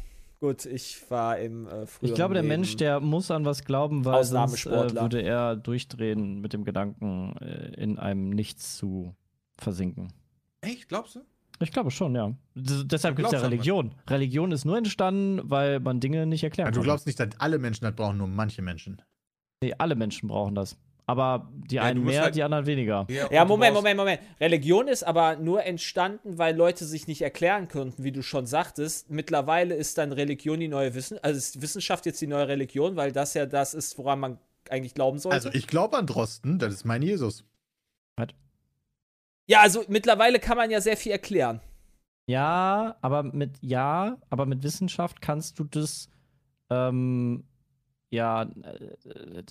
gut, 0.40 0.66
ich 0.66 1.10
war 1.10 1.38
im 1.38 1.66
äh, 1.66 1.86
früheren 1.86 1.88
Ich 2.02 2.14
glaube, 2.14 2.34
der 2.34 2.42
Leben. 2.42 2.54
Mensch, 2.54 2.76
der 2.76 3.00
muss 3.00 3.30
an 3.30 3.44
was 3.44 3.64
glauben, 3.64 4.04
weil 4.04 4.24
sonst 4.24 4.66
äh, 4.66 4.94
würde 4.94 5.22
er 5.22 5.56
durchdrehen 5.56 6.40
mit 6.40 6.52
dem 6.52 6.64
Gedanken, 6.64 7.36
äh, 7.40 7.74
in 7.80 7.98
einem 7.98 8.30
Nichts 8.30 8.76
zu 8.76 9.14
versinken. 9.56 10.12
Echt, 10.62 10.88
glaubst 10.88 11.16
du? 11.16 11.20
Ich 11.62 11.72
glaube 11.72 11.90
schon, 11.90 12.14
ja. 12.14 12.34
D 12.54 12.84
deshalb 12.84 13.16
gibt 13.16 13.26
es 13.26 13.32
ja 13.32 13.38
glaubst 13.38 13.44
an 13.44 13.50
Religion. 13.50 13.94
Religion 14.08 14.50
ist 14.50 14.64
nur 14.64 14.78
entstanden, 14.78 15.42
weil 15.44 15.78
man 15.78 16.00
Dinge 16.00 16.24
nicht 16.26 16.42
erklären 16.42 16.68
Also, 16.68 16.80
du 16.80 16.84
glaubst 16.84 17.06
nicht, 17.06 17.20
dass 17.20 17.28
alle 17.38 17.58
Menschen 17.58 17.84
das 17.84 17.94
brauchen, 17.94 18.16
nur 18.16 18.28
manche 18.28 18.62
Menschen. 18.62 19.02
Nee, 19.62 19.74
alle 19.76 19.94
Menschen 19.94 20.28
brauchen 20.28 20.54
das. 20.54 20.78
Aber 21.10 21.50
die 21.52 21.74
Ja, 21.74 21.82
einen 21.82 22.04
mehr, 22.04 22.22
halt- 22.22 22.36
die 22.36 22.42
anderen 22.44 22.66
weniger. 22.66 23.04
Ja, 23.08 23.42
du 23.42 23.48
Moment, 23.48 23.74
Moment, 23.74 23.96
Moment. 23.96 24.20
Religion 24.40 24.86
ist 24.86 25.02
aber 25.02 25.34
nur 25.34 25.64
entstanden, 25.64 26.38
weil 26.38 26.54
Leute 26.56 26.84
sich 26.84 27.08
nicht 27.08 27.22
erklären 27.22 27.66
konnten, 27.66 28.04
wie 28.04 28.12
du 28.12 28.22
schon 28.22 28.46
sagtest. 28.46 29.10
Mittlerweile 29.10 29.74
ist 29.74 29.98
dann 29.98 30.12
Religion 30.12 30.60
die 30.60 30.68
neue 30.68 30.94
Wissenschaft, 30.94 31.24
also 31.24 31.36
ist 31.38 31.60
Wissenschaft 31.62 32.06
jetzt 32.06 32.20
die 32.20 32.28
neue 32.28 32.46
Religion, 32.46 32.94
weil 32.94 33.10
das 33.10 33.34
ja 33.34 33.44
das 33.46 33.74
ist, 33.74 33.98
woran 33.98 34.20
man 34.20 34.38
eigentlich 34.68 34.94
glauben 34.94 35.18
sollte. 35.18 35.34
Also, 35.34 35.50
ich 35.52 35.66
glaube 35.66 35.96
an 35.98 36.06
Drosten, 36.06 36.60
das 36.60 36.74
ist 36.74 36.84
mein 36.84 37.02
Jesus. 37.02 37.44
ja, 39.48 39.60
also 39.62 39.82
mittlerweile 39.88 40.38
kann 40.38 40.56
man 40.56 40.70
ja 40.70 40.80
sehr 40.80 40.96
viel 40.96 41.10
erklären. 41.10 41.60
Ja, 42.28 42.96
aber 43.00 43.24
mit 43.24 43.58
ja, 43.62 44.16
aber 44.30 44.46
mit 44.46 44.62
Wissenschaft 44.62 45.20
kannst 45.20 45.58
du 45.58 45.64
das 45.64 46.08
ähm, 46.70 47.42
ja 48.10 48.42
äh, 48.42 49.42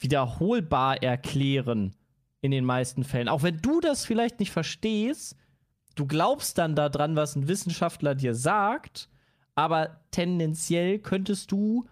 wiederholbar 0.00 1.02
erklären 1.02 1.94
in 2.40 2.50
den 2.50 2.64
meisten 2.64 3.04
Fällen. 3.04 3.28
Auch 3.28 3.42
wenn 3.42 3.58
du 3.58 3.80
das 3.80 4.04
vielleicht 4.04 4.40
nicht 4.40 4.50
verstehst, 4.50 5.36
du 5.94 6.06
glaubst 6.06 6.58
dann 6.58 6.74
daran, 6.74 7.16
was 7.16 7.36
ein 7.36 7.48
Wissenschaftler 7.48 8.14
dir 8.14 8.34
sagt, 8.34 9.08
aber 9.54 10.00
tendenziell 10.10 10.98
könntest 10.98 11.52
du 11.52 11.86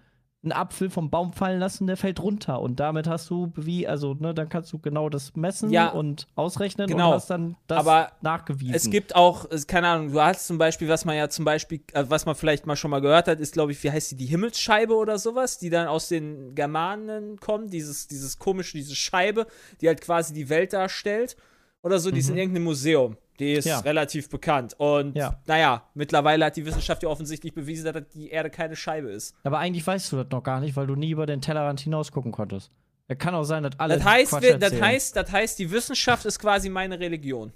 einen 0.45 0.53
Apfel 0.53 0.89
vom 0.89 1.11
Baum 1.11 1.32
fallen 1.32 1.59
lassen, 1.59 1.89
der 1.89 1.97
fällt 1.97 2.20
runter. 2.20 2.61
Und 2.61 2.78
damit 2.78 3.09
hast 3.09 3.28
du, 3.28 3.53
wie, 3.57 3.89
also, 3.89 4.14
ne, 4.14 4.34
dann 4.34 4.49
kannst 4.49 4.72
du 4.72 4.78
genau 4.78 5.09
das 5.09 5.34
messen 5.34 5.70
Ja, 5.70 5.89
und 5.89 6.28
ausrechnen 6.36 6.86
genau. 6.86 7.09
und 7.09 7.14
hast 7.14 7.30
dann 7.30 7.57
das 7.66 7.78
Aber 7.78 8.12
nachgewiesen. 8.20 8.74
Es 8.74 8.89
gibt 8.89 9.16
auch, 9.16 9.47
keine 9.66 9.89
Ahnung, 9.89 10.12
du 10.12 10.20
hast 10.20 10.47
zum 10.47 10.57
Beispiel, 10.57 10.89
was 10.89 11.05
man 11.05 11.16
ja 11.16 11.28
zum 11.28 11.45
Beispiel, 11.45 11.80
äh, 11.93 12.05
was 12.09 12.24
man 12.24 12.36
vielleicht 12.36 12.66
mal 12.66 12.76
schon 12.76 12.93
mal 12.93 13.01
gehört 13.01 13.26
hat, 13.26 13.41
ist, 13.41 13.53
glaube 13.53 13.72
ich, 13.72 13.82
wie 13.82 13.91
heißt 13.91 14.12
die, 14.12 14.16
die 14.16 14.26
Himmelsscheibe 14.26 14.95
oder 14.95 15.18
sowas, 15.18 15.59
die 15.59 15.70
dann 15.70 15.89
aus 15.89 16.09
den 16.09 16.55
Germanen 16.55 17.41
kommt, 17.41 17.72
dieses, 17.72 18.07
dieses 18.07 18.39
komische, 18.39 18.76
diese 18.76 18.95
Scheibe, 18.95 19.47
die 19.80 19.89
halt 19.89 20.01
quasi 20.01 20.32
die 20.34 20.49
Welt 20.49 20.72
darstellt 20.72 21.36
oder 21.82 21.99
so, 21.99 22.12
die 22.12 22.20
ist 22.20 22.30
in 22.30 22.36
irgendeinem 22.36 22.64
Museum. 22.64 23.16
Die 23.39 23.53
ist 23.53 23.64
Ja. 23.66 23.80
relativ 23.80 24.28
bekannt. 24.28 24.74
Und 24.78 25.16
Ja. 25.16 25.41
naja, 25.47 25.82
mittlerweile 25.95 26.45
hat 26.47 26.57
die 26.57 26.66
Wissenschaft 26.66 27.03
ja 27.03 27.09
offensichtlich 27.09 27.55
bewiesen, 27.55 27.93
dass 27.93 28.03
die 28.12 28.30
Erde 28.30 28.51
keine 28.51 28.74
Scheibe 28.76 29.11
ist. 29.11 29.34
aber 29.45 29.59
eigentlich 29.59 29.86
weißt 29.86 30.11
du 30.12 30.16
das 30.16 30.26
noch 30.30 30.43
gar 30.43 30.61
nicht, 30.61 30.74
weil 30.76 30.86
du 30.86 30.95
nie 30.97 31.11
über 31.11 31.26
den 31.26 31.41
Tellerrand 31.41 31.80
hinaus 31.80 32.11
gucken 32.12 32.32
konntest. 32.32 32.70
Es 33.07 33.16
kann 33.16 33.34
auch 33.34 33.45
sein, 33.45 33.62
dass 33.62 33.78
alle. 33.78 33.95
Das 33.97 34.05
heißt, 34.05 34.43
wir, 34.43 34.59
das 34.59 34.80
heißt, 34.80 35.16
das 35.16 35.32
heißt, 35.32 35.59
die 35.59 35.70
Wissenschaft 35.70 36.26
ist 36.26 36.39
quasi 36.39 36.68
meine 36.68 36.99
Religion. 37.01 37.53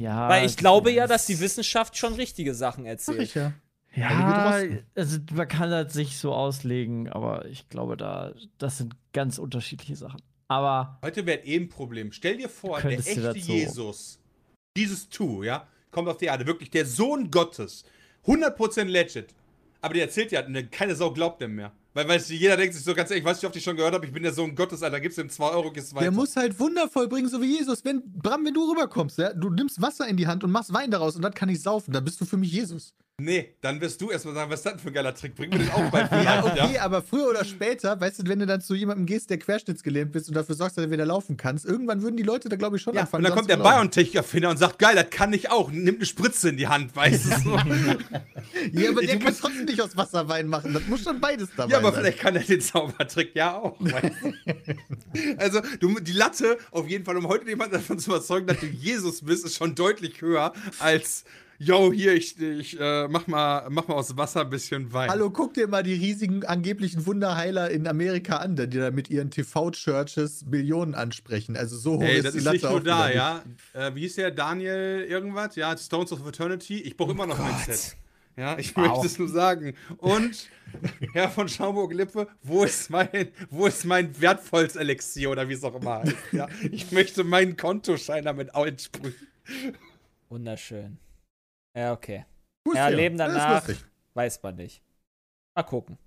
ja, 0.00 0.28
Weil 0.28 0.44
ich 0.44 0.56
glaube 0.56 0.90
ja, 0.90 1.06
dass 1.06 1.26
die 1.26 1.38
Wissenschaft 1.40 1.96
schon 1.96 2.14
richtige 2.14 2.54
Sachen 2.54 2.84
erzählt. 2.84 3.20
ich 3.22 3.34
ja. 3.34 3.52
Ja, 3.96 4.58
also 4.96 5.18
man 5.32 5.46
kann 5.46 5.70
das 5.70 5.92
sich 5.92 6.18
so 6.18 6.34
auslegen, 6.34 7.08
aber 7.08 7.44
ich 7.46 7.68
glaube, 7.68 7.96
da, 7.96 8.34
das 8.58 8.78
sind 8.78 8.96
ganz 9.12 9.38
unterschiedliche 9.38 9.94
Sachen. 9.94 10.20
Aber 10.48 10.98
Heute 11.04 11.24
wäre 11.26 11.44
eh 11.44 11.56
ein 11.56 11.68
Problem. 11.68 12.10
Stell 12.10 12.36
dir 12.36 12.48
vor, 12.48 12.80
der 12.80 12.90
echte 12.98 13.22
so- 13.22 13.52
Jesus, 13.52 14.18
dieses 14.76 15.08
Tu, 15.08 15.42
ja, 15.44 15.66
kommt 15.90 16.08
auf 16.08 16.16
die 16.16 16.26
Erde, 16.26 16.46
wirklich 16.46 16.70
der 16.70 16.86
Sohn 16.86 17.30
Gottes, 17.30 17.84
100% 18.26 18.84
legit. 18.84 19.34
Aber 19.80 19.94
der 19.94 20.04
erzählt 20.04 20.32
ja, 20.32 20.46
ne, 20.48 20.66
keine 20.66 20.94
Sau 20.96 21.12
glaubt 21.12 21.40
dem 21.40 21.54
mehr. 21.54 21.72
Weil, 21.92 22.08
weil 22.08 22.20
jeder 22.20 22.56
denkt 22.56 22.74
sich 22.74 22.82
so 22.82 22.92
ganz 22.92 23.10
ehrlich, 23.10 23.22
ich 23.22 23.28
weiß 23.28 23.36
nicht, 23.36 23.48
ob 23.48 23.54
ich 23.54 23.62
schon 23.62 23.76
gehört 23.76 23.94
habe, 23.94 24.04
ich 24.04 24.12
bin 24.12 24.22
der 24.22 24.32
Sohn 24.32 24.54
Gottes, 24.56 24.82
Alter, 24.82 24.98
gibst 24.98 25.16
ihm 25.18 25.30
2 25.30 25.50
Euro, 25.50 25.70
gehst 25.70 25.94
weiter. 25.94 26.04
Der 26.04 26.10
muss 26.10 26.34
halt 26.34 26.58
Wunder 26.58 26.88
vollbringen, 26.88 27.28
so 27.28 27.40
wie 27.40 27.56
Jesus. 27.58 27.84
Wenn, 27.84 28.02
Bram, 28.04 28.44
wenn 28.44 28.54
du 28.54 28.68
rüberkommst, 28.68 29.18
ja, 29.18 29.32
du 29.32 29.50
nimmst 29.50 29.80
Wasser 29.80 30.08
in 30.08 30.16
die 30.16 30.26
Hand 30.26 30.42
und 30.42 30.50
machst 30.50 30.72
Wein 30.72 30.90
daraus 30.90 31.14
und 31.14 31.22
das 31.22 31.34
kann 31.34 31.48
ich 31.48 31.62
saufen, 31.62 31.92
dann 31.92 32.04
bist 32.04 32.20
du 32.20 32.24
für 32.24 32.36
mich 32.36 32.50
Jesus. 32.50 32.94
Nee, 33.20 33.54
dann 33.60 33.80
wirst 33.80 34.00
du 34.00 34.10
erstmal 34.10 34.34
sagen, 34.34 34.50
was 34.50 34.58
ist 34.58 34.66
das 34.66 34.82
für 34.82 34.88
ein 34.88 34.92
geiler 34.94 35.14
Trick? 35.14 35.36
Bring 35.36 35.48
mir 35.50 35.58
den 35.58 35.70
auch 35.70 35.88
bei 35.92 36.00
Ja, 36.24 36.44
okay, 36.44 36.78
aber 36.78 37.00
früher 37.00 37.28
oder 37.28 37.44
später, 37.44 38.00
weißt 38.00 38.18
du, 38.18 38.26
wenn 38.28 38.40
du 38.40 38.46
dann 38.46 38.60
zu 38.60 38.74
jemandem 38.74 39.06
gehst, 39.06 39.30
der 39.30 39.38
querschnittsgelähmt 39.38 40.10
bist 40.10 40.26
und 40.28 40.34
dafür 40.34 40.56
sorgst, 40.56 40.76
dass 40.76 40.84
du 40.84 40.90
wieder 40.90 41.06
laufen 41.06 41.36
kannst, 41.36 41.64
irgendwann 41.64 42.02
würden 42.02 42.16
die 42.16 42.24
Leute 42.24 42.48
da, 42.48 42.56
glaube 42.56 42.76
ich, 42.76 42.82
schon 42.82 42.92
Ja, 42.94 43.02
anfangen. 43.02 43.24
und 43.24 43.28
dann 43.30 43.38
kommt 43.38 43.48
der. 43.48 43.58
BioNTech-Erfinder 43.58 44.50
und 44.50 44.56
sagt, 44.56 44.80
geil, 44.80 44.96
das 44.96 45.10
kann 45.10 45.32
ich 45.32 45.48
auch. 45.48 45.70
Nimmt 45.70 45.98
eine 45.98 46.06
Spritze 46.06 46.48
in 46.48 46.56
die 46.56 46.66
Hand, 46.66 46.96
weißt 46.96 47.24
du 47.26 47.38
so. 47.40 47.56
Ja, 48.72 48.90
aber 48.90 49.02
Ich 49.02 49.08
der 49.10 49.18
kann 49.20 49.36
trotzdem 49.38 49.64
nicht 49.66 49.80
aus 49.80 49.96
Wasser 49.96 50.28
Wein 50.28 50.48
machen. 50.48 50.72
Das 50.74 50.84
muss 50.88 51.04
schon 51.04 51.20
beides 51.20 51.50
dabei 51.56 51.70
Ja, 51.70 51.78
aber 51.78 51.92
sein. 51.92 52.00
vielleicht 52.00 52.18
kann 52.18 52.34
er 52.34 52.42
den 52.42 52.60
Zaubertrick 52.60 53.36
ja 53.36 53.54
auch. 53.56 53.76
Weißt 53.78 54.10
du? 54.22 55.36
also, 55.38 55.60
du, 55.78 56.00
die 56.00 56.12
Latte, 56.12 56.58
auf 56.72 56.88
jeden 56.88 57.04
Fall, 57.04 57.16
um 57.16 57.28
heute 57.28 57.48
jemanden 57.48 57.74
davon 57.76 57.98
zu 58.00 58.10
überzeugen, 58.10 58.48
dass 58.48 58.58
du 58.58 58.66
Jesus 58.66 59.22
bist, 59.22 59.44
ist 59.44 59.56
schon 59.56 59.76
deutlich 59.76 60.20
höher 60.20 60.52
als, 60.80 61.24
yo, 61.58 61.92
hier, 61.92 62.14
ich, 62.14 62.40
ich 62.40 62.78
äh, 62.80 63.08
mach, 63.08 63.26
mal, 63.26 63.68
mach 63.70 63.88
mal 63.88 63.94
aus 63.94 64.16
Wasser 64.16 64.42
ein 64.42 64.50
bisschen 64.50 64.92
Wein. 64.92 65.10
Hallo, 65.10 65.30
guck 65.30 65.54
dir 65.54 65.68
mal 65.68 65.82
die 65.82 65.94
riesigen 65.94 66.44
angeblichen 66.44 67.06
Wunderheiler 67.06 67.70
in 67.70 67.86
Amerika 67.86 68.38
an, 68.38 68.56
die 68.56 68.68
da 68.68 68.90
mit 68.90 69.10
ihren 69.10 69.30
TV-Churches 69.30 70.46
Millionen 70.46 70.94
ansprechen. 70.94 71.56
Also 71.56 71.76
so 71.76 71.94
hoch 71.94 72.02
Ey, 72.02 72.18
ist 72.18 72.24
das 72.24 72.32
die 72.32 72.38
ist 72.38 72.44
Latte 72.44 72.56
nicht 72.56 72.70
nur 72.70 72.82
da, 72.82 73.10
ja. 73.10 73.42
Äh, 73.72 73.94
wie 73.94 74.00
hieß 74.00 74.16
der? 74.16 74.30
Daniel 74.30 75.06
irgendwas? 75.08 75.56
Ja, 75.56 75.76
Stones 75.76 76.12
of 76.12 76.26
Eternity. 76.26 76.80
Ich 76.80 76.96
brauche 76.96 77.12
immer 77.12 77.26
noch 77.26 77.38
ein 77.38 77.56
Set. 77.64 77.96
Ja, 78.36 78.58
ich 78.58 78.76
möchte 78.76 79.06
es 79.06 79.18
nur 79.18 79.28
sagen. 79.28 79.74
Und 79.98 80.48
Herr 81.12 81.30
von 81.30 81.48
Schaumburg-Lippe, 81.48 82.26
wo 82.42 82.64
ist 82.64 82.90
mein, 82.90 83.28
wo 83.48 83.66
ist 83.66 83.84
mein 83.84 84.20
Wertvollselixier 84.20 85.30
oder 85.30 85.48
wie 85.48 85.52
es 85.52 85.62
auch 85.62 85.80
immer 85.80 86.00
heißt? 86.00 86.16
Ja, 86.32 86.48
ich 86.72 86.90
möchte 86.90 87.22
meinen 87.22 87.56
Kontoschein 87.56 88.24
damit 88.24 88.54
einsprühen. 88.54 89.14
Wunderschön. 90.28 90.98
Ja, 91.76 91.92
okay. 91.92 92.24
Ja, 92.74 92.88
Leben 92.88 93.18
Das 93.18 93.32
danach. 93.34 93.68
Weiß 94.14 94.42
man 94.42 94.56
nicht. 94.56 94.82
Mal 95.56 95.62
gucken. 95.64 95.98